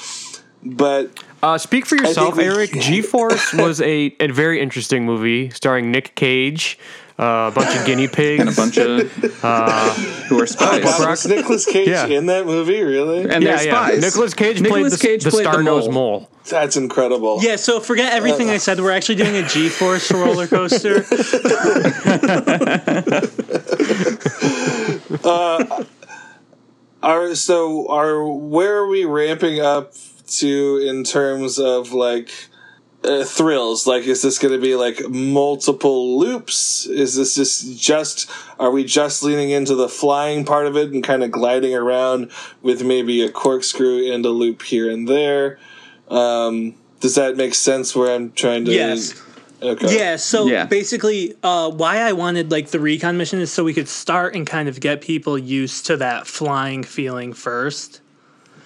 But 0.64 1.24
Uh, 1.44 1.58
speak 1.58 1.86
for 1.86 1.96
yourself, 1.98 2.40
Eric. 2.40 2.72
G 2.80 3.02
Force 3.02 3.54
was 3.54 3.82
a, 3.82 4.16
a 4.20 4.28
very 4.28 4.62
interesting 4.62 5.06
movie 5.06 5.50
starring 5.50 5.92
Nick 5.92 6.16
Cage, 6.16 6.80
uh, 7.20 7.52
a 7.52 7.56
bunch 7.56 7.76
of 7.78 7.86
guinea 7.86 8.08
pigs. 8.08 8.40
And 8.44 8.50
a 8.50 8.54
bunch 8.54 8.78
of 8.78 9.44
uh, 9.44 9.94
who 10.28 10.42
are 10.42 10.48
spies. 10.48 10.84
God, 10.84 11.08
was 11.10 11.28
Nicolas 11.28 11.66
Cage 11.66 11.88
Yeah. 11.88 12.08
in 12.08 12.26
that 12.28 12.46
movie? 12.46 12.82
Really? 12.82 13.22
and 13.22 13.44
yeah, 13.44 13.58
they're 13.58 13.66
yeah. 13.68 13.86
spies. 13.86 14.02
Nicholas 14.02 14.34
Cage 14.34 14.58
played 14.58 14.72
Nicolas 14.72 15.00
the, 15.00 15.08
Cage 15.08 15.24
the 15.24 15.30
played 15.30 15.46
the 15.46 15.52
star-nosed 15.52 15.92
mole. 15.92 16.20
mole. 16.22 16.30
That's 16.50 16.76
incredible. 16.76 17.40
Yeah, 17.42 17.56
so 17.56 17.80
forget 17.80 18.14
everything 18.14 18.50
uh, 18.50 18.54
I 18.54 18.58
said. 18.58 18.80
We're 18.80 18.92
actually 18.92 19.16
doing 19.16 19.36
a 19.38 19.48
G-force 19.48 20.12
roller 20.12 20.48
coaster. 20.48 21.06
Uh, 25.24 25.86
are 27.02 27.36
so 27.36 27.88
are 27.90 28.24
where 28.26 28.78
are 28.78 28.88
we 28.88 29.06
ramping 29.06 29.60
up 29.60 29.94
to 30.28 30.78
in 30.78 31.04
terms 31.04 31.60
of 31.60 31.94
like 31.94 32.30
uh, 33.04 33.24
thrills? 33.24 33.86
Like, 33.88 34.04
is 34.04 34.22
this 34.22 34.40
going 34.40 34.54
to 34.54 34.60
be 34.60 34.76
like 34.76 35.10
multiple 35.10 36.20
loops? 36.20 36.86
Is 36.86 37.16
this 37.16 37.36
just 37.36 37.78
just 37.78 38.30
are 38.60 38.72
we 38.72 38.84
just 38.84 39.24
leaning 39.24 39.50
into 39.50 39.76
the 39.76 39.90
flying 39.90 40.46
part 40.46 40.68
of 40.68 40.78
it 40.78 40.92
and 40.92 41.04
kind 41.04 41.24
of 41.24 41.32
gliding 41.32 41.76
around 41.76 42.32
with 42.62 42.84
maybe 42.84 43.24
a 43.24 43.32
corkscrew 43.32 44.12
and 44.12 44.26
a 44.26 44.30
loop 44.30 44.62
here 44.64 44.90
and 44.90 45.08
there? 45.08 45.60
Um, 46.10 46.76
does 47.00 47.16
that 47.16 47.36
make 47.36 47.56
sense? 47.56 47.96
Where 47.96 48.14
I'm 48.14 48.32
trying 48.32 48.66
to 48.66 48.72
Yes. 48.72 49.22
Okay. 49.62 49.98
Yeah, 49.98 50.18
so 50.18 50.46
Yeah. 50.48 50.66
basically, 50.66 51.36
uh, 51.42 51.70
why 51.70 52.00
I 52.00 52.12
wanted 52.12 52.52
like 52.52 52.72
the 52.72 52.80
recon 52.80 53.18
mission 53.18 53.40
is 53.40 53.52
so 53.52 53.64
we 53.64 53.74
could 53.74 53.88
start 53.88 54.36
and 54.36 54.46
kind 54.46 54.68
of 54.68 54.80
get 54.82 55.00
people 55.00 55.38
used 55.38 55.86
to 55.86 55.98
that 55.98 56.28
flying 56.28 56.84
feeling 56.84 57.32
first. 57.32 58.02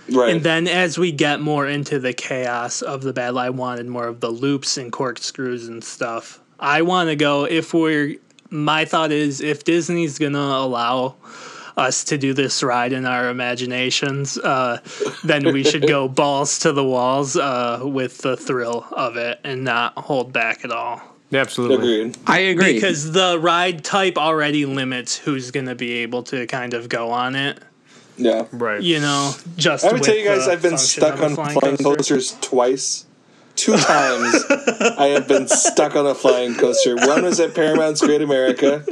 Right. 0.09 0.35
And 0.35 0.43
then 0.43 0.67
as 0.67 0.97
we 0.97 1.11
get 1.11 1.41
more 1.41 1.67
into 1.67 1.99
the 1.99 2.13
chaos 2.13 2.81
of 2.81 3.01
the 3.01 3.13
battle, 3.13 3.39
I 3.39 3.49
wanted 3.49 3.87
more 3.87 4.07
of 4.07 4.19
the 4.19 4.29
loops 4.29 4.77
and 4.77 4.91
corkscrews 4.91 5.67
and 5.67 5.83
stuff. 5.83 6.39
I 6.59 6.81
want 6.81 7.09
to 7.09 7.15
go 7.15 7.45
if 7.45 7.73
we're. 7.73 8.15
My 8.49 8.85
thought 8.85 9.11
is 9.11 9.41
if 9.41 9.65
Disney's 9.65 10.17
gonna 10.17 10.39
allow 10.39 11.15
us 11.75 12.05
to 12.05 12.17
do 12.17 12.33
this 12.33 12.63
ride 12.63 12.93
in 12.93 13.05
our 13.05 13.29
imaginations, 13.29 14.37
uh, 14.37 14.79
then 15.23 15.51
we 15.53 15.63
should 15.63 15.87
go 15.87 16.07
balls 16.07 16.59
to 16.59 16.71
the 16.71 16.83
walls 16.83 17.35
uh, 17.35 17.81
with 17.83 18.19
the 18.19 18.37
thrill 18.37 18.87
of 18.91 19.17
it 19.17 19.39
and 19.43 19.63
not 19.63 19.97
hold 19.97 20.31
back 20.31 20.63
at 20.63 20.71
all. 20.71 21.01
Absolutely. 21.31 22.01
Agreed. 22.01 22.17
I 22.25 22.39
agree. 22.39 22.73
Because 22.73 23.11
the 23.11 23.37
ride 23.39 23.83
type 23.83 24.17
already 24.17 24.65
limits 24.65 25.17
who's 25.17 25.51
gonna 25.51 25.75
be 25.75 25.91
able 25.95 26.23
to 26.23 26.47
kind 26.47 26.73
of 26.73 26.89
go 26.89 27.11
on 27.11 27.35
it. 27.35 27.59
Yeah. 28.17 28.45
Right. 28.51 28.81
You 28.81 28.99
know, 28.99 29.33
just 29.57 29.85
I 29.85 29.93
would 29.93 30.03
tell 30.03 30.15
you 30.15 30.25
guys, 30.25 30.47
I've 30.47 30.61
been 30.61 30.77
stuck 30.77 31.15
of 31.15 31.21
a 31.21 31.25
on 31.41 31.51
flying, 31.53 31.77
coasters 31.77 32.35
twice. 32.41 33.05
Two 33.55 33.75
times 33.75 34.43
I 34.97 35.07
have 35.15 35.27
been 35.27 35.47
stuck 35.47 35.95
on 35.95 36.05
a 36.05 36.13
flying 36.13 36.53
coaster. 36.55 36.95
One 36.95 37.23
was 37.23 37.39
at 37.39 37.55
Paramount's 37.55 38.01
Great 38.01 38.21
America 38.21 38.85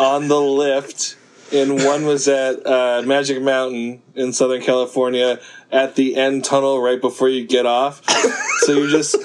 on 0.00 0.26
the 0.28 0.40
lift, 0.40 1.16
and 1.52 1.84
one 1.84 2.04
was 2.04 2.26
at 2.26 2.66
uh, 2.66 3.02
Magic 3.06 3.40
Mountain 3.40 4.02
in 4.16 4.32
Southern 4.32 4.60
California 4.60 5.38
at 5.70 5.94
the 5.94 6.16
end 6.16 6.44
tunnel 6.44 6.80
right 6.82 7.00
before 7.00 7.28
you 7.28 7.46
get 7.46 7.64
off. 7.66 8.02
So 8.60 8.72
you're 8.72 8.88
just 8.90 9.16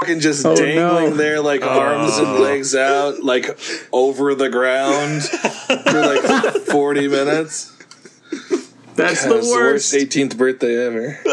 fucking 0.00 0.20
just 0.20 0.46
Oh, 0.46 0.56
dangling 0.56 1.10
no. 1.10 1.16
there, 1.16 1.40
like 1.42 1.62
arms 1.62 2.16
and 2.16 2.40
legs 2.40 2.74
out, 2.74 3.22
like 3.22 3.58
over 3.92 4.34
the 4.34 4.48
ground 4.48 5.22
for 5.24 6.00
like 6.00 6.62
40 6.66 7.08
minutes. 7.08 7.74
That's 8.98 9.24
That 9.24 9.34
was 9.34 9.48
the 9.48 9.54
worst 9.56 9.94
18th 9.94 10.36
birthday 10.36 10.76
ever. 10.86 11.18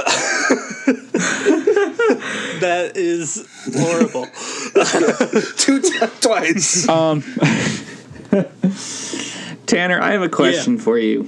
That 2.61 2.95
is 2.95 3.45
horrible. 3.75 4.27
Two 5.57 5.81
t- 5.81 5.99
twice. 6.21 6.87
Um, 6.87 7.21
Tanner, 9.65 10.01
I 10.01 10.11
have 10.11 10.21
a 10.21 10.29
question 10.29 10.77
for 10.77 10.97
you. 10.97 11.27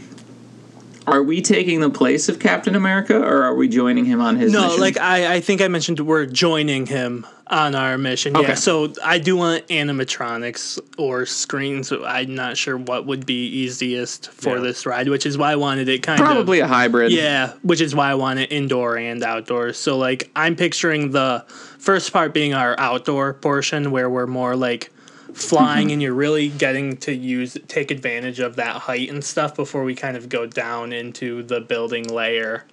Are 1.07 1.23
we 1.23 1.41
taking 1.41 1.79
the 1.79 1.89
place 1.89 2.27
of 2.27 2.37
Captain 2.37 2.75
America, 2.75 3.17
or 3.17 3.43
are 3.43 3.55
we 3.55 3.69
joining 3.69 4.03
him 4.03 4.19
on 4.19 4.35
his 4.35 4.51
mission? 4.51 4.61
no, 4.61 4.67
mission? 4.67 4.81
like 4.81 4.97
I, 4.97 5.35
I 5.35 5.39
think 5.39 5.61
I 5.61 5.69
mentioned 5.69 6.01
we're 6.01 6.25
joining 6.25 6.85
him 6.85 7.25
on 7.47 7.75
our 7.75 7.97
mission. 7.97 8.35
Okay. 8.35 8.49
Yeah, 8.49 8.53
so 8.55 8.91
I 9.01 9.17
do 9.17 9.37
want 9.37 9.65
animatronics 9.67 10.79
or 10.97 11.25
screens. 11.25 11.93
I'm 11.93 12.35
not 12.35 12.57
sure 12.57 12.77
what 12.77 13.05
would 13.05 13.25
be 13.25 13.47
easiest 13.47 14.29
for 14.31 14.57
Yeah. 14.57 14.61
this 14.63 14.85
ride, 14.85 15.07
which 15.07 15.25
is 15.25 15.37
why 15.37 15.53
I 15.53 15.55
wanted 15.55 15.87
it 15.87 16.03
kind 16.03 16.19
of 16.19 16.25
probably 16.25 16.59
a 16.59 16.67
hybrid. 16.67 17.13
Yeah, 17.13 17.53
which 17.61 17.79
is 17.79 17.95
why 17.95 18.11
I 18.11 18.15
want 18.15 18.39
it 18.39 18.51
indoor 18.51 18.97
and 18.97 19.23
outdoors. 19.23 19.77
So 19.77 19.97
like 19.97 20.29
I'm 20.35 20.57
picturing 20.57 21.11
the 21.11 21.45
first 21.79 22.11
part 22.11 22.33
being 22.33 22.53
our 22.53 22.77
outdoor 22.77 23.33
portion 23.35 23.91
where 23.91 24.09
we're 24.09 24.27
more 24.27 24.57
like 24.57 24.91
flying 25.37 25.91
and 25.91 26.01
you're 26.01 26.13
really 26.13 26.49
getting 26.49 26.97
to 26.97 27.13
use 27.13 27.57
take 27.67 27.91
advantage 27.91 28.39
of 28.39 28.55
that 28.55 28.75
height 28.75 29.09
and 29.09 29.23
stuff 29.23 29.55
before 29.55 29.83
we 29.83 29.93
kind 29.93 30.17
of 30.17 30.29
go 30.29 30.45
down 30.47 30.91
into 30.91 31.43
the 31.43 31.61
building 31.61 32.07
layer 32.07 32.65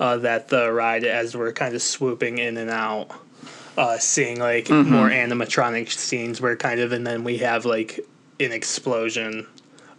uh, 0.00 0.16
that 0.16 0.48
the 0.48 0.72
ride 0.72 1.04
as 1.04 1.36
we're 1.36 1.52
kind 1.52 1.74
of 1.74 1.82
swooping 1.82 2.38
in 2.38 2.56
and 2.56 2.70
out 2.70 3.08
uh, 3.78 3.96
seeing 3.98 4.38
like 4.40 4.68
more 4.68 5.08
animatronic 5.08 5.90
scenes 5.90 6.40
where 6.40 6.56
kind 6.56 6.80
of 6.80 6.92
and 6.92 7.06
then 7.06 7.22
we 7.24 7.38
have 7.38 7.64
like 7.64 8.00
an 8.40 8.50
explosion 8.52 9.46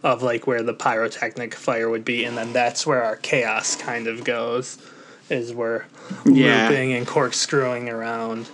of 0.02 0.22
like 0.22 0.46
where 0.46 0.62
the 0.62 0.74
pyrotechnic 0.74 1.54
fire 1.54 1.88
would 1.88 2.04
be 2.04 2.24
and 2.24 2.36
then 2.36 2.52
that's 2.52 2.86
where 2.86 3.02
our 3.02 3.16
chaos 3.16 3.74
kind 3.76 4.06
of 4.06 4.22
goes 4.24 4.76
is 5.30 5.54
we're 5.54 5.84
Yeah. 6.26 6.68
looping 6.68 6.92
and 6.92 7.06
corkscrewing 7.06 7.88
around 7.88 8.50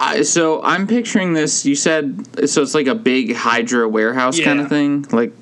I, 0.00 0.22
so 0.22 0.62
I'm 0.62 0.86
picturing 0.86 1.34
this. 1.34 1.64
You 1.66 1.74
said 1.76 2.48
so. 2.48 2.62
It's 2.62 2.74
like 2.74 2.86
a 2.86 2.94
big 2.94 3.34
Hydra 3.34 3.88
warehouse 3.88 4.40
kind 4.40 4.60
of 4.60 4.68
thing, 4.68 5.02
like 5.12 5.32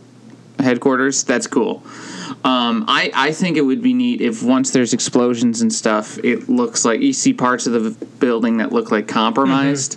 headquarters. 0.58 1.22
That's 1.24 1.46
cool. 1.46 1.82
Um, 2.44 2.84
I 2.88 3.10
I 3.14 3.32
think 3.32 3.56
it 3.56 3.62
would 3.62 3.82
be 3.82 3.94
neat 3.94 4.20
if 4.20 4.42
once 4.42 4.70
there's 4.70 4.92
explosions 4.92 5.60
and 5.62 5.72
stuff, 5.72 6.18
it 6.24 6.48
looks 6.48 6.84
like 6.84 7.00
you 7.00 7.12
see 7.12 7.32
parts 7.32 7.66
of 7.66 7.72
the 7.72 7.90
building 8.20 8.58
that 8.58 8.72
look 8.72 8.90
like 8.90 9.06
compromised, 9.08 9.96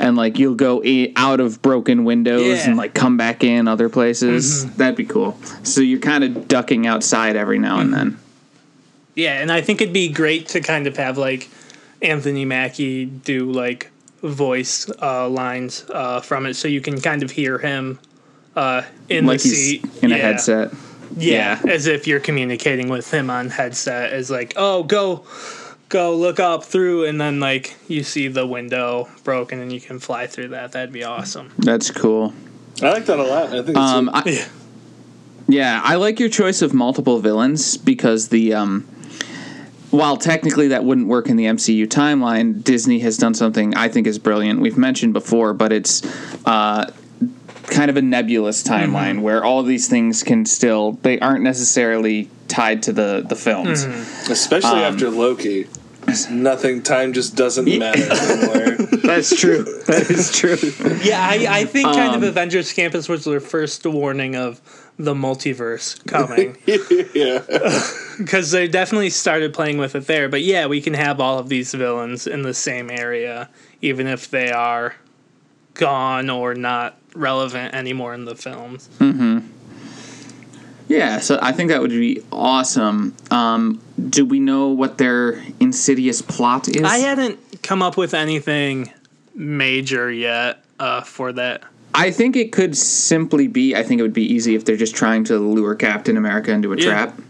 and 0.00 0.16
like 0.16 0.38
you'll 0.38 0.54
go 0.54 0.82
i 0.84 1.12
out 1.16 1.40
of 1.40 1.60
broken 1.62 2.04
windows 2.04 2.42
Mm-hmm. 2.42 2.50
Yeah. 2.50 2.56
Mm-hmm. 2.56 2.68
and 2.70 2.78
like 2.78 2.94
come 2.94 3.16
back 3.16 3.42
in 3.44 3.68
other 3.68 3.88
places. 3.88 4.70
That'd 4.76 4.96
be 4.96 5.04
cool. 5.04 5.38
So 5.62 5.80
you're 5.80 5.98
kind 6.00 6.24
of 6.24 6.46
ducking 6.48 6.86
outside 6.86 7.36
every 7.36 7.58
now 7.58 7.78
and 7.80 7.92
then. 7.92 8.18
yeah 9.14 9.40
and 9.40 9.50
i 9.52 9.60
think 9.60 9.80
it'd 9.80 9.94
be 9.94 10.08
great 10.08 10.48
to 10.48 10.60
kind 10.60 10.86
of 10.88 10.96
have 10.96 11.16
like 11.18 11.48
anthony 12.02 12.44
mackie 12.44 13.04
do 13.06 13.50
like 13.52 13.90
voice 14.24 14.90
uh, 15.02 15.28
lines 15.28 15.84
uh, 15.90 16.20
from 16.20 16.46
it 16.46 16.54
so 16.54 16.66
you 16.68 16.80
can 16.80 17.00
kind 17.00 17.22
of 17.22 17.30
hear 17.30 17.58
him 17.58 17.98
uh, 18.56 18.82
in 19.08 19.26
Like 19.26 19.40
the 19.42 19.48
he's 19.48 19.58
seat 19.82 20.02
in 20.02 20.12
a 20.12 20.16
headset. 20.18 20.72
Yeah, 21.16 21.60
Yeah. 21.64 21.72
as 21.72 21.86
if 21.86 22.06
you're 22.06 22.20
communicating 22.20 22.88
with 22.88 23.12
him 23.12 23.30
on 23.30 23.50
headset. 23.50 24.12
Is 24.12 24.30
like, 24.30 24.54
oh, 24.56 24.82
go, 24.82 25.24
go, 25.88 26.16
look 26.16 26.40
up 26.40 26.64
through, 26.64 27.04
and 27.04 27.20
then 27.20 27.38
like 27.40 27.76
you 27.88 28.02
see 28.02 28.28
the 28.28 28.46
window 28.46 29.08
broken, 29.24 29.60
and 29.60 29.72
you 29.72 29.80
can 29.80 29.98
fly 29.98 30.26
through 30.26 30.48
that. 30.48 30.72
That'd 30.72 30.92
be 30.92 31.04
awesome. 31.04 31.52
That's 31.58 31.90
cool. 31.90 32.32
I 32.82 32.90
like 32.90 33.06
that 33.06 33.18
a 33.18 33.22
lot. 33.22 33.48
I 33.48 33.56
think 33.62 33.68
it's 33.68 33.78
Um, 33.78 34.10
I, 34.12 34.22
Yeah. 34.26 34.48
Yeah, 35.46 35.80
I 35.84 35.96
like 35.96 36.18
your 36.18 36.30
choice 36.30 36.62
of 36.62 36.72
multiple 36.72 37.18
villains 37.20 37.76
because 37.76 38.28
the 38.28 38.54
um 38.54 38.86
while 39.94 40.16
technically 40.16 40.68
that 40.68 40.84
wouldn't 40.84 41.06
work 41.08 41.28
in 41.28 41.36
the 41.36 41.44
MCU 41.44 41.86
timeline, 41.86 42.62
Disney 42.62 42.98
has 43.00 43.16
done 43.16 43.34
something 43.34 43.74
I 43.74 43.88
think 43.88 44.06
is 44.06 44.18
brilliant. 44.18 44.60
We've 44.60 44.78
mentioned 44.78 45.12
before, 45.12 45.54
but 45.54 45.72
it's 45.72 46.02
uh 46.46 46.90
kind 47.66 47.90
of 47.90 47.96
a 47.96 48.02
nebulous 48.02 48.62
timeline 48.62 49.22
where 49.22 49.42
all 49.42 49.62
these 49.62 49.88
things 49.88 50.22
can 50.22 50.44
still 50.44 50.92
they 51.02 51.18
aren't 51.20 51.42
necessarily 51.42 52.28
tied 52.48 52.82
to 52.84 52.92
the 52.92 53.24
the 53.26 53.36
films. 53.36 53.84
especially 54.28 54.84
um, 54.84 54.94
after 54.94 55.10
Loki. 55.10 55.66
Nothing. 56.30 56.82
Time 56.82 57.14
just 57.14 57.34
doesn't 57.34 57.64
matter 57.78 58.02
anymore. 58.02 58.76
That's 59.02 59.34
true. 59.34 59.64
That 59.86 60.10
is 60.10 60.30
true. 60.30 60.58
Yeah, 61.02 61.18
I, 61.26 61.60
I 61.60 61.64
think 61.64 61.86
kind 61.86 62.14
of 62.14 62.22
Um, 62.22 62.28
Avengers 62.28 62.72
Campus 62.74 63.08
was 63.08 63.24
their 63.24 63.40
first 63.40 63.86
warning 63.86 64.36
of 64.36 64.60
the 64.96 65.14
multiverse 65.14 66.04
coming 66.06 66.56
yeah. 67.14 67.42
because 68.18 68.52
they 68.52 68.68
definitely 68.68 69.10
started 69.10 69.52
playing 69.52 69.78
with 69.78 69.94
it 69.94 70.06
there. 70.06 70.28
But 70.28 70.42
yeah, 70.42 70.66
we 70.66 70.80
can 70.80 70.94
have 70.94 71.20
all 71.20 71.38
of 71.38 71.48
these 71.48 71.74
villains 71.74 72.26
in 72.26 72.42
the 72.42 72.54
same 72.54 72.90
area, 72.90 73.48
even 73.82 74.06
if 74.06 74.30
they 74.30 74.50
are 74.52 74.94
gone 75.74 76.30
or 76.30 76.54
not 76.54 76.96
relevant 77.14 77.74
anymore 77.74 78.14
in 78.14 78.24
the 78.24 78.36
films. 78.36 78.88
Hmm. 78.98 79.40
Yeah, 80.86 81.18
so 81.18 81.38
I 81.40 81.52
think 81.52 81.70
that 81.70 81.80
would 81.80 81.90
be 81.90 82.22
awesome. 82.30 83.16
Um, 83.30 83.80
do 84.10 84.26
we 84.26 84.38
know 84.38 84.68
what 84.68 84.98
their 84.98 85.42
insidious 85.58 86.20
plot 86.20 86.68
is? 86.68 86.82
I 86.82 86.98
hadn't 86.98 87.62
come 87.62 87.82
up 87.82 87.96
with 87.96 88.12
anything 88.12 88.92
major 89.34 90.10
yet 90.10 90.62
uh, 90.78 91.00
for 91.00 91.32
that. 91.32 91.64
I 91.94 92.10
think 92.10 92.34
it 92.36 92.50
could 92.52 92.76
simply 92.76 93.46
be. 93.46 93.74
I 93.76 93.82
think 93.84 94.00
it 94.00 94.02
would 94.02 94.12
be 94.12 94.24
easy 94.32 94.54
if 94.54 94.64
they're 94.64 94.76
just 94.76 94.94
trying 94.96 95.24
to 95.24 95.38
lure 95.38 95.74
Captain 95.76 96.16
America 96.16 96.50
into 96.50 96.72
a 96.72 96.76
Yeah. 96.76 96.84
trap. 96.84 97.20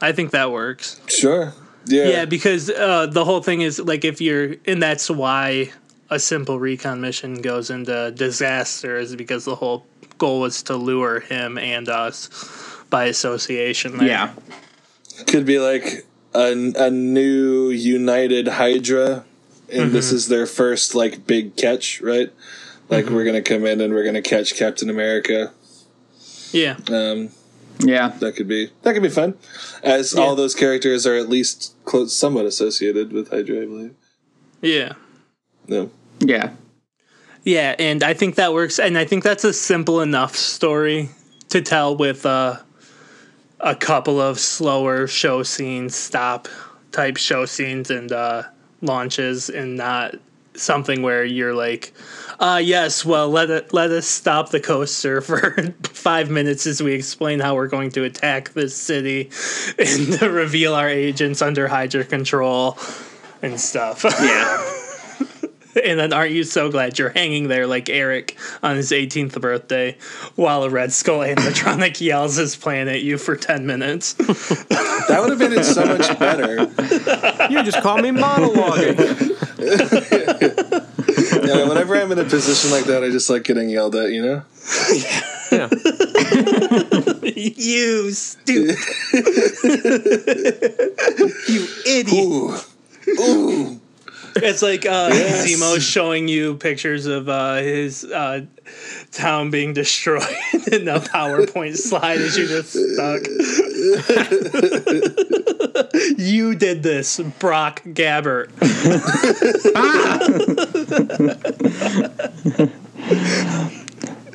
I 0.00 0.12
think 0.12 0.32
that 0.32 0.50
works. 0.50 1.00
Sure. 1.06 1.52
Yeah. 1.86 2.08
Yeah, 2.08 2.24
because 2.24 2.68
uh, 2.68 3.06
the 3.06 3.24
whole 3.24 3.42
thing 3.42 3.60
is 3.60 3.78
like 3.78 4.04
if 4.04 4.20
you're, 4.20 4.56
and 4.66 4.82
that's 4.82 5.08
why 5.08 5.70
a 6.10 6.18
simple 6.18 6.58
recon 6.58 7.00
mission 7.00 7.40
goes 7.42 7.70
into 7.70 8.10
disaster 8.10 8.96
is 8.98 9.14
because 9.16 9.44
the 9.44 9.54
whole 9.54 9.86
goal 10.18 10.40
was 10.40 10.62
to 10.64 10.76
lure 10.76 11.20
him 11.20 11.56
and 11.58 11.88
us 11.88 12.28
by 12.90 13.04
association. 13.04 13.98
There. 13.98 14.08
Yeah, 14.08 14.32
Could 15.26 15.46
be 15.46 15.58
like 15.60 16.04
a, 16.34 16.72
a 16.76 16.90
new 16.90 17.70
united 17.70 18.48
Hydra, 18.48 19.24
and 19.70 19.84
Mm-hmm. 19.84 19.92
this 19.92 20.12
is 20.12 20.28
their 20.28 20.46
first 20.46 20.94
like 20.94 21.26
big 21.26 21.56
catch, 21.56 22.00
right? 22.00 22.32
Like 22.88 23.06
Mm-hmm. 23.06 23.14
we're 23.14 23.24
gonna 23.24 23.42
come 23.42 23.66
in 23.66 23.80
and 23.80 23.92
we're 23.92 24.04
gonna 24.04 24.22
catch 24.22 24.54
Captain 24.56 24.88
America. 24.90 25.52
yeah, 26.52 26.76
Um, 26.90 27.30
yeah, 27.80 28.08
that 28.20 28.36
could 28.36 28.48
be 28.48 28.70
that 28.82 28.94
could 28.94 29.02
be 29.02 29.08
fun, 29.08 29.34
as 29.82 30.14
Yeah. 30.14 30.20
all 30.22 30.36
those 30.36 30.54
characters 30.54 31.06
are 31.06 31.14
at 31.16 31.28
least 31.28 31.74
close, 31.84 32.14
somewhat 32.14 32.46
associated 32.46 33.12
with 33.12 33.30
Hydra, 33.30 33.62
I 33.62 33.66
believe. 33.66 33.94
yeah. 34.62 34.92
No. 35.68 35.90
yeah. 36.20 36.50
Yeah, 37.42 37.74
and 37.78 38.02
I 38.02 38.14
think 38.14 38.36
that 38.36 38.52
works, 38.54 38.78
and 38.78 38.96
I 38.98 39.04
think 39.04 39.22
that's 39.24 39.44
a 39.44 39.52
simple 39.52 40.00
enough 40.00 40.34
story 40.36 41.10
to 41.48 41.60
tell 41.62 41.96
with 41.96 42.24
uh, 42.26 42.56
a 43.60 43.74
couple 43.76 44.20
of 44.20 44.38
slower 44.40 45.06
show 45.06 45.42
scenes, 45.44 45.94
stop 45.94 46.48
type 46.92 47.16
show 47.16 47.44
scenes, 47.46 47.90
and 47.90 48.10
uh, 48.12 48.44
launches, 48.80 49.48
and 49.48 49.76
not 49.76 50.14
something 50.60 51.02
where 51.02 51.24
you're 51.24 51.54
like, 51.54 51.92
uh, 52.38 52.60
yes, 52.62 53.04
well, 53.04 53.30
let 53.30 53.50
it 53.50 53.72
let 53.72 53.90
us 53.90 54.06
stop 54.06 54.50
the 54.50 54.60
coaster 54.60 55.20
for 55.22 55.72
five 55.84 56.30
minutes 56.30 56.66
as 56.66 56.82
we 56.82 56.92
explain 56.92 57.40
how 57.40 57.54
we're 57.54 57.68
going 57.68 57.90
to 57.92 58.04
attack 58.04 58.52
this 58.52 58.76
city 58.76 59.30
and 59.78 60.22
reveal 60.22 60.74
our 60.74 60.88
agents 60.88 61.42
under 61.42 61.68
Hydra 61.68 62.04
control 62.04 62.78
and 63.42 63.60
stuff. 63.60 64.04
Yeah. 64.04 64.72
And 65.84 66.00
then 66.00 66.14
aren't 66.14 66.32
you 66.32 66.42
so 66.42 66.70
glad 66.70 66.98
you're 66.98 67.10
hanging 67.10 67.48
there 67.48 67.66
like 67.66 67.90
Eric 67.90 68.38
on 68.62 68.76
his 68.76 68.92
18th 68.92 69.38
birthday 69.38 69.98
while 70.34 70.62
a 70.62 70.70
Red 70.70 70.90
Skull 70.90 71.18
animatronic 71.18 72.00
yells 72.00 72.36
his 72.36 72.56
plan 72.56 72.88
at 72.88 73.02
you 73.02 73.18
for 73.18 73.36
10 73.36 73.66
minutes? 73.66 74.14
That 74.14 75.18
would 75.20 75.28
have 75.28 75.38
been 75.38 75.62
so 75.62 75.84
much 75.84 76.18
better. 76.18 76.62
You 77.52 77.62
just 77.62 77.82
call 77.82 77.98
me 77.98 78.08
monologuing. 78.08 79.35
Yeah, 81.46 81.68
whenever 81.68 81.96
I'm 81.96 82.10
in 82.12 82.18
a 82.18 82.24
position 82.24 82.70
like 82.70 82.84
that, 82.84 83.02
I 83.04 83.10
just 83.10 83.30
like 83.30 83.44
getting 83.44 83.68
yelled 83.70 83.94
at, 83.94 84.10
you 84.10 84.22
know? 84.22 84.42
yeah. 85.52 85.68
you 87.22 88.10
stupid. 88.10 88.76
you 91.48 91.68
idiot. 91.86 92.14
Ooh. 92.14 92.54
Ooh. 93.20 93.80
It's 94.36 94.60
like 94.60 94.84
uh, 94.84 95.10
Yes. 95.12 95.46
Zemo 95.46 95.80
showing 95.80 96.28
you 96.28 96.56
pictures 96.56 97.06
of 97.06 97.28
uh, 97.28 97.56
his 97.56 98.04
uh, 98.04 98.44
town 99.12 99.50
being 99.50 99.72
destroyed 99.72 100.22
in 100.72 100.88
a 100.88 101.00
PowerPoint 101.00 101.76
slide 101.76 102.18
as 102.20 102.36
you're 102.36 102.46
just 102.48 102.72
stuck. 102.72 103.22
You 106.18 106.54
did 106.54 106.82
this, 106.82 107.20
Brock 107.38 107.82
Gabbert. 107.84 108.50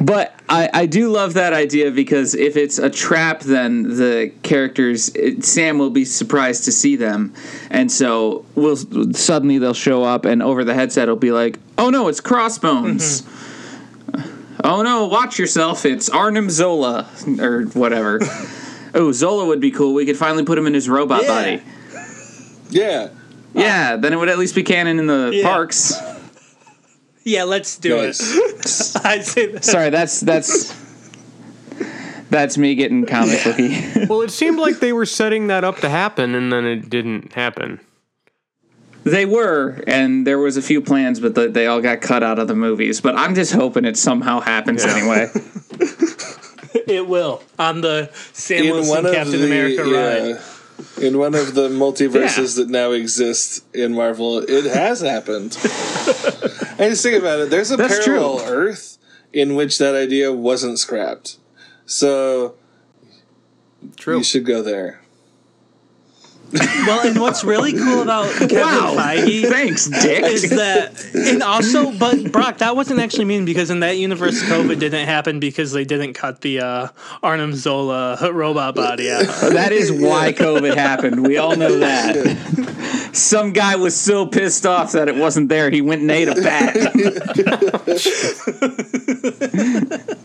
But 0.01 0.33
I, 0.49 0.69
I 0.73 0.85
do 0.87 1.09
love 1.09 1.35
that 1.35 1.53
idea 1.53 1.91
because 1.91 2.33
if 2.33 2.57
it's 2.57 2.79
a 2.79 2.89
trap, 2.89 3.41
then 3.41 3.83
the 3.83 4.33
characters 4.41 5.09
it, 5.09 5.45
Sam 5.45 5.77
will 5.77 5.91
be 5.91 6.05
surprised 6.05 6.65
to 6.65 6.71
see 6.71 6.95
them, 6.95 7.35
and 7.69 7.91
so 7.91 8.43
will 8.55 8.77
suddenly 9.13 9.59
they'll 9.59 9.75
show 9.75 10.03
up, 10.03 10.25
and 10.25 10.41
over 10.41 10.63
the 10.63 10.73
headset 10.73 11.03
it'll 11.03 11.17
be 11.17 11.31
like, 11.31 11.59
"Oh 11.77 11.91
no, 11.91 12.07
it's 12.07 12.19
Crossbones." 12.19 13.21
Mm-hmm. 13.21 14.57
Oh 14.63 14.81
no, 14.81 15.05
watch 15.05 15.37
yourself! 15.37 15.85
It's 15.85 16.09
Arnim 16.09 16.49
Zola 16.49 17.07
or 17.39 17.65
whatever. 17.65 18.19
oh, 18.93 19.11
Zola 19.11 19.45
would 19.45 19.59
be 19.59 19.71
cool. 19.71 19.93
We 19.93 20.05
could 20.05 20.17
finally 20.17 20.43
put 20.43 20.57
him 20.57 20.67
in 20.67 20.73
his 20.73 20.87
robot 20.89 21.23
Yeah. 21.23 21.27
body. 21.27 21.63
Yeah. 22.69 23.09
Yeah, 23.53 23.97
then 23.97 24.13
it 24.13 24.15
would 24.15 24.29
at 24.29 24.39
least 24.39 24.55
be 24.55 24.63
canon 24.63 24.97
in 24.97 25.07
the 25.07 25.31
Yeah. 25.33 25.43
parks. 25.43 25.93
Yeah, 27.23 27.43
let's 27.43 27.77
do 27.77 27.95
Nice. 27.97 28.19
it. 28.97 29.05
I 29.05 29.19
say 29.19 29.45
that. 29.51 29.63
Sorry, 29.63 29.91
that's 29.91 30.21
that's 30.21 30.73
that's 32.31 32.57
me 32.57 32.73
getting 32.73 33.05
comic 33.05 33.43
booky. 33.43 33.77
Well, 34.07 34.21
it 34.23 34.31
seemed 34.31 34.57
like 34.57 34.79
they 34.79 34.91
were 34.91 35.05
setting 35.05 35.45
that 35.47 35.63
up 35.63 35.77
to 35.81 35.89
happen, 35.89 36.33
and 36.33 36.51
then 36.51 36.65
it 36.65 36.89
didn't 36.89 37.33
happen. 37.33 37.79
They 39.03 39.25
were, 39.27 39.83
and 39.85 40.25
there 40.25 40.39
was 40.39 40.57
a 40.57 40.63
few 40.63 40.81
plans, 40.81 41.19
but 41.19 41.35
the, 41.35 41.47
they 41.47 41.67
all 41.67 41.79
got 41.81 42.01
cut 42.01 42.23
out 42.23 42.39
of 42.39 42.47
the 42.47 42.55
movies. 42.55 43.01
But 43.01 43.15
I'm 43.15 43.35
just 43.35 43.53
hoping 43.53 43.85
it 43.85 43.97
somehow 43.97 44.39
happens 44.39 44.83
Yeah. 44.83 44.95
anyway. 44.95 45.27
It 46.91 47.07
will 47.07 47.41
on 47.57 47.81
the 47.81 48.09
Sam 48.33 48.63
In 48.65 48.71
Wilson 48.73 49.03
Captain 49.13 49.31
the 49.31 49.45
America 49.45 49.83
ride. 49.83 50.39
yeah, 50.99 51.07
in 51.07 51.17
one 51.17 51.35
of 51.35 51.53
the 51.53 51.69
multiverses 51.69 52.55
that 52.57 52.69
now 52.69 52.91
exist 52.91 53.63
in 53.73 53.93
Marvel, 53.93 54.39
it 54.39 54.65
has 54.65 55.01
happened. 55.01 55.57
and 56.79 56.89
just 56.91 57.03
think 57.03 57.19
about 57.21 57.39
it. 57.39 57.49
There's 57.49 57.71
a 57.71 57.77
That's 57.77 58.03
parallel 58.05 58.39
true. 58.39 58.47
Earth 58.47 58.97
in 59.33 59.55
which 59.55 59.77
that 59.77 59.95
idea 59.95 60.31
wasn't 60.33 60.79
scrapped. 60.79 61.37
So 61.85 62.55
True. 63.97 64.17
you 64.19 64.23
should 64.23 64.45
go 64.45 64.61
there. 64.61 65.00
Well, 66.53 67.07
and 67.07 67.19
what's 67.19 67.43
really 67.43 67.73
cool 67.73 68.01
about 68.01 68.29
Kevin 68.37 68.97
Feige 68.97 69.49
Thanks, 69.49 69.87
Dick. 69.87 70.23
is 70.23 70.49
that, 70.49 71.05
and 71.15 71.41
also, 71.41 71.91
but 71.91 72.31
Brock, 72.31 72.57
that 72.59 72.75
wasn't 72.75 72.99
actually 72.99 73.25
mean 73.25 73.45
because 73.45 73.69
in 73.69 73.79
that 73.81 73.97
universe, 73.97 74.41
COVID 74.43 74.79
didn't 74.79 75.05
happen 75.05 75.39
because 75.39 75.71
they 75.71 75.85
didn't 75.85 76.13
cut 76.13 76.41
the 76.41 76.59
uh, 76.59 76.87
Arnim 77.23 77.53
Zola 77.53 78.31
robot 78.33 78.75
body 78.75 79.11
out. 79.11 79.25
that 79.53 79.71
is 79.71 79.91
why 79.91 80.33
COVID 80.33 80.75
happened. 80.75 81.25
We 81.25 81.37
all 81.37 81.55
know 81.55 81.79
that. 81.79 82.15
Some 83.13 83.53
guy 83.53 83.75
was 83.75 83.99
so 83.99 84.25
pissed 84.25 84.65
off 84.65 84.93
that 84.93 85.07
it 85.07 85.15
wasn't 85.15 85.49
there, 85.49 85.69
he 85.69 85.81
went 85.81 86.01
and 86.01 86.11
ate 86.11 86.27
a 86.27 86.35
bat. 86.35 86.77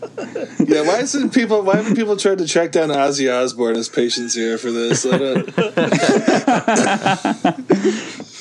Yeah, 0.67 0.81
why 0.81 0.99
isn't 0.99 1.33
people? 1.33 1.61
Why 1.61 1.77
haven't 1.77 1.95
people 1.95 2.17
tried 2.17 2.39
to 2.39 2.47
track 2.47 2.73
down 2.73 2.89
Ozzy 2.89 3.33
Osbourne 3.33 3.77
as 3.77 3.87
patients 3.87 4.33
here 4.33 4.57
for 4.57 4.69
this? 4.69 5.05
I 5.05 5.17
don't. 5.17 5.47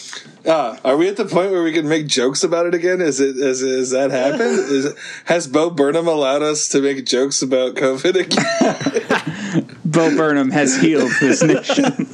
Ah, 0.48 0.78
are 0.84 0.96
we 0.96 1.08
at 1.08 1.16
the 1.16 1.24
point 1.24 1.50
where 1.50 1.64
we 1.64 1.72
can 1.72 1.88
make 1.88 2.06
jokes 2.06 2.44
about 2.44 2.66
it 2.66 2.74
again? 2.74 3.00
Is 3.00 3.18
it? 3.18 3.36
Is, 3.36 3.62
is 3.62 3.90
that 3.90 4.12
happened? 4.12 4.60
Is 4.70 4.94
has 5.24 5.48
Bo 5.48 5.70
Burnham 5.70 6.06
allowed 6.06 6.42
us 6.42 6.68
to 6.68 6.80
make 6.80 7.04
jokes 7.04 7.42
about 7.42 7.74
COVID 7.74 8.14
again? 8.14 9.76
Bo 9.84 10.16
Burnham 10.16 10.52
has 10.52 10.80
healed 10.80 11.10
this 11.20 11.42
nation. 11.42 12.06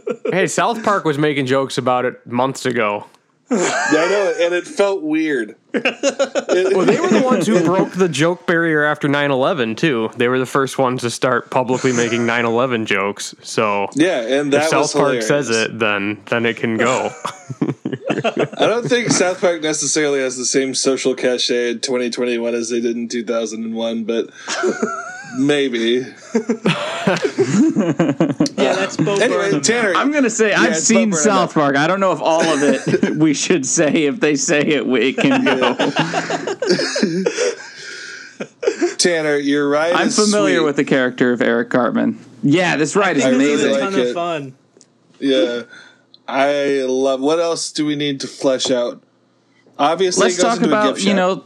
Hey, 0.31 0.47
South 0.47 0.83
Park 0.83 1.03
was 1.05 1.17
making 1.17 1.45
jokes 1.45 1.77
about 1.77 2.05
it 2.05 2.25
months 2.25 2.65
ago. 2.65 3.05
Yeah, 3.49 3.57
I 3.59 4.07
know, 4.09 4.33
and 4.45 4.53
it 4.53 4.65
felt 4.65 5.01
weird. 5.03 5.55
Well, 5.73 6.85
they 6.85 6.99
were 6.99 7.07
the 7.07 7.21
ones 7.23 7.47
who 7.47 7.63
broke 7.63 7.91
the 7.91 8.09
joke 8.09 8.45
barrier 8.47 8.83
after 8.83 9.07
9/11 9.07 9.77
too. 9.77 10.09
They 10.17 10.27
were 10.27 10.39
the 10.39 10.45
first 10.45 10.77
ones 10.77 11.01
to 11.01 11.09
start 11.09 11.49
publicly 11.49 11.91
making 11.93 12.21
9/11 12.25 12.85
jokes. 12.85 13.35
So 13.41 13.87
Yeah, 13.93 14.21
and 14.21 14.51
that 14.53 14.65
if 14.67 14.73
was 14.73 14.91
South 14.91 14.93
Park 14.93 15.05
hilarious. 15.21 15.27
says 15.27 15.49
it, 15.49 15.79
then 15.79 16.21
then 16.29 16.45
it 16.45 16.57
can 16.57 16.77
go. 16.77 17.09
I 18.11 18.65
don't 18.67 18.87
think 18.87 19.11
South 19.11 19.39
Park 19.41 19.61
necessarily 19.61 20.19
has 20.19 20.37
the 20.37 20.45
same 20.45 20.75
social 20.75 21.13
cachet 21.15 21.71
in 21.71 21.79
2021 21.79 22.53
as 22.53 22.69
they 22.69 22.81
did 22.81 22.95
in 22.97 23.07
2001, 23.07 24.03
but 24.03 24.29
maybe. 25.37 26.05
Yeah, 28.61 28.73
that's 28.75 28.95
Bo 28.95 29.13
Anyway, 29.15 29.27
Burnham. 29.29 29.61
Tanner, 29.61 29.93
I'm 29.95 30.11
gonna 30.11 30.29
say 30.29 30.53
I've 30.53 30.77
seen 30.77 31.13
South 31.13 31.55
Park. 31.55 31.75
I 31.75 31.87
don't 31.87 31.99
know 31.99 32.11
if 32.11 32.21
all 32.21 32.41
of 32.43 32.61
it 32.61 33.15
we 33.17 33.33
should 33.33 33.65
say. 33.65 34.03
If 34.05 34.19
they 34.19 34.35
say 34.35 34.59
it, 34.61 34.85
it 34.87 35.17
can 35.17 35.43
go. 35.43 35.75
Tanner, 38.97 39.35
you're 39.37 39.67
right. 39.67 39.95
I'm 39.95 40.09
familiar 40.09 40.61
with 40.63 40.75
the 40.75 40.83
character 40.83 41.31
of 41.33 41.41
Eric 41.41 41.69
Cartman. 41.71 42.19
Yeah, 42.43 42.77
this 42.77 42.95
ride 42.95 43.17
is 43.17 43.25
I 43.25 43.29
really 43.29 43.55
This 43.55 43.63
a 43.63 43.67
amazing. 43.67 43.71
like 43.71 43.81
ton 43.91 43.99
of 43.99 44.07
it. 44.07 44.13
fun. 44.13 44.53
Yeah, 45.19 45.61
I 46.27 46.83
love. 46.87 47.21
What 47.21 47.39
else 47.39 47.71
do 47.71 47.85
we 47.85 47.95
need 47.95 48.19
to 48.21 48.27
flesh 48.27 48.69
out? 48.71 49.01
Obviously, 49.77 50.25
Let's 50.25 50.37
it 50.37 50.41
goes 50.41 50.51
talk 50.53 50.63
into 50.63 50.75
a 50.75 50.79
about 50.79 50.95
gift 50.95 51.05
you 51.07 51.15
shop. 51.15 51.17
know 51.17 51.43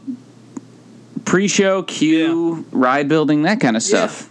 pre-show 1.26 1.84
queue, 1.84 2.65
ride 2.71 3.09
building, 3.09 3.41
that 3.43 3.59
kind 3.59 3.76
of 3.76 3.84
stuff. 3.84 4.30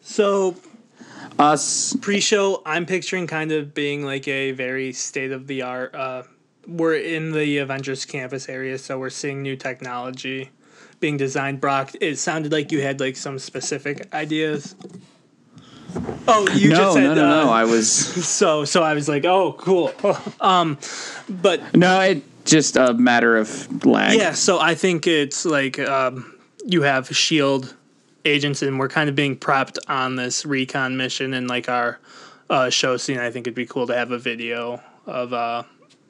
So 0.00 0.56
Us, 1.40 1.96
pre-show 2.02 2.60
i'm 2.66 2.84
picturing 2.84 3.26
kind 3.26 3.50
of 3.50 3.72
being 3.72 4.04
like 4.04 4.28
a 4.28 4.50
very 4.52 4.92
state 4.92 5.32
of 5.32 5.46
the 5.46 5.62
art 5.62 5.94
uh 5.94 6.22
we're 6.68 6.96
in 6.96 7.32
the 7.32 7.56
avengers 7.58 8.04
campus 8.04 8.46
area 8.46 8.76
so 8.76 8.98
we're 8.98 9.08
seeing 9.08 9.40
new 9.40 9.56
technology 9.56 10.50
being 11.00 11.16
designed 11.16 11.58
brock 11.58 11.92
it 11.98 12.18
sounded 12.18 12.52
like 12.52 12.70
you 12.70 12.82
had 12.82 13.00
like 13.00 13.16
some 13.16 13.38
specific 13.38 14.12
ideas 14.12 14.74
oh 16.28 16.46
you 16.52 16.68
no, 16.68 16.76
just 16.76 16.92
said 16.92 17.04
no, 17.04 17.14
no, 17.14 17.24
uh, 17.24 17.44
no. 17.44 17.50
I 17.50 17.64
was 17.64 17.90
so 18.28 18.66
so 18.66 18.82
i 18.82 18.92
was 18.92 19.08
like 19.08 19.24
oh 19.24 19.54
cool 19.54 19.92
um 20.42 20.76
but 21.26 21.74
no. 21.74 22.00
It 22.00 22.22
just 22.44 22.76
a 22.76 22.94
matter 22.94 23.36
of 23.36 23.84
lag. 23.84 24.18
yeah 24.18 24.32
so 24.32 24.58
i 24.58 24.74
think 24.74 25.06
it's 25.06 25.44
like 25.44 25.78
um 25.78 26.34
you 26.66 26.82
have 26.82 27.08
shield 27.14 27.74
agents 28.24 28.62
and 28.62 28.78
we're 28.78 28.88
kind 28.88 29.08
of 29.08 29.16
being 29.16 29.36
prepped 29.36 29.78
on 29.88 30.16
this 30.16 30.44
recon 30.44 30.96
mission 30.96 31.34
and 31.34 31.48
like 31.48 31.68
our 31.68 31.98
uh, 32.48 32.68
show 32.68 32.96
scene 32.96 33.18
i 33.18 33.30
think 33.30 33.46
it'd 33.46 33.54
be 33.54 33.66
cool 33.66 33.86
to 33.86 33.94
have 33.94 34.10
a 34.10 34.18
video 34.18 34.80
of 35.06 35.32
uh, 35.32 35.62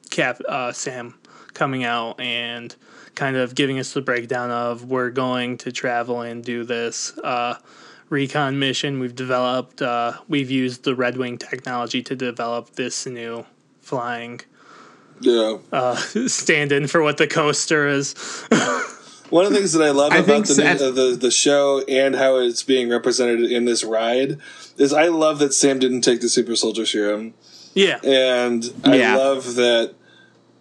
cap 0.09 0.41
uh, 0.49 0.71
sam 0.71 1.13
coming 1.53 1.83
out 1.83 2.19
and 2.19 2.75
kind 3.15 3.35
of 3.35 3.55
giving 3.55 3.77
us 3.79 3.93
the 3.93 4.01
breakdown 4.01 4.49
of 4.49 4.85
we're 4.85 5.09
going 5.09 5.57
to 5.57 5.71
travel 5.71 6.21
and 6.21 6.43
do 6.43 6.63
this 6.63 7.17
uh, 7.19 7.55
recon 8.09 8.57
mission 8.57 8.99
we've 8.99 9.15
developed 9.15 9.81
uh, 9.81 10.13
we've 10.27 10.51
used 10.51 10.83
the 10.83 10.95
Redwing 10.95 11.39
technology 11.39 12.01
to 12.01 12.15
develop 12.15 12.71
this 12.71 13.05
new 13.05 13.45
flying 13.81 14.41
Yeah. 15.21 15.57
Uh, 15.71 15.95
stand-in 16.27 16.87
for 16.87 17.01
what 17.01 17.17
the 17.17 17.27
coaster 17.27 17.87
is 17.87 18.13
One 19.29 19.45
of 19.45 19.51
the 19.53 19.57
things 19.59 19.73
that 19.73 19.83
I 19.83 19.91
love 20.01 20.11
I 20.11 20.17
about 20.17 20.45
the, 20.47 20.53
Seth- 20.53 20.79
new, 20.81 20.87
uh, 20.87 20.91
the 20.91 21.15
the 21.15 21.31
show 21.31 21.81
and 21.87 22.15
how 22.15 22.37
it's 22.37 22.63
being 22.63 22.89
represented 22.89 23.49
in 23.51 23.65
this 23.65 23.83
ride 23.83 24.37
is 24.77 24.91
I 24.93 25.07
love 25.07 25.39
that 25.39 25.53
Sam 25.53 25.79
didn't 25.79 26.01
take 26.01 26.19
the 26.21 26.27
super 26.29 26.55
soldier 26.55 26.85
serum, 26.85 27.33
yeah 27.73 27.99
and 28.03 28.63
I 28.83 28.97
Yeah. 28.97 29.15
love 29.17 29.55
that 29.55 29.93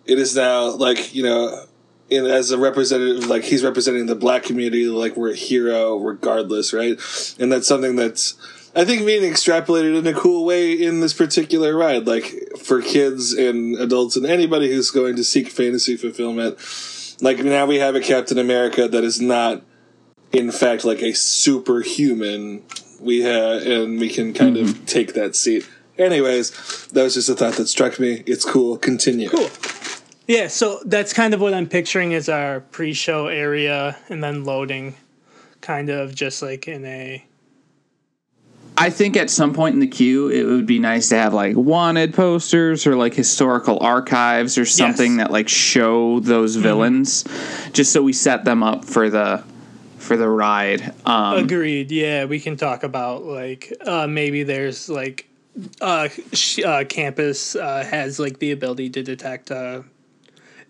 it 0.07 0.19
is 0.19 0.37
now 0.37 0.71
like 0.71 1.15
you 1.15 1.23
know. 1.25 1.65
In, 2.13 2.27
as 2.27 2.51
a 2.51 2.59
representative, 2.59 3.29
like 3.29 3.45
he's 3.45 3.63
representing 3.63 4.07
the 4.07 4.17
black 4.17 4.43
community, 4.43 4.87
like 4.89 5.17
we're 5.17 5.31
a 5.31 5.37
hero 5.37 5.97
regardless, 5.97 6.73
right? 6.73 6.99
And 7.39 7.53
that's 7.53 7.69
something 7.69 7.95
that's, 7.95 8.35
I 8.75 8.85
think, 8.85 9.05
being 9.05 9.23
extrapolated 9.23 9.99
in 9.99 10.07
a 10.07 10.15
cool 10.15 10.45
way 10.45 10.73
in 10.73 11.01
this 11.01 11.13
particular 11.13 11.77
ride, 11.77 12.07
like 12.07 12.33
for 12.63 12.81
kids 12.81 13.33
and 13.33 13.77
adults 13.77 14.17
and 14.17 14.25
anybody 14.25 14.73
who's 14.73 14.91
going 14.91 15.17
to 15.17 15.25
seek 15.25 15.49
fantasy 15.49 15.97
fulfillment. 15.97 16.57
Like 17.21 17.39
now 17.41 17.67
we 17.67 17.81
have 17.81 17.97
a 17.97 18.01
Captain 18.01 18.39
America 18.39 18.87
that 18.87 19.03
is 19.05 19.21
not, 19.21 19.63
in 20.33 20.53
fact, 20.53 20.85
like 20.85 21.03
a 21.03 21.13
superhuman. 21.15 22.63
We 23.01 23.23
have, 23.23 23.63
and 23.67 23.99
we 23.99 24.09
can 24.09 24.33
kind 24.35 24.57
of 24.57 24.69
mm-hmm. 24.69 24.85
take 24.85 25.15
that 25.15 25.35
seat. 25.35 25.69
Anyways, 25.99 26.87
that 26.89 27.03
was 27.03 27.15
just 27.15 27.29
a 27.29 27.35
thought 27.35 27.55
that 27.55 27.67
struck 27.67 27.99
me. 27.99 28.23
It's 28.27 28.45
cool. 28.45 28.79
Continue. 28.79 29.31
Cool. 29.31 29.51
Yeah, 30.29 30.47
so 30.47 30.81
that's 30.87 31.13
kind 31.13 31.35
of 31.35 31.41
what 31.41 31.55
I'm 31.55 31.67
picturing 31.67 32.15
as 32.15 32.29
our 32.29 32.61
pre-show 32.61 33.27
area, 33.27 33.99
and 34.09 34.23
then 34.23 34.45
loading, 34.45 34.95
kind 35.61 35.91
of 35.91 36.15
just 36.15 36.41
like 36.41 36.69
in 36.69 36.85
a 36.85 37.25
I 38.83 38.89
think 38.89 39.15
at 39.19 39.29
some 39.29 39.53
point 39.53 39.75
in 39.75 39.81
the 39.81 39.87
queue, 39.87 40.29
it 40.31 40.45
would 40.45 40.65
be 40.65 40.79
nice 40.79 41.11
to 41.11 41.17
have 41.17 41.35
like 41.35 41.55
wanted 41.55 42.15
posters 42.15 42.87
or 42.87 42.97
like 42.97 43.13
historical 43.13 43.79
archives 43.81 44.57
or 44.57 44.65
something 44.65 45.13
Yes. 45.19 45.19
that 45.27 45.31
like 45.31 45.51
show 45.51 46.21
those 46.21 46.57
villains, 46.57 47.25
just 47.73 47.93
so 47.93 48.03
we 48.03 48.15
set 48.15 48.47
them 48.47 48.63
up 48.63 48.87
for 48.87 49.11
the 49.11 49.45
for 49.99 50.17
the 50.17 50.29
ride. 50.29 50.95
Um, 51.05 51.37
Agreed. 51.45 51.91
Yeah, 51.93 52.25
we 52.25 52.41
can 52.41 52.57
talk 52.57 52.83
about 52.83 53.23
like 53.25 53.71
uh, 53.85 54.07
maybe 54.07 54.45
there's 54.45 54.89
like 54.89 55.29
uh, 55.83 56.09
sh- 56.33 56.61
uh, 56.65 56.85
campus 56.85 57.55
uh, 57.57 57.85
has 57.85 58.19
like 58.19 58.39
the 58.39 58.51
ability 58.53 58.89
to 58.91 59.03
detect 59.03 59.51
uh, 59.51 59.83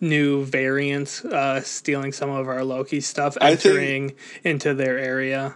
new 0.01 0.45
variants 0.45 1.25
uh, 1.25 1.61
stealing 1.61 2.11
some 2.11 2.31
of 2.31 2.49
our 2.49 2.65
Loki 2.65 3.01
stuff, 3.01 3.37
I 3.41 3.55
think- 3.55 3.67
entering 3.67 4.15
into 4.43 4.75
their 4.75 4.99
area. 4.99 5.55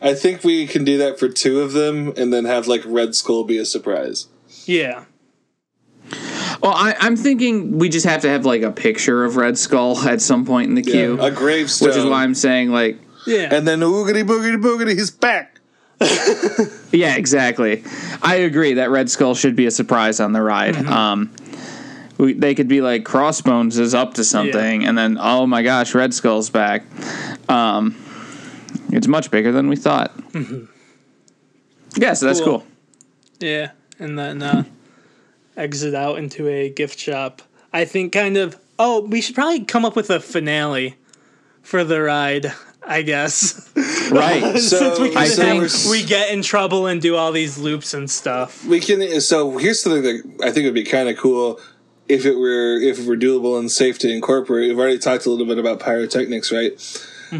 I 0.00 0.14
think 0.14 0.44
we 0.44 0.66
can 0.66 0.84
do 0.84 0.98
that 0.98 1.18
for 1.18 1.28
two 1.28 1.60
of 1.60 1.72
them, 1.72 2.12
and 2.16 2.32
then 2.32 2.44
have 2.44 2.66
like 2.66 2.82
Red 2.84 3.14
Skull 3.14 3.44
be 3.44 3.58
a 3.58 3.64
surprise. 3.64 4.28
Yeah. 4.66 5.04
well, 6.62 6.72
I, 6.74 6.94
I'm 7.00 7.16
thinking 7.16 7.78
we 7.78 7.88
just 7.88 8.06
have 8.06 8.22
to 8.22 8.28
have 8.28 8.44
like 8.44 8.62
a 8.62 8.70
picture 8.70 9.24
of 9.24 9.36
Red 9.36 9.58
Skull 9.58 9.98
at 10.08 10.20
some 10.20 10.44
point 10.44 10.68
in 10.68 10.74
the 10.74 10.82
queue, 10.82 11.20
a 11.20 11.30
gravestone, 11.30 11.88
which 11.88 11.96
is 11.96 12.04
why 12.04 12.22
I'm 12.22 12.34
saying 12.34 12.70
like, 12.70 12.98
Yeah. 13.26 13.54
and 13.54 13.66
then 13.66 13.80
oogity 13.80 14.24
boogity 14.24 14.60
boogity, 14.62 14.92
he's 14.92 15.10
back. 15.10 15.60
yeah, 16.92 17.16
exactly. 17.16 17.82
I 18.22 18.36
agree 18.36 18.74
that 18.74 18.90
Red 18.90 19.08
Skull 19.10 19.34
should 19.34 19.56
be 19.56 19.64
a 19.64 19.70
surprise 19.70 20.20
on 20.20 20.32
the 20.32 20.42
ride. 20.42 20.76
Um, 20.76 21.34
we, 22.18 22.34
they 22.34 22.54
could 22.54 22.68
be 22.68 22.82
like 22.82 23.04
Crossbones 23.04 23.78
is 23.78 23.94
up 23.94 24.14
to 24.14 24.24
something, 24.24 24.84
and 24.84 24.96
then 24.96 25.16
oh 25.18 25.46
my 25.46 25.62
gosh, 25.62 25.94
Red 25.94 26.12
Skull's 26.12 26.50
back. 26.50 26.84
Um, 27.48 27.96
it's 28.92 29.06
much 29.06 29.30
bigger 29.30 29.52
than 29.52 29.68
we 29.68 29.76
thought. 29.76 30.12
Yeah, 31.96 32.12
so 32.14 32.26
that's 32.26 32.40
Cool. 32.40 32.60
cool. 32.60 32.66
Yeah, 33.40 33.70
and 33.98 34.18
then 34.18 34.42
uh, 34.42 34.64
exit 35.56 35.94
out 35.94 36.18
into 36.18 36.48
a 36.48 36.68
gift 36.70 36.98
shop. 36.98 37.42
I 37.72 37.84
think 37.84 38.12
kind 38.12 38.36
of. 38.36 38.56
Oh, 38.78 39.00
we 39.06 39.20
should 39.22 39.34
probably 39.34 39.64
come 39.64 39.84
up 39.86 39.96
with 39.96 40.10
a 40.10 40.20
finale 40.20 40.96
for 41.62 41.82
the 41.84 42.00
ride. 42.02 42.52
I 42.88 43.02
guess 43.02 43.72
Right. 44.12 44.56
So, 44.60 44.76
since 44.78 44.98
we 45.00 45.16
I 45.16 45.26
so 45.26 45.42
can 45.42 45.90
we 45.90 46.04
get 46.04 46.30
in 46.32 46.42
trouble 46.42 46.86
and 46.86 47.02
do 47.02 47.16
all 47.16 47.32
these 47.32 47.58
loops 47.58 47.94
and 47.94 48.08
stuff. 48.08 48.64
we 48.64 48.78
can. 48.80 49.20
So 49.20 49.58
here's 49.58 49.82
something 49.82 50.02
that 50.02 50.44
I 50.44 50.52
think 50.52 50.66
would 50.66 50.74
be 50.74 50.84
kind 50.84 51.08
of 51.08 51.16
cool 51.16 51.58
if 52.08 52.24
it 52.24 52.36
were 52.36 52.78
if 52.80 53.00
it 53.00 53.06
were 53.08 53.16
doable 53.16 53.58
and 53.58 53.70
safe 53.70 53.98
to 54.00 54.08
incorporate. 54.12 54.68
We've 54.68 54.78
already 54.78 54.98
talked 54.98 55.26
a 55.26 55.30
little 55.30 55.46
bit 55.46 55.58
about 55.58 55.80
pyrotechnics, 55.80 56.52
right? 56.52 56.78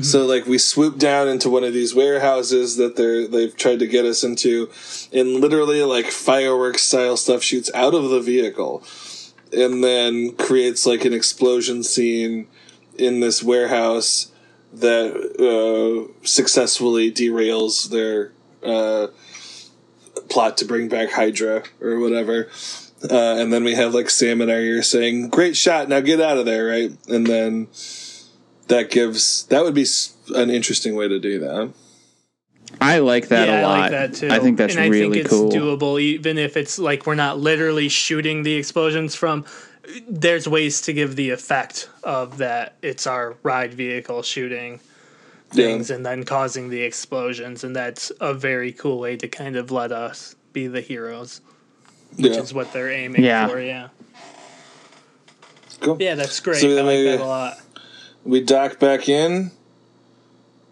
So 0.03 0.27
like 0.27 0.47
we 0.47 0.59
swoop 0.59 0.99
down 0.99 1.29
into 1.29 1.49
one 1.49 1.63
of 1.63 1.73
these 1.73 1.95
warehouses 1.95 2.77
that 2.77 2.97
they're 2.97 3.29
they've 3.29 3.57
tried 3.57 3.79
to 3.79 3.87
get 3.87 4.05
us 4.05 4.25
into, 4.25 4.71
and 5.13 5.35
literally 5.35 5.83
like 5.83 6.07
fireworks 6.07 6.83
style 6.83 7.17
stuff 7.17 7.43
shoots 7.43 7.71
out 7.73 7.95
of 7.95 8.11
the 8.11 8.21
vehicle, 8.21 8.83
and 9.53 9.85
then 9.85 10.35
creates 10.37 10.87
like 10.87 11.05
an 11.05 11.13
explosion 11.13 11.83
scene 11.85 12.49
in 12.99 13.21
this 13.21 13.43
warehouse 13.43 14.33
that 14.73 15.15
uh, 15.39 16.13
successfully 16.27 17.13
derails 17.13 17.89
their 17.91 18.33
uh, 18.65 19.09
plot 20.29 20.59
to 20.59 20.65
bring 20.65 20.89
back 20.89 21.13
Hydra 21.13 21.63
or 21.81 22.01
whatever. 22.01 22.49
Uh, 23.09 23.37
and 23.39 23.53
then 23.53 23.63
we 23.63 23.75
have 23.75 23.95
like 23.95 24.11
Sam 24.11 24.41
and 24.41 24.51
our 24.51 24.59
ear 24.59 24.83
saying, 24.83 25.29
"Great 25.29 25.57
shot! 25.57 25.89
Now 25.89 26.01
get 26.01 26.21
out 26.21 26.39
of 26.39 26.47
there!" 26.47 26.67
Right? 26.67 26.93
And 27.09 27.27
then 27.27 27.69
that 28.69 28.91
gives 28.91 29.45
that 29.45 29.63
would 29.63 29.75
be 29.75 29.87
an 30.35 30.51
interesting 30.51 30.95
way 30.97 31.09
to 31.09 31.19
do 31.19 31.39
that. 31.41 31.73
I 32.81 32.99
like 32.99 33.29
that 33.29 33.49
yeah, 33.49 33.61
a 33.61 33.63
lot. 33.63 33.79
I 33.79 33.81
like 33.83 33.91
that 33.93 34.15
too. 34.15 34.29
I 34.31 34.39
think 34.39 34.59
that's 34.59 34.75
and 34.75 34.83
I 34.83 34.89
really 34.89 35.15
think 35.15 35.27
it's 35.27 35.31
cool. 35.31 35.51
doable, 35.51 36.01
even 36.01 36.37
if 36.39 36.57
it's 36.57 36.79
like 36.79 37.07
we're 37.07 37.15
not 37.15 37.39
literally 37.39 37.89
shooting 37.89 38.43
the 38.43 38.55
explosions 38.55 39.15
from. 39.15 39.45
There's 40.09 40.49
ways 40.49 40.81
to 40.83 40.93
give 40.93 41.15
the 41.15 41.31
effect 41.31 41.89
of 42.03 42.39
that. 42.39 42.75
It's 42.83 43.07
our 43.07 43.37
ride 43.45 43.73
vehicle 43.73 44.23
shooting 44.23 44.81
things 45.51 45.91
and 45.91 46.05
then 46.05 46.25
causing 46.25 46.71
the 46.71 46.83
explosions, 46.83 47.63
and 47.63 47.75
that's 47.75 48.11
a 48.21 48.35
very 48.35 48.73
cool 48.73 48.99
way 48.99 49.17
to 49.17 49.29
kind 49.29 49.55
of 49.55 49.71
let 49.71 49.93
us 49.93 50.35
be 50.53 50.67
the 50.67 50.81
heroes, 50.81 51.41
which 52.17 52.33
Yeah, 52.33 52.41
is 52.41 52.53
what 52.53 52.73
they're 52.73 52.91
aiming 52.91 53.23
Yeah. 53.23 53.47
for. 53.47 53.61
Yeah, 53.61 53.89
cool. 55.81 55.97
yeah, 56.01 56.17
that's 56.17 56.41
great. 56.41 56.61
So 56.61 56.79
I 56.79 56.81
like 56.83 57.05
that 57.05 57.21
uh, 57.21 57.25
a 57.25 57.27
lot. 57.27 57.61
We 58.27 58.41
dock 58.43 58.79
back 58.81 59.09
in. 59.09 59.53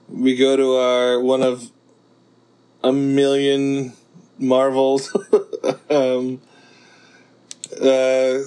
We 0.09 0.37
go 0.37 0.57
to 0.57 0.75
our 0.77 1.21
one 1.21 1.43
of 1.43 1.71
a 2.83 2.93
million 2.93 3.93
Marvel 4.39 5.01
um, 5.91 6.41
uh, 7.81 8.39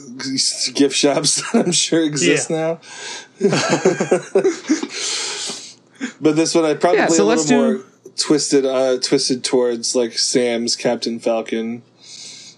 gift 0.74 0.96
shops 0.96 1.36
that 1.54 1.66
I'm 1.66 1.72
sure 1.72 2.04
exist 2.04 2.50
now. 2.50 2.80
but 6.22 6.36
this 6.36 6.54
one 6.54 6.66
I 6.66 6.74
probably 6.76 7.00
Yeah, 7.00 7.08
so 7.08 7.24
a 7.24 7.26
let's 7.26 7.50
little 7.50 7.72
do- 7.72 7.78
more 7.78 7.86
twisted, 8.18 8.66
uh, 8.66 8.98
twisted 9.00 9.44
towards 9.44 9.96
like 9.96 10.18
Sam's 10.18 10.76
Captain 10.76 11.20
Falcon. 11.20 11.82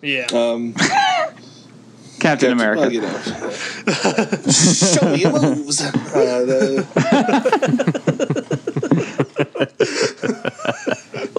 Yeah, 0.01 0.27
Um, 0.31 0.75
Captain 2.19 2.51
America. 2.51 2.81
well, 2.81 2.91
you 2.91 3.01
know. 3.01 3.21
Show 4.51 5.11
me 5.11 5.21
your 5.21 5.41
moves. 5.41 5.81
Uh, 5.81 6.45
the, 6.45 6.85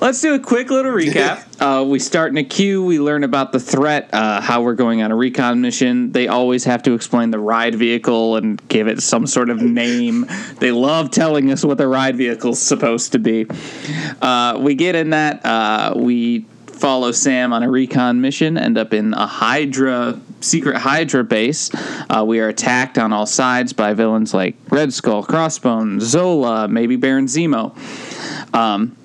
Let's 0.01 0.23
do 0.23 0.35
a 0.35 0.39
quick 0.39 0.71
little 0.71 0.93
recap. 0.93 1.47
Uh, 1.61 1.85
we 1.85 1.99
start 1.99 2.31
in 2.33 2.39
a 2.39 2.43
queue. 2.43 2.83
We 2.83 2.99
learn 2.99 3.23
about 3.23 3.53
the 3.53 3.61
threat, 3.61 4.09
uh, 4.15 4.41
how 4.41 4.63
we're 4.63 4.75
going 4.75 5.03
on 5.03 5.13
a 5.13 5.15
recon 5.15 5.61
mission. 5.61 6.11
They 6.11 6.27
always 6.27 6.65
have 6.65 6.83
to 6.85 6.95
explain 6.95 7.31
the 7.31 7.39
ride 7.39 7.75
vehicle 7.75 8.37
and 8.37 8.67
give 8.69 8.89
it 8.89 9.03
some 9.03 9.27
sort 9.27 9.51
of 9.51 9.61
name. 9.61 10.27
They 10.59 10.73
love 10.73 11.11
telling 11.11 11.53
us 11.53 11.63
what 11.63 11.77
the 11.77 11.87
ride 11.87 12.17
vehicle's 12.17 12.63
supposed 12.63 13.13
to 13.13 13.19
be. 13.19 13.47
Uh, 14.23 14.57
we 14.59 14.75
get 14.75 14.95
in 14.95 15.11
that. 15.11 15.45
Uh, 15.45 15.93
we 15.97 16.47
follow 16.81 17.13
Sam 17.13 17.53
on 17.53 17.63
a 17.63 17.71
recon 17.71 18.21
mission, 18.21 18.57
end 18.57 18.79
up 18.79 18.95
in 18.95 19.13
a 19.13 19.27
Hydra, 19.27 20.19
secret 20.41 20.79
Hydra 20.79 21.23
base. 21.23 21.71
Uh, 22.09 22.25
we 22.27 22.41
are 22.41 22.49
attacked 22.49 22.97
on 22.97 23.13
all 23.13 23.27
sides 23.27 23.73
by 23.73 23.93
villains 23.93 24.33
like 24.33 24.57
Red 24.71 24.93
Skull, 24.93 25.23
Crossbones, 25.23 26.03
Zola, 26.03 26.67
maybe 26.69 26.97
Baron 26.97 27.27
Zemo. 27.27 27.77
Um, 28.55 28.97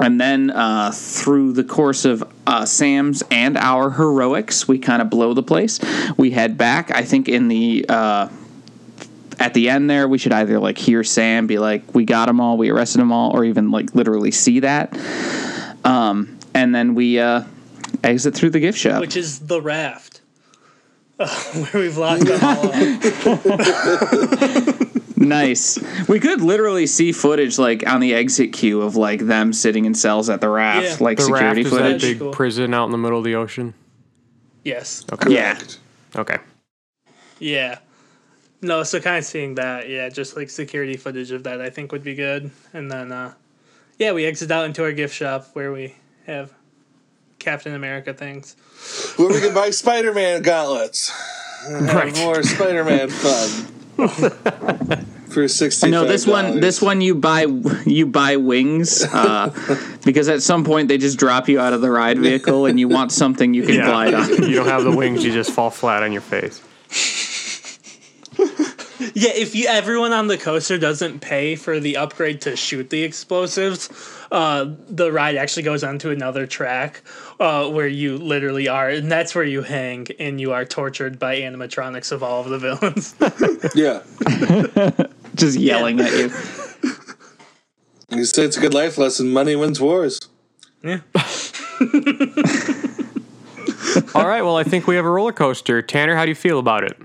and 0.00 0.20
then 0.20 0.50
uh, 0.50 0.90
through 0.92 1.52
the 1.52 1.62
course 1.62 2.04
of 2.04 2.24
uh, 2.48 2.66
Sam's 2.66 3.22
and 3.30 3.56
our 3.56 3.90
heroics, 3.90 4.66
we 4.66 4.78
kind 4.80 5.00
of 5.00 5.08
blow 5.08 5.34
the 5.34 5.42
place. 5.42 5.78
We 6.16 6.32
head 6.32 6.58
back. 6.58 6.90
I 6.90 7.02
think 7.02 7.28
in 7.28 7.46
the 7.46 7.86
uh, 7.88 8.28
at 9.38 9.54
the 9.54 9.70
end 9.70 9.88
there, 9.88 10.08
we 10.08 10.18
should 10.18 10.32
either 10.32 10.58
like 10.58 10.78
hear 10.78 11.04
Sam 11.04 11.46
be 11.46 11.58
like, 11.58 11.94
"We 11.94 12.04
got 12.04 12.26
them 12.26 12.40
all, 12.40 12.58
we 12.58 12.70
arrested 12.70 13.00
them 13.00 13.12
all," 13.12 13.36
or 13.36 13.44
even 13.44 13.70
like 13.70 13.94
literally 13.94 14.32
see 14.32 14.60
that. 14.60 14.98
Um, 15.84 16.33
and 16.54 16.74
then 16.74 16.94
we 16.94 17.18
uh, 17.18 17.42
exit 18.02 18.34
through 18.34 18.50
the 18.50 18.60
gift 18.60 18.78
shop. 18.78 19.00
which 19.00 19.16
is 19.16 19.40
the 19.40 19.60
raft. 19.60 20.20
where 21.16 21.70
we've 21.74 21.96
locked 21.96 22.24
them 22.24 22.40
all 22.42 22.72
up. 22.72 22.76
nice. 25.16 25.78
We 26.08 26.18
could 26.18 26.40
literally 26.40 26.86
see 26.86 27.12
footage 27.12 27.56
like 27.58 27.86
on 27.86 28.00
the 28.00 28.14
exit 28.14 28.52
queue 28.52 28.82
of 28.82 28.96
like 28.96 29.20
them 29.20 29.52
sitting 29.52 29.84
in 29.84 29.94
cells 29.94 30.28
at 30.28 30.40
the 30.40 30.48
raft, 30.48 30.84
Yeah. 30.84 30.96
like 31.04 31.18
The 31.18 31.26
raft 31.26 31.56
security 31.56 31.60
is 31.62 31.70
that 31.70 31.76
footage. 31.78 32.02
big 32.02 32.18
Cool. 32.18 32.32
prison 32.32 32.74
out 32.74 32.86
in 32.86 32.90
the 32.90 32.98
middle 32.98 33.18
of 33.18 33.24
the 33.24 33.36
ocean. 33.36 33.74
Yes. 34.64 35.04
Yeah. 35.28 35.54
correct. 35.54 35.78
Okay. 36.16 36.38
Yeah. 37.38 37.78
No, 38.62 38.82
so 38.82 38.98
kind 39.00 39.18
of 39.18 39.24
seeing 39.24 39.54
that, 39.56 39.88
yeah, 39.90 40.08
just 40.08 40.36
like 40.36 40.48
security 40.50 40.96
footage 40.96 41.30
of 41.30 41.42
that, 41.44 41.60
I 41.60 41.68
think 41.70 41.92
would 41.92 42.02
be 42.02 42.14
good. 42.14 42.50
And 42.72 42.90
then, 42.90 43.12
uh, 43.12 43.34
yeah, 43.98 44.12
we 44.12 44.24
exit 44.24 44.50
out 44.50 44.64
into 44.64 44.82
our 44.82 44.92
gift 44.92 45.14
shop 45.14 45.48
where 45.52 45.70
we 45.70 45.94
have 46.26 46.52
Captain 47.38 47.74
America 47.74 48.14
things. 48.14 48.56
Where 49.16 49.28
we 49.28 49.40
can 49.40 49.54
buy 49.54 49.70
Spider-Man 49.70 50.42
gauntlets. 50.42 51.12
And 51.66 51.86
Right. 51.88 52.14
more 52.18 52.42
Spider-Man 52.42 53.08
fun. 53.10 53.70
For 55.28 55.48
sixty. 55.48 55.90
No, 55.90 56.04
this 56.06 56.26
one. 56.26 56.60
This 56.60 56.80
one 56.82 57.00
you 57.00 57.14
buy 57.14 57.46
you 57.86 58.06
buy 58.06 58.36
wings 58.36 59.02
uh, 59.02 59.50
because 60.04 60.28
at 60.28 60.42
some 60.42 60.62
point 60.64 60.88
they 60.88 60.98
just 60.98 61.18
drop 61.18 61.48
you 61.48 61.58
out 61.58 61.72
of 61.72 61.80
the 61.80 61.90
ride 61.90 62.18
vehicle 62.18 62.66
and 62.66 62.78
you 62.78 62.86
want 62.88 63.10
something 63.12 63.52
you 63.54 63.62
can 63.64 63.76
glide 63.84 64.14
on. 64.14 64.28
you 64.28 64.54
don't 64.56 64.66
have 64.68 64.84
the 64.84 64.94
wings, 64.94 65.24
you 65.24 65.32
just 65.32 65.50
fall 65.50 65.70
flat 65.70 66.02
on 66.02 66.12
your 66.12 66.22
face. 66.22 66.60
Yeah, 69.14 69.30
if 69.32 69.54
you 69.54 69.68
everyone 69.68 70.12
on 70.12 70.26
the 70.26 70.36
coaster 70.36 70.76
doesn't 70.76 71.20
pay 71.20 71.54
for 71.54 71.78
the 71.78 71.96
upgrade 71.96 72.40
to 72.42 72.56
shoot 72.56 72.90
the 72.90 73.04
explosives, 73.04 73.88
uh, 74.32 74.66
the 74.88 75.12
ride 75.12 75.36
actually 75.36 75.62
goes 75.62 75.84
onto 75.84 76.10
another 76.10 76.48
track 76.48 77.02
uh, 77.38 77.68
where 77.70 77.86
you 77.86 78.18
literally 78.18 78.66
are, 78.66 78.88
and 78.88 79.10
that's 79.10 79.32
where 79.34 79.44
you 79.44 79.62
hang 79.62 80.08
and 80.18 80.40
you 80.40 80.52
are 80.52 80.64
tortured 80.64 81.20
by 81.20 81.36
animatronics 81.38 82.10
of 82.10 82.24
all 82.24 82.40
of 82.40 82.48
the 82.50 82.58
villains. 82.58 83.14
Yeah. 83.74 84.02
Just 85.34 85.58
yelling 85.58 86.00
at 86.00 86.12
you. 86.12 86.30
You 88.10 88.24
say 88.24 88.44
it's 88.44 88.56
a 88.56 88.60
good 88.60 88.74
life 88.74 88.98
lesson. 88.98 89.32
Money 89.32 89.56
wins 89.56 89.80
wars. 89.80 90.20
yeah. 90.82 91.00
All 94.14 94.26
right, 94.28 94.42
well, 94.42 94.56
I 94.56 94.64
think 94.64 94.86
we 94.86 94.96
have 94.96 95.04
a 95.04 95.10
roller 95.10 95.32
coaster. 95.32 95.82
Tanner, 95.82 96.14
how 96.14 96.24
do 96.24 96.28
you 96.28 96.34
feel 96.34 96.58
about 96.58 96.84
it? 96.84 96.96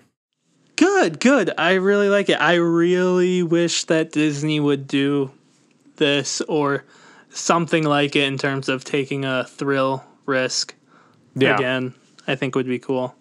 Good, 0.79 1.19
good. 1.19 1.51
I 1.57 1.73
really 1.73 2.07
like 2.07 2.29
it. 2.29 2.39
I 2.39 2.53
really 2.53 3.43
wish 3.43 3.83
that 3.85 4.13
Disney 4.13 4.61
would 4.61 4.87
do 4.87 5.29
this 5.97 6.39
or 6.39 6.85
something 7.31 7.83
like 7.83 8.15
it 8.15 8.23
in 8.23 8.37
terms 8.37 8.69
of 8.69 8.85
taking 8.85 9.25
a 9.25 9.43
thrill 9.43 10.05
risk 10.25 10.73
Yeah. 11.35 11.55
again, 11.55 11.95
I 12.29 12.35
think 12.35 12.55
would 12.55 12.65
be 12.65 12.79
cool. 12.79 13.13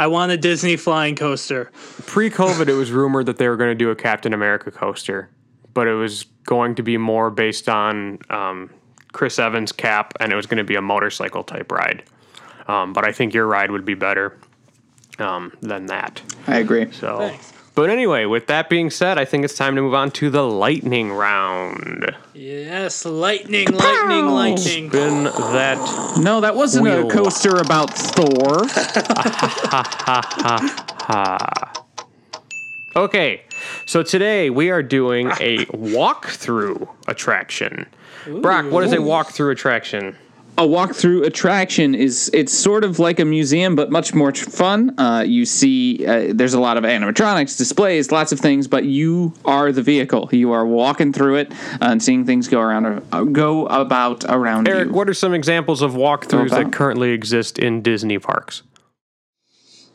I 0.00 0.08
want 0.08 0.32
a 0.32 0.36
Disney 0.36 0.76
flying 0.76 1.14
coaster. 1.14 1.70
Pre-COVID, 2.06 2.66
it 2.66 2.74
was 2.74 2.90
rumored 2.90 3.26
that 3.26 3.38
they 3.38 3.48
were 3.48 3.56
going 3.56 3.70
to 3.70 3.76
do 3.76 3.90
a 3.90 3.96
Captain 3.96 4.34
America 4.34 4.72
coaster, 4.72 5.30
but 5.74 5.86
it 5.86 5.94
was 5.94 6.24
going 6.44 6.74
to 6.74 6.82
be 6.82 6.98
more 6.98 7.30
based 7.30 7.68
on 7.68 8.18
um, 8.30 8.68
Chris 9.12 9.38
Evans' 9.38 9.70
cap, 9.70 10.12
and 10.18 10.32
it 10.32 10.36
was 10.36 10.46
going 10.46 10.58
to 10.58 10.64
be 10.64 10.74
a 10.74 10.82
motorcycle 10.82 11.44
type 11.44 11.70
ride. 11.70 12.02
Um, 12.66 12.92
but 12.92 13.04
I 13.06 13.12
think 13.12 13.32
your 13.32 13.46
ride 13.46 13.70
would 13.70 13.84
be 13.84 13.94
better 13.94 14.36
um, 15.18 15.52
than 15.60 15.86
that. 15.86 16.22
I 16.46 16.58
agree. 16.58 16.90
So, 16.92 17.18
Thanks. 17.18 17.52
but 17.74 17.90
anyway, 17.90 18.24
with 18.24 18.46
that 18.46 18.68
being 18.68 18.90
said, 18.90 19.18
I 19.18 19.24
think 19.24 19.44
it's 19.44 19.54
time 19.56 19.76
to 19.76 19.82
move 19.82 19.94
on 19.94 20.10
to 20.12 20.30
the 20.30 20.42
lightning 20.42 21.12
round. 21.12 22.14
Yes, 22.34 23.04
lightning, 23.04 23.68
lightning, 23.72 24.26
lightning. 24.26 24.90
Spin 24.90 25.24
that 25.24 26.18
No, 26.20 26.40
that 26.40 26.54
wasn't 26.56 26.84
Wheel. 26.84 27.08
a 27.08 27.10
coaster 27.10 27.56
about 27.56 27.92
Thor. 27.94 28.64
Okay, 32.96 33.42
so 33.86 34.02
today 34.02 34.50
we 34.50 34.70
are 34.70 34.82
doing 34.82 35.28
a 35.40 35.66
walkthrough 35.66 36.88
attraction. 37.06 37.86
Brock, 38.40 38.72
what 38.72 38.82
is 38.82 38.92
a 38.92 38.96
walkthrough 38.96 39.52
attraction? 39.52 40.16
A 40.58 40.62
walkthrough 40.62 41.24
attraction 41.24 41.94
is 41.94 42.28
it's 42.34 42.52
sort 42.52 42.82
of 42.82 42.98
like 42.98 43.20
a 43.20 43.24
museum 43.24 43.76
but 43.76 43.92
much 43.92 44.12
more 44.12 44.34
fun 44.34 44.92
uh, 44.98 45.22
you 45.24 45.44
see 45.44 46.04
uh, 46.04 46.32
there's 46.34 46.52
a 46.52 46.60
lot 46.60 46.76
of 46.76 46.82
animatronics 46.82 47.56
displays 47.56 48.10
lots 48.10 48.32
of 48.32 48.40
things 48.40 48.66
but 48.66 48.84
you 48.84 49.32
are 49.44 49.70
the 49.70 49.82
vehicle 49.82 50.28
you 50.32 50.50
are 50.50 50.66
walking 50.66 51.12
through 51.12 51.36
it 51.36 51.52
and 51.80 52.02
seeing 52.02 52.26
things 52.26 52.48
go 52.48 52.60
around 52.60 53.02
uh, 53.12 53.22
go 53.22 53.66
about 53.66 54.24
around 54.24 54.66
Eric, 54.66 54.88
you 54.88 54.92
what 54.92 55.08
are 55.08 55.14
some 55.14 55.32
examples 55.32 55.80
of 55.80 55.92
walkthroughs 55.92 56.50
that 56.50 56.72
currently 56.72 57.10
exist 57.10 57.58
in 57.58 57.80
Disney 57.80 58.18
parks? 58.18 58.62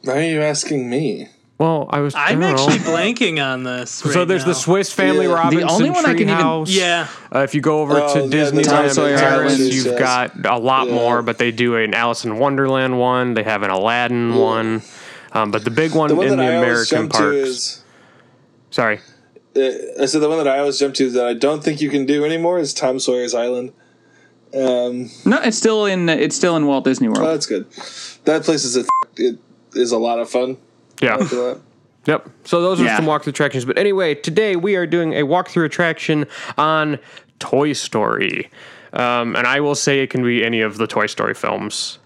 Why 0.04 0.18
are 0.18 0.30
you 0.30 0.42
asking 0.42 0.90
me? 0.90 1.28
Well, 1.60 1.88
I 1.92 2.00
was. 2.00 2.16
I 2.16 2.28
I'm 2.30 2.40
don't 2.40 2.56
know. 2.56 2.64
actually 2.68 2.80
blanking 2.80 3.44
on 3.44 3.64
this. 3.64 3.92
So 3.92 4.26
there's 4.26 4.42
now. 4.42 4.50
the 4.50 4.56
Swiss 4.56 4.92
Family 4.92 5.28
Yeah. 5.28 5.50
The 5.50 5.62
only 5.62 5.90
one 5.92 6.06
I 6.06 6.14
can 6.14 6.30
even- 6.30 6.66
Yeah. 6.68 7.08
Uh, 7.34 7.40
if 7.40 7.54
you 7.54 7.62
go 7.62 7.82
over 7.82 8.00
Oh, 8.02 8.14
to 8.14 8.20
yeah, 8.22 8.26
the 8.26 8.36
Disneyland 8.62 9.12
in 9.12 9.18
Paris, 9.20 9.54
Island, 9.58 9.60
you've 9.74 9.86
yes. 9.86 10.00
got 10.00 10.46
a 10.46 10.58
lot 10.58 10.88
Yeah. 10.88 10.96
more, 10.96 11.22
but 11.22 11.38
they 11.38 11.52
do 11.52 11.76
an 11.76 11.94
Alice 11.94 12.26
in 12.26 12.40
Wonderland 12.40 13.00
one. 13.00 13.34
They 13.36 13.44
have 13.44 13.62
an 13.64 13.70
Aladdin 13.70 14.36
one. 14.36 14.82
Um, 15.32 15.52
but 15.52 15.64
the 15.64 15.72
big 15.72 15.94
one, 15.96 16.10
The 16.10 16.16
one 16.16 16.28
in 16.28 16.38
the 16.38 16.44
I 16.44 16.48
American 16.54 17.08
parks. 17.10 17.26
is. 17.36 17.84
Sorry. 18.72 19.00
Uh, 19.56 19.62
I 20.02 20.06
said 20.08 20.22
the 20.22 20.30
one 20.30 20.40
that 20.40 20.48
I 20.48 20.58
always 20.60 20.80
jump 20.80 20.96
to 20.96 21.10
that 21.12 21.26
I 21.26 21.34
don't 21.36 21.64
think 21.64 21.80
you 21.82 21.90
can 21.90 22.06
do 22.08 22.26
anymore 22.26 22.58
is 22.60 22.74
Tom 22.74 23.00
Sawyer's 23.00 23.36
Island. 23.36 23.72
Um, 24.56 25.10
no 25.26 25.40
it's 25.42 25.58
still 25.58 25.86
in 25.86 26.08
it's 26.10 26.36
still 26.36 26.56
in 26.56 26.68
walt 26.68 26.84
disney 26.86 27.08
oh, 27.08 27.12
world 27.14 27.28
that's 27.28 27.48
good. 27.48 27.66
That 28.26 28.44
place 28.44 28.64
is 28.64 28.78
a 28.78 28.86
it 29.18 29.40
is 29.74 29.92
a 29.92 29.98
lot 29.98 30.20
of 30.20 30.30
fun. 30.30 30.58
Yeah. 31.02 31.56
Yep. 32.06 32.30
So 32.44 32.62
those 32.62 32.82
are 32.82 32.86
Yeah. 32.86 32.98
some 32.98 33.06
walkthrough 33.06 33.28
attractions. 33.28 33.66
But 33.66 33.78
anyway, 33.78 34.14
today 34.16 34.56
we 34.56 34.76
are 34.76 34.86
doing 34.86 35.14
a 35.14 35.24
walkthrough 35.24 35.66
attraction 35.66 36.26
on 36.58 37.00
Toy 37.40 37.74
Story. 37.74 38.50
Um, 38.92 39.36
and 39.36 39.48
I 39.48 39.60
will 39.62 39.76
say 39.76 40.02
it 40.02 40.10
can 40.10 40.24
be 40.24 40.44
any 40.44 40.62
of 40.62 40.78
the 40.78 40.86
Toy 40.86 41.08
Story 41.08 41.34
films. 41.34 42.00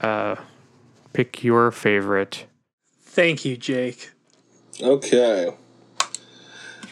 Uh, 0.00 0.36
pick 1.12 1.42
your 1.44 1.70
favorite. 1.70 2.46
Thank 3.02 3.44
you, 3.44 3.56
Jake. 3.56 4.10
Okay. 4.80 5.52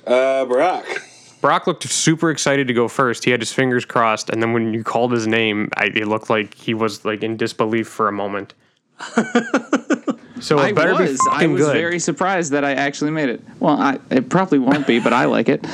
Uh, 0.06 0.44
Brock. 0.44 0.84
Brock 1.40 1.66
looked 1.66 1.84
super 1.84 2.30
excited 2.30 2.68
to 2.68 2.74
go 2.74 2.88
first. 2.88 3.24
He 3.24 3.30
had 3.30 3.40
his 3.40 3.52
fingers 3.52 3.84
crossed, 3.86 4.28
and 4.28 4.42
then 4.42 4.52
when 4.52 4.74
you 4.74 4.84
called 4.84 5.12
his 5.12 5.26
name, 5.26 5.70
I, 5.76 5.86
it 5.86 6.06
looked 6.06 6.28
like 6.28 6.54
he 6.54 6.74
was 6.74 7.04
like 7.04 7.22
in 7.22 7.36
disbelief 7.38 7.88
for 7.88 8.08
a 8.08 8.12
moment. 8.12 8.52
so 10.40 10.58
it 10.58 10.62
I 10.62 10.72
better 10.72 10.94
was. 10.94 11.12
be 11.12 11.18
I 11.30 11.46
was 11.46 11.62
good. 11.62 11.72
very 11.72 11.98
surprised 11.98 12.52
that 12.52 12.64
I 12.64 12.72
actually 12.74 13.10
made 13.10 13.28
it. 13.30 13.40
Well, 13.58 13.80
I, 13.80 13.98
it 14.10 14.28
probably 14.28 14.58
won't 14.58 14.86
be, 14.86 15.00
but 15.00 15.12
I 15.12 15.24
like 15.24 15.48
it. 15.48 15.64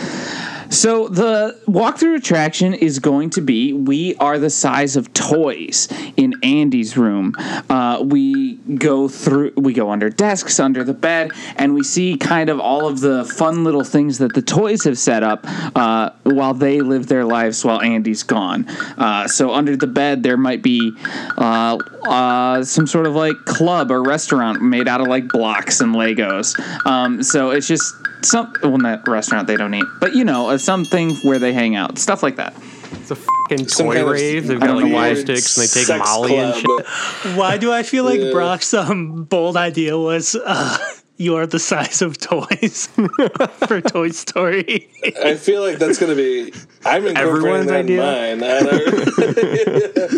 So 0.71 1.09
the 1.09 1.59
walkthrough 1.67 2.17
attraction 2.17 2.75
is 2.75 2.99
going 2.99 3.31
to 3.31 3.41
be 3.41 3.73
we 3.73 4.15
are 4.17 4.39
the 4.39 4.51
size 4.51 4.97
of 4.97 5.13
toys 5.13 5.89
in 6.17 6.35
Andy's 6.43 6.97
room. 6.97 7.35
Uh, 7.71 8.03
we 8.03 8.55
go 8.55 9.09
through, 9.09 9.53
we 9.57 9.73
go 9.73 9.91
under 9.91 10.11
desks, 10.11 10.59
under 10.59 10.85
the 10.85 10.95
bed, 10.95 11.33
and 11.57 11.75
we 11.75 11.83
see 11.83 12.17
kind 12.17 12.51
of 12.51 12.61
all 12.61 12.87
of 12.87 13.01
the 13.01 13.25
fun 13.25 13.65
little 13.65 13.85
things 13.85 14.19
that 14.19 14.35
the 14.35 14.43
toys 14.43 14.85
have 14.85 14.99
set 14.99 15.23
up 15.23 15.41
uh, 15.77 16.11
while 16.25 16.55
they 16.55 16.81
live 16.81 17.07
their 17.07 17.25
lives 17.25 17.65
while 17.65 17.81
Andy's 17.81 18.23
gone. 18.23 18.69
Uh, 18.99 19.29
so 19.29 19.53
under 19.53 19.77
the 19.77 19.87
bed 19.87 20.23
there 20.23 20.37
might 20.37 20.63
be 20.63 20.93
uh, 21.37 21.79
uh, 22.09 22.65
some 22.65 22.87
sort 22.87 23.07
of 23.07 23.15
like 23.15 23.37
club 23.45 23.91
or 23.91 24.03
restaurant 24.03 24.63
made 24.63 24.89
out 24.89 25.01
of 25.01 25.07
like 25.07 25.29
blocks 25.29 25.81
and 25.81 25.95
Legos. 25.95 26.59
Um, 26.87 27.23
so 27.23 27.51
it's 27.51 27.69
just 27.69 27.95
some 28.27 28.53
well 28.63 28.79
not 28.79 29.07
restaurant 29.09 29.47
they 29.47 29.57
don't 29.57 29.75
eat 29.75 29.85
but 30.01 30.15
you 30.15 30.25
know 30.25 30.51
uh, 30.51 30.59
something 30.59 31.11
where 31.17 31.39
they 31.39 31.53
hang 31.53 31.77
out 31.77 31.99
stuff 31.99 32.23
like 32.23 32.37
that 32.37 32.55
It's 32.93 33.11
a 33.11 33.17
fucking 33.17 33.69
Some 33.69 33.87
toy 33.87 33.95
kind 33.95 34.07
of 34.07 34.13
rave. 34.13 34.47
They've 34.47 34.57
I 34.57 34.61
got 34.61 34.67
don't 34.67 34.83
like 34.83 34.91
know 34.91 34.95
why. 34.97 35.13
glow 35.15 35.23
sticks 35.23 35.57
and 35.57 35.63
they 35.63 35.71
take 35.73 35.87
Sex 35.87 36.05
Molly 36.09 36.37
and 36.37 36.55
shit. 36.55 37.37
Why 37.37 37.59
do 37.59 37.73
I 37.73 37.83
feel 37.83 38.05
like 38.05 38.21
Yeah. 38.21 38.31
Brock's 38.33 38.73
um, 38.75 39.25
bold 39.25 39.57
idea 39.57 39.99
was 39.99 40.35
uh, 40.37 40.79
you 41.19 41.37
are 41.37 41.47
the 41.47 41.59
size 41.59 42.03
of 42.03 42.19
toys 42.19 42.89
for 43.67 43.81
Toy 43.81 44.11
Story? 44.11 44.89
I 45.25 45.35
feel 45.37 45.63
like 45.63 45.79
that's 45.79 45.99
going 45.99 46.11
to 46.11 46.17
be. 46.17 46.53
I'm 46.85 47.07
incorporating 47.07 47.17
Everyone's 47.17 47.67
that 47.67 47.77
idea? 47.77 48.33
in 48.33 48.41
mine. 48.41 48.51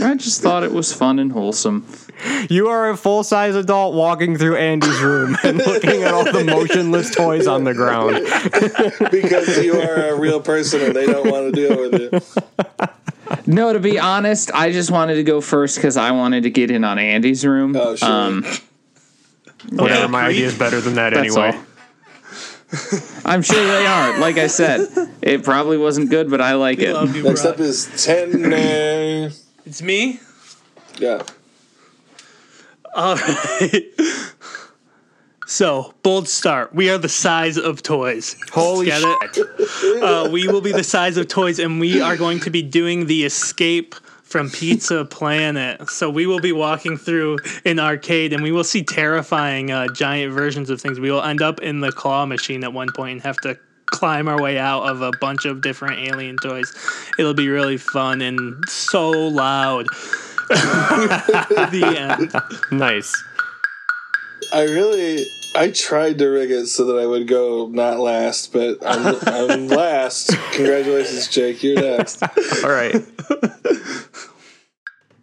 I 0.03 0.11
i 0.11 0.15
just 0.17 0.43
thought 0.43 0.65
it 0.65 0.73
was 0.73 0.93
fun 0.93 1.19
and 1.19 1.33
wholesome 1.33 1.87
You 2.51 2.69
are 2.69 2.91
a 2.91 2.97
full 2.97 3.23
size 3.23 3.55
adult 3.55 3.95
walking 3.95 4.37
through 4.37 4.57
Andy's 4.57 5.01
room 5.01 5.37
and 5.45 5.59
looking 5.59 6.03
at 6.03 6.13
all 6.13 6.25
the 6.25 6.45
motionless 6.45 7.15
toys 7.15 7.47
on 7.47 7.65
the 7.65 7.75
ground. 7.75 8.17
because 9.11 9.65
you 9.65 9.81
are 9.81 10.11
a 10.11 10.19
real 10.19 10.41
person 10.41 10.83
and 10.83 10.95
they 10.97 11.07
don't 11.07 11.31
want 11.31 11.55
to 11.55 11.69
deal 11.69 11.79
with 11.91 12.01
you. 12.01 12.21
no 13.47 13.73
to 13.73 13.79
be 13.81 13.99
honest 13.99 14.51
i 14.55 14.73
just 14.73 14.91
wanted 14.91 15.15
to 15.17 15.23
go 15.23 15.41
first 15.41 15.77
because 15.77 15.97
i 15.99 16.11
wanted 16.11 16.43
to 16.45 16.51
get 16.51 16.71
in 16.71 16.83
on 16.83 16.99
andy's 16.99 17.45
room 17.45 17.77
Oh, 17.77 17.95
sure. 17.95 18.09
um, 18.09 18.45
Whatever, 19.71 20.09
my 20.09 20.27
idea 20.27 20.47
is 20.47 20.57
better 20.59 20.81
than 20.81 20.95
that 20.95 21.13
that's 21.15 21.37
anyway. 21.37 21.53
all 21.57 21.65
i'm 23.25 23.41
sure 23.43 23.65
they 23.67 23.87
are 23.87 24.19
like 24.21 24.37
i 24.37 24.47
said 24.47 24.87
it 25.23 25.43
probably 25.43 25.79
wasn't 25.79 26.09
good 26.11 26.31
but 26.31 26.41
i 26.41 26.53
like 26.55 26.79
it 26.81 26.93
Love 26.93 27.17
you, 27.17 27.23
Next 27.23 27.43
Brock. 27.43 27.55
up 27.55 27.61
is 27.61 28.05
ten. 28.05 28.53
Uh, 28.53 29.31
It's 29.65 29.81
me. 29.83 30.21
yeah. 30.99 31.23
All 32.95 33.17
right. 33.17 33.85
So, 35.47 35.95
bold 36.03 36.29
start. 36.29 36.75
We 36.75 36.91
are 36.91 36.99
the 36.99 37.09
size 37.09 37.57
of 37.57 37.83
toys. 37.83 38.37
Holy 38.53 38.87
Get 38.87 39.01
shit. 39.01 39.47
it? 39.49 40.03
Uh, 40.03 40.29
we 40.31 40.47
will 40.47 40.61
be 40.61 40.73
the 40.73 40.85
size 40.85 41.17
of 41.17 41.27
toys, 41.29 41.59
and 41.59 41.81
we 41.81 42.03
are 42.03 42.17
going 42.19 42.41
to 42.41 42.51
be 42.51 42.61
doing 42.61 43.07
the 43.07 43.25
escape 43.25 43.95
from 44.29 44.51
Pizza 44.53 45.05
Planet. 45.05 45.89
So 45.91 46.11
we 46.11 46.27
will 46.27 46.41
be 46.41 46.53
walking 46.53 46.97
through 46.97 47.39
an 47.65 47.79
arcade, 47.79 48.33
and 48.33 48.43
we 48.43 48.53
will 48.53 48.65
see 48.65 48.83
terrifying 48.83 49.71
uh, 49.71 49.89
giant 49.89 50.33
versions 50.33 50.71
of 50.71 50.81
things. 50.81 51.01
We 51.01 51.11
will 51.11 51.23
end 51.23 51.43
up 51.43 51.61
in 51.61 51.81
the 51.81 51.91
claw 51.91 52.27
machine 52.27 52.63
at 52.65 52.73
one 52.73 52.89
point 52.95 53.13
and 53.13 53.23
have 53.23 53.37
to 53.39 53.59
climb 53.87 54.29
our 54.29 54.41
way 54.41 54.59
out 54.59 54.83
of 54.83 55.01
a 55.01 55.11
bunch 55.21 55.45
of 55.45 55.63
different 55.63 55.99
alien 55.99 56.37
toys. 56.37 56.75
It'll 57.19 57.35
be 57.35 57.49
really 57.49 57.79
fun 57.79 58.21
and 58.21 58.63
so 58.69 59.11
loud. 59.11 59.87
the 60.49 61.95
end. 61.99 62.33
Nice. 62.79 63.13
I 64.53 64.63
really. 64.63 65.27
I 65.55 65.71
tried 65.71 66.19
to 66.19 66.27
rig 66.27 66.51
it 66.51 66.67
so 66.67 66.85
that 66.87 66.99
I 67.01 67.07
would 67.07 67.27
go 67.27 67.69
not 67.69 67.99
last, 67.99 68.53
but 68.53 68.79
I'm, 68.85 69.17
I'm 69.27 69.69
last. 69.69 70.31
Congratulations, 70.53 71.29
Jake. 71.29 71.63
You're 71.63 71.81
next. 71.81 72.23
All 72.65 72.71
right. 72.71 72.95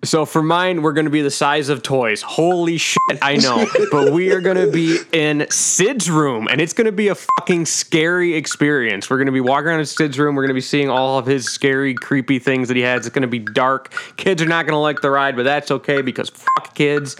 So 0.05 0.25
for 0.25 0.43
mine, 0.43 0.81
we're 0.81 0.93
going 0.93 1.05
to 1.05 1.11
be 1.11 1.21
the 1.21 1.31
size 1.31 1.69
of 1.69 1.81
toys. 1.81 2.21
Holy 2.21 2.77
shit, 2.77 2.99
I 3.21 3.37
know. 3.37 3.65
but 3.91 4.13
we 4.13 4.31
are 4.31 4.39
going 4.39 4.57
to 4.57 4.71
be 4.71 4.99
in 5.11 5.47
Sid's 5.49 6.09
room, 6.09 6.47
and 6.49 6.61
it's 6.61 6.73
going 6.73 6.85
to 6.85 6.91
be 6.91 7.07
a 7.07 7.15
fucking 7.15 7.65
scary 7.65 8.35
experience. 8.35 9.09
We're 9.09 9.17
going 9.17 9.25
to 9.25 9.31
be 9.31 9.41
walking 9.41 9.67
around 9.67 9.79
in 9.79 9.85
Sid's 9.85 10.19
room. 10.19 10.35
We're 10.35 10.43
going 10.43 10.49
to 10.49 10.55
be 10.55 10.61
seeing 10.61 10.89
all 10.89 11.17
of 11.17 11.25
his 11.25 11.45
scary, 11.45 11.95
creepy 11.95 12.39
things 12.39 12.67
that 12.67 12.77
he 12.77 12.83
has. 12.83 13.05
It's 13.05 13.13
going 13.13 13.23
to 13.23 13.27
be 13.27 13.39
dark. 13.39 13.93
Kids 14.17 14.41
are 14.41 14.47
not 14.47 14.65
going 14.65 14.73
to 14.73 14.79
like 14.79 15.01
the 15.01 15.09
ride, 15.09 15.35
but 15.35 15.43
that's 15.43 15.71
okay 15.71 16.01
because 16.01 16.29
fuck 16.29 16.75
kids. 16.75 17.17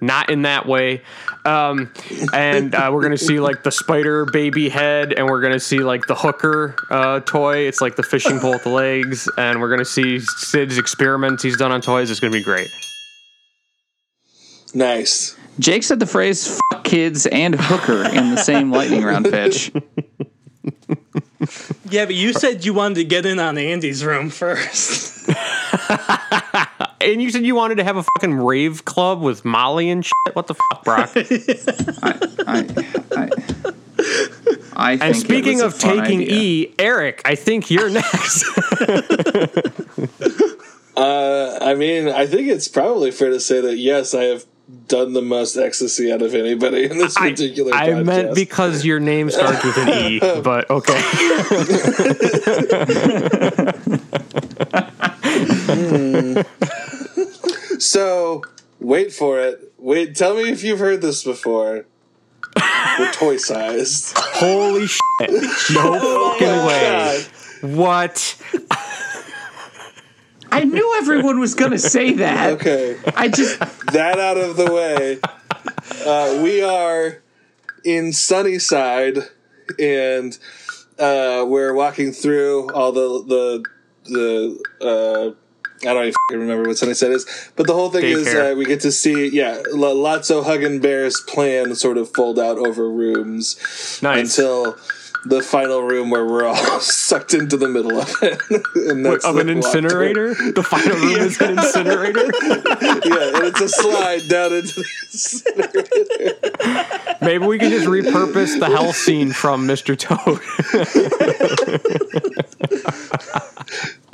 Not 0.00 0.28
in 0.28 0.42
that 0.42 0.66
way. 0.66 1.02
Um, 1.46 1.92
and 2.32 2.74
uh, 2.74 2.90
we're 2.92 3.02
gonna 3.02 3.16
see 3.16 3.38
like 3.38 3.62
the 3.62 3.70
spider 3.70 4.24
baby 4.24 4.68
head, 4.68 5.12
and 5.12 5.26
we're 5.26 5.40
gonna 5.40 5.60
see 5.60 5.78
like 5.78 6.06
the 6.06 6.14
hooker 6.14 6.74
uh, 6.90 7.20
toy. 7.20 7.58
It's 7.68 7.80
like 7.80 7.96
the 7.96 8.02
fishing 8.02 8.40
pole 8.40 8.52
with 8.52 8.64
the 8.64 8.70
legs, 8.70 9.28
and 9.38 9.60
we're 9.60 9.70
gonna 9.70 9.84
see 9.84 10.18
Sid's 10.18 10.76
experiments 10.76 11.42
he's 11.42 11.56
done 11.56 11.70
on 11.72 11.80
toys. 11.80 12.10
It's 12.10 12.20
gonna 12.20 12.32
be 12.32 12.42
great. 12.42 12.68
Nice. 14.74 15.36
Jake 15.58 15.84
said 15.84 16.00
the 16.00 16.06
phrase 16.06 16.58
"fuck 16.70 16.84
kids" 16.84 17.26
and 17.26 17.54
"hooker" 17.54 18.04
in 18.04 18.34
the 18.34 18.42
same 18.42 18.72
lightning 18.72 19.04
round 19.04 19.26
pitch. 19.26 19.72
Yeah, 21.88 22.06
but 22.06 22.14
you 22.14 22.32
said 22.32 22.64
you 22.64 22.74
wanted 22.74 22.96
to 22.96 23.04
get 23.04 23.26
in 23.26 23.38
on 23.38 23.56
Andy's 23.56 24.04
room 24.04 24.30
first. 24.30 25.28
And 27.00 27.22
you 27.22 27.30
said 27.30 27.44
you 27.44 27.54
wanted 27.54 27.76
to 27.76 27.84
have 27.84 27.96
a 27.96 28.02
fucking 28.02 28.34
rave 28.34 28.84
club 28.84 29.20
with 29.20 29.44
Molly 29.44 29.90
and 29.90 30.04
shit. 30.04 30.14
What 30.34 30.46
the 30.46 30.54
fuck, 30.54 30.84
Brock? 30.84 31.10
I, 31.16 32.18
I, 33.16 33.30
I 34.76 34.96
think 34.96 35.02
and 35.02 35.16
speaking 35.16 35.60
of 35.60 35.78
taking 35.78 36.20
idea. 36.22 36.40
E, 36.40 36.74
Eric, 36.78 37.22
I 37.24 37.34
think 37.34 37.70
you're 37.70 37.90
next. 37.90 38.44
Uh, 40.96 41.58
I 41.60 41.74
mean, 41.74 42.08
I 42.08 42.26
think 42.26 42.48
it's 42.48 42.68
probably 42.68 43.10
fair 43.10 43.28
to 43.28 43.38
say 43.38 43.60
that 43.60 43.76
yes, 43.76 44.14
I 44.14 44.22
have 44.24 44.46
done 44.88 45.12
the 45.12 45.20
most 45.20 45.56
ecstasy 45.56 46.10
out 46.10 46.22
of 46.22 46.34
anybody 46.34 46.84
in 46.84 46.96
this 46.96 47.18
I, 47.18 47.30
particular. 47.30 47.74
I 47.74 47.88
podcast. 47.88 48.04
meant 48.06 48.34
because 48.34 48.82
your 48.82 48.98
name 48.98 49.28
starts 49.30 49.62
with 49.62 49.76
an 49.76 49.88
E, 49.90 50.20
but 50.40 50.70
okay. 50.70 51.02
So 57.78 58.42
wait 58.80 59.12
for 59.12 59.40
it. 59.40 59.72
Wait, 59.78 60.14
tell 60.14 60.34
me 60.34 60.50
if 60.50 60.64
you've 60.64 60.78
heard 60.78 61.02
this 61.02 61.22
before. 61.22 61.86
We're 62.98 63.12
toy 63.12 63.36
sized. 63.36 64.16
Holy 64.16 64.86
shit. 64.86 65.30
No 65.72 66.32
fucking 66.38 66.66
way. 66.66 67.24
What? 67.60 68.42
I 70.50 70.64
knew 70.64 70.94
everyone 70.96 71.38
was 71.38 71.54
going 71.54 71.72
to 71.72 71.78
say 71.78 72.14
that. 72.14 72.54
Okay, 72.54 72.96
I 73.14 73.28
just 73.28 73.58
that 73.92 74.18
out 74.18 74.38
of 74.38 74.56
the 74.56 74.72
way. 74.72 75.18
Uh, 76.06 76.42
we 76.42 76.62
are 76.62 77.22
in 77.84 78.12
Sunnyside, 78.12 79.18
and 79.78 80.38
uh, 80.98 81.44
we're 81.46 81.74
walking 81.74 82.12
through 82.12 82.70
all 82.72 82.92
the 82.92 83.24
the 83.26 83.64
the. 84.10 85.34
Uh, 85.34 85.45
I 85.82 85.92
don't 85.92 86.06
even 86.30 86.40
remember 86.40 86.68
what 86.68 86.78
Sunnyside 86.78 87.10
is, 87.12 87.26
but 87.56 87.66
the 87.66 87.74
whole 87.74 87.90
thing 87.90 88.04
is 88.04 88.26
uh, 88.28 88.54
we 88.56 88.64
get 88.64 88.80
to 88.80 88.90
see, 88.92 89.28
yeah, 89.28 89.60
Lotso 89.74 90.42
Huggin 90.44 90.80
Bear's 90.80 91.20
plan 91.20 91.74
sort 91.74 91.98
of 91.98 92.08
fold 92.14 92.38
out 92.38 92.56
over 92.58 92.88
rooms 92.90 93.56
Nice. 94.02 94.38
until 94.38 94.76
the 95.26 95.42
final 95.42 95.82
room 95.82 96.08
where 96.10 96.24
we're 96.24 96.44
all 96.44 96.54
sucked 96.80 97.34
into 97.34 97.56
the 97.56 97.68
middle 97.68 97.98
of 98.00 98.08
it. 98.22 98.40
and 98.90 99.04
that's 99.04 99.24
of 99.24 99.36
an 99.36 99.46
through. 99.48 99.56
incinerator? 99.56 100.34
The 100.52 100.62
final 100.62 100.96
room 100.96 101.18
is 101.18 101.40
an 101.40 101.50
incinerator? 101.58 102.20
Yeah, 102.22 103.36
and 103.36 103.44
it's 103.46 103.60
a 103.60 103.68
slide 103.68 104.28
down 104.28 104.52
into 104.54 104.80
the 104.80 104.86
incinerator. 105.12 105.84
Maybe 107.24 107.44
we 107.46 107.58
can 107.58 107.70
just 107.70 107.86
repurpose 107.86 108.58
the 108.60 108.66
hell 108.66 108.92
scene 108.92 109.32
from 109.32 109.66
Mr. 109.66 109.96
Toad. 109.98 110.40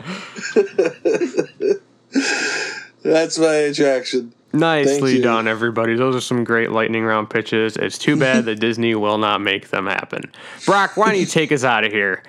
That's 3.02 3.38
my 3.38 3.54
attraction. 3.54 4.32
Nicely 4.52 5.20
done, 5.20 5.48
everybody. 5.48 5.96
Those 5.96 6.14
are 6.14 6.20
some 6.20 6.44
great 6.44 6.70
lightning 6.70 7.04
round 7.04 7.30
pitches. 7.30 7.76
It's 7.76 7.96
too 7.98 8.16
bad 8.16 8.44
that 8.44 8.56
Disney 8.60 8.94
will 8.94 9.16
not 9.18 9.40
make 9.40 9.70
them 9.70 9.86
happen. 9.86 10.30
Brock, 10.66 10.96
why 10.96 11.06
don't 11.10 11.18
you 11.18 11.26
take 11.26 11.50
us 11.52 11.64
out 11.64 11.84
of 11.84 11.92
here? 11.92 12.22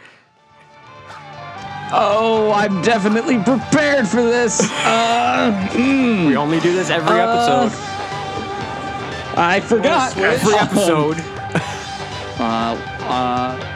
Oh, 1.95 2.51
I'm 2.55 2.81
definitely 2.81 3.37
prepared 3.43 4.07
for 4.07 4.23
this. 4.23 4.61
Uh, 4.83 5.69
We 5.75 6.35
only 6.35 6.59
do 6.61 6.73
this 6.73 6.89
every 6.89 7.19
Uh, 7.19 7.27
episode. 7.69 7.79
I 9.37 9.59
forgot. 9.59 10.17
Every 10.17 10.53
episode. 10.57 11.17
Uh, 12.39 12.75
uh, 13.03 13.72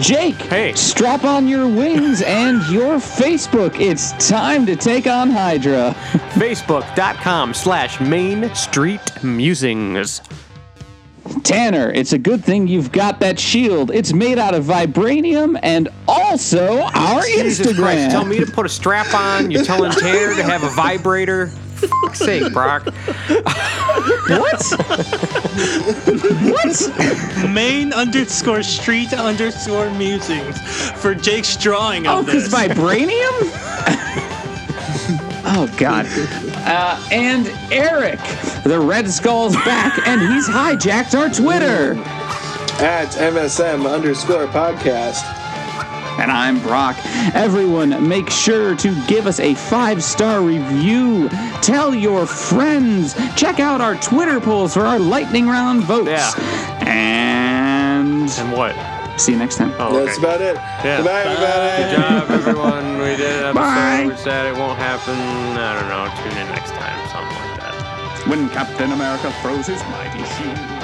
Jake, 0.00 0.34
Hey. 0.36 0.72
strap 0.74 1.24
on 1.24 1.46
your 1.46 1.66
wings 1.68 2.22
and 2.26 2.62
your 2.68 2.96
Facebook. 2.96 3.78
It's 3.80 4.12
time 4.28 4.64
to 4.66 4.76
take 4.76 5.06
on 5.06 5.30
Hydra. 5.30 5.94
Facebook.com 6.34 7.52
slash 7.54 8.00
Main 8.00 8.54
Street 8.54 9.00
Musings. 9.22 10.22
Tanner, 11.44 11.90
it's 11.92 12.12
a 12.12 12.18
good 12.18 12.44
thing 12.44 12.66
you've 12.66 12.90
got 12.90 13.20
that 13.20 13.38
shield. 13.38 13.90
It's 13.92 14.12
made 14.12 14.38
out 14.38 14.54
of 14.54 14.64
vibranium 14.64 15.58
and 15.62 15.88
also 16.08 16.80
our 16.94 17.22
Jesus 17.22 17.64
Instagram. 17.66 17.76
Christ, 17.76 18.10
tell 18.10 18.24
me 18.24 18.40
to 18.40 18.46
put 18.46 18.66
a 18.66 18.68
strap 18.68 19.12
on. 19.14 19.50
You're 19.50 19.64
telling 19.64 19.92
Tanner 19.92 20.34
to 20.34 20.42
have 20.42 20.64
a 20.64 20.70
vibrator. 20.70 21.50
For 21.88 22.06
fuck's 22.06 22.18
sake, 22.20 22.52
Brock. 22.52 22.84
what? 24.28 24.62
what? 26.50 27.50
Main 27.50 27.92
underscore 27.92 28.62
street 28.62 29.12
underscore 29.12 29.90
musings 29.90 30.58
for 31.00 31.14
Jake's 31.14 31.56
drawing 31.56 32.06
Oh, 32.06 32.20
of 32.20 32.26
because 32.26 32.50
this. 32.50 32.54
vibranium? 32.54 33.12
oh, 35.44 35.72
God. 35.76 36.06
Uh, 36.64 37.08
and 37.10 37.48
Eric, 37.72 38.20
the 38.64 38.80
Red 38.80 39.10
Skull's 39.10 39.56
back, 39.56 40.06
and 40.06 40.20
he's 40.20 40.48
hijacked 40.48 41.18
our 41.18 41.28
Twitter. 41.28 41.94
At 42.82 43.08
MSM 43.12 43.86
underscore 43.92 44.46
podcast. 44.46 45.20
And 46.22 46.30
I'm 46.30 46.60
Brock. 46.62 46.96
Everyone, 47.34 48.08
make 48.08 48.30
sure 48.30 48.76
to 48.76 49.06
give 49.06 49.26
us 49.26 49.40
a 49.40 49.54
five 49.54 50.04
star 50.04 50.40
review. 50.40 51.28
Tell 51.62 51.92
your 51.92 52.26
friends. 52.26 53.14
Check 53.34 53.58
out 53.58 53.80
our 53.80 53.96
Twitter 53.96 54.40
polls 54.40 54.74
for 54.74 54.82
our 54.82 55.00
lightning 55.00 55.48
round 55.48 55.82
votes. 55.82 56.10
Yeah. 56.10 56.30
And 56.86 58.30
And 58.30 58.52
what? 58.52 58.76
see 59.18 59.32
you 59.32 59.38
next 59.38 59.56
time. 59.56 59.72
Oh, 59.80 60.04
That's 60.04 60.16
about 60.18 60.40
it. 60.40 60.54
Yeah. 60.84 60.98
Goodbye, 60.98 61.22
everybody. 61.22 61.82
Good 61.82 61.96
job, 61.96 62.30
everyone. 62.30 62.98
We 62.98 63.16
did 63.16 63.44
an 63.44 63.54
Bye. 63.54 64.04
We 64.06 64.16
said 64.16 64.46
it 64.46 64.56
won't 64.56 64.78
happen. 64.78 65.18
I 65.58 65.74
don't 65.74 65.88
know. 65.88 66.06
Tune 66.22 66.38
in 66.40 66.48
next 66.54 66.70
time. 66.70 66.98
Something 67.10 67.36
like 67.50 67.60
that. 67.60 68.28
when 68.28 68.48
Captain 68.50 68.92
America 68.92 69.32
throws 69.42 69.66
his 69.66 69.82
mighty 69.90 70.22
shield. 70.38 70.81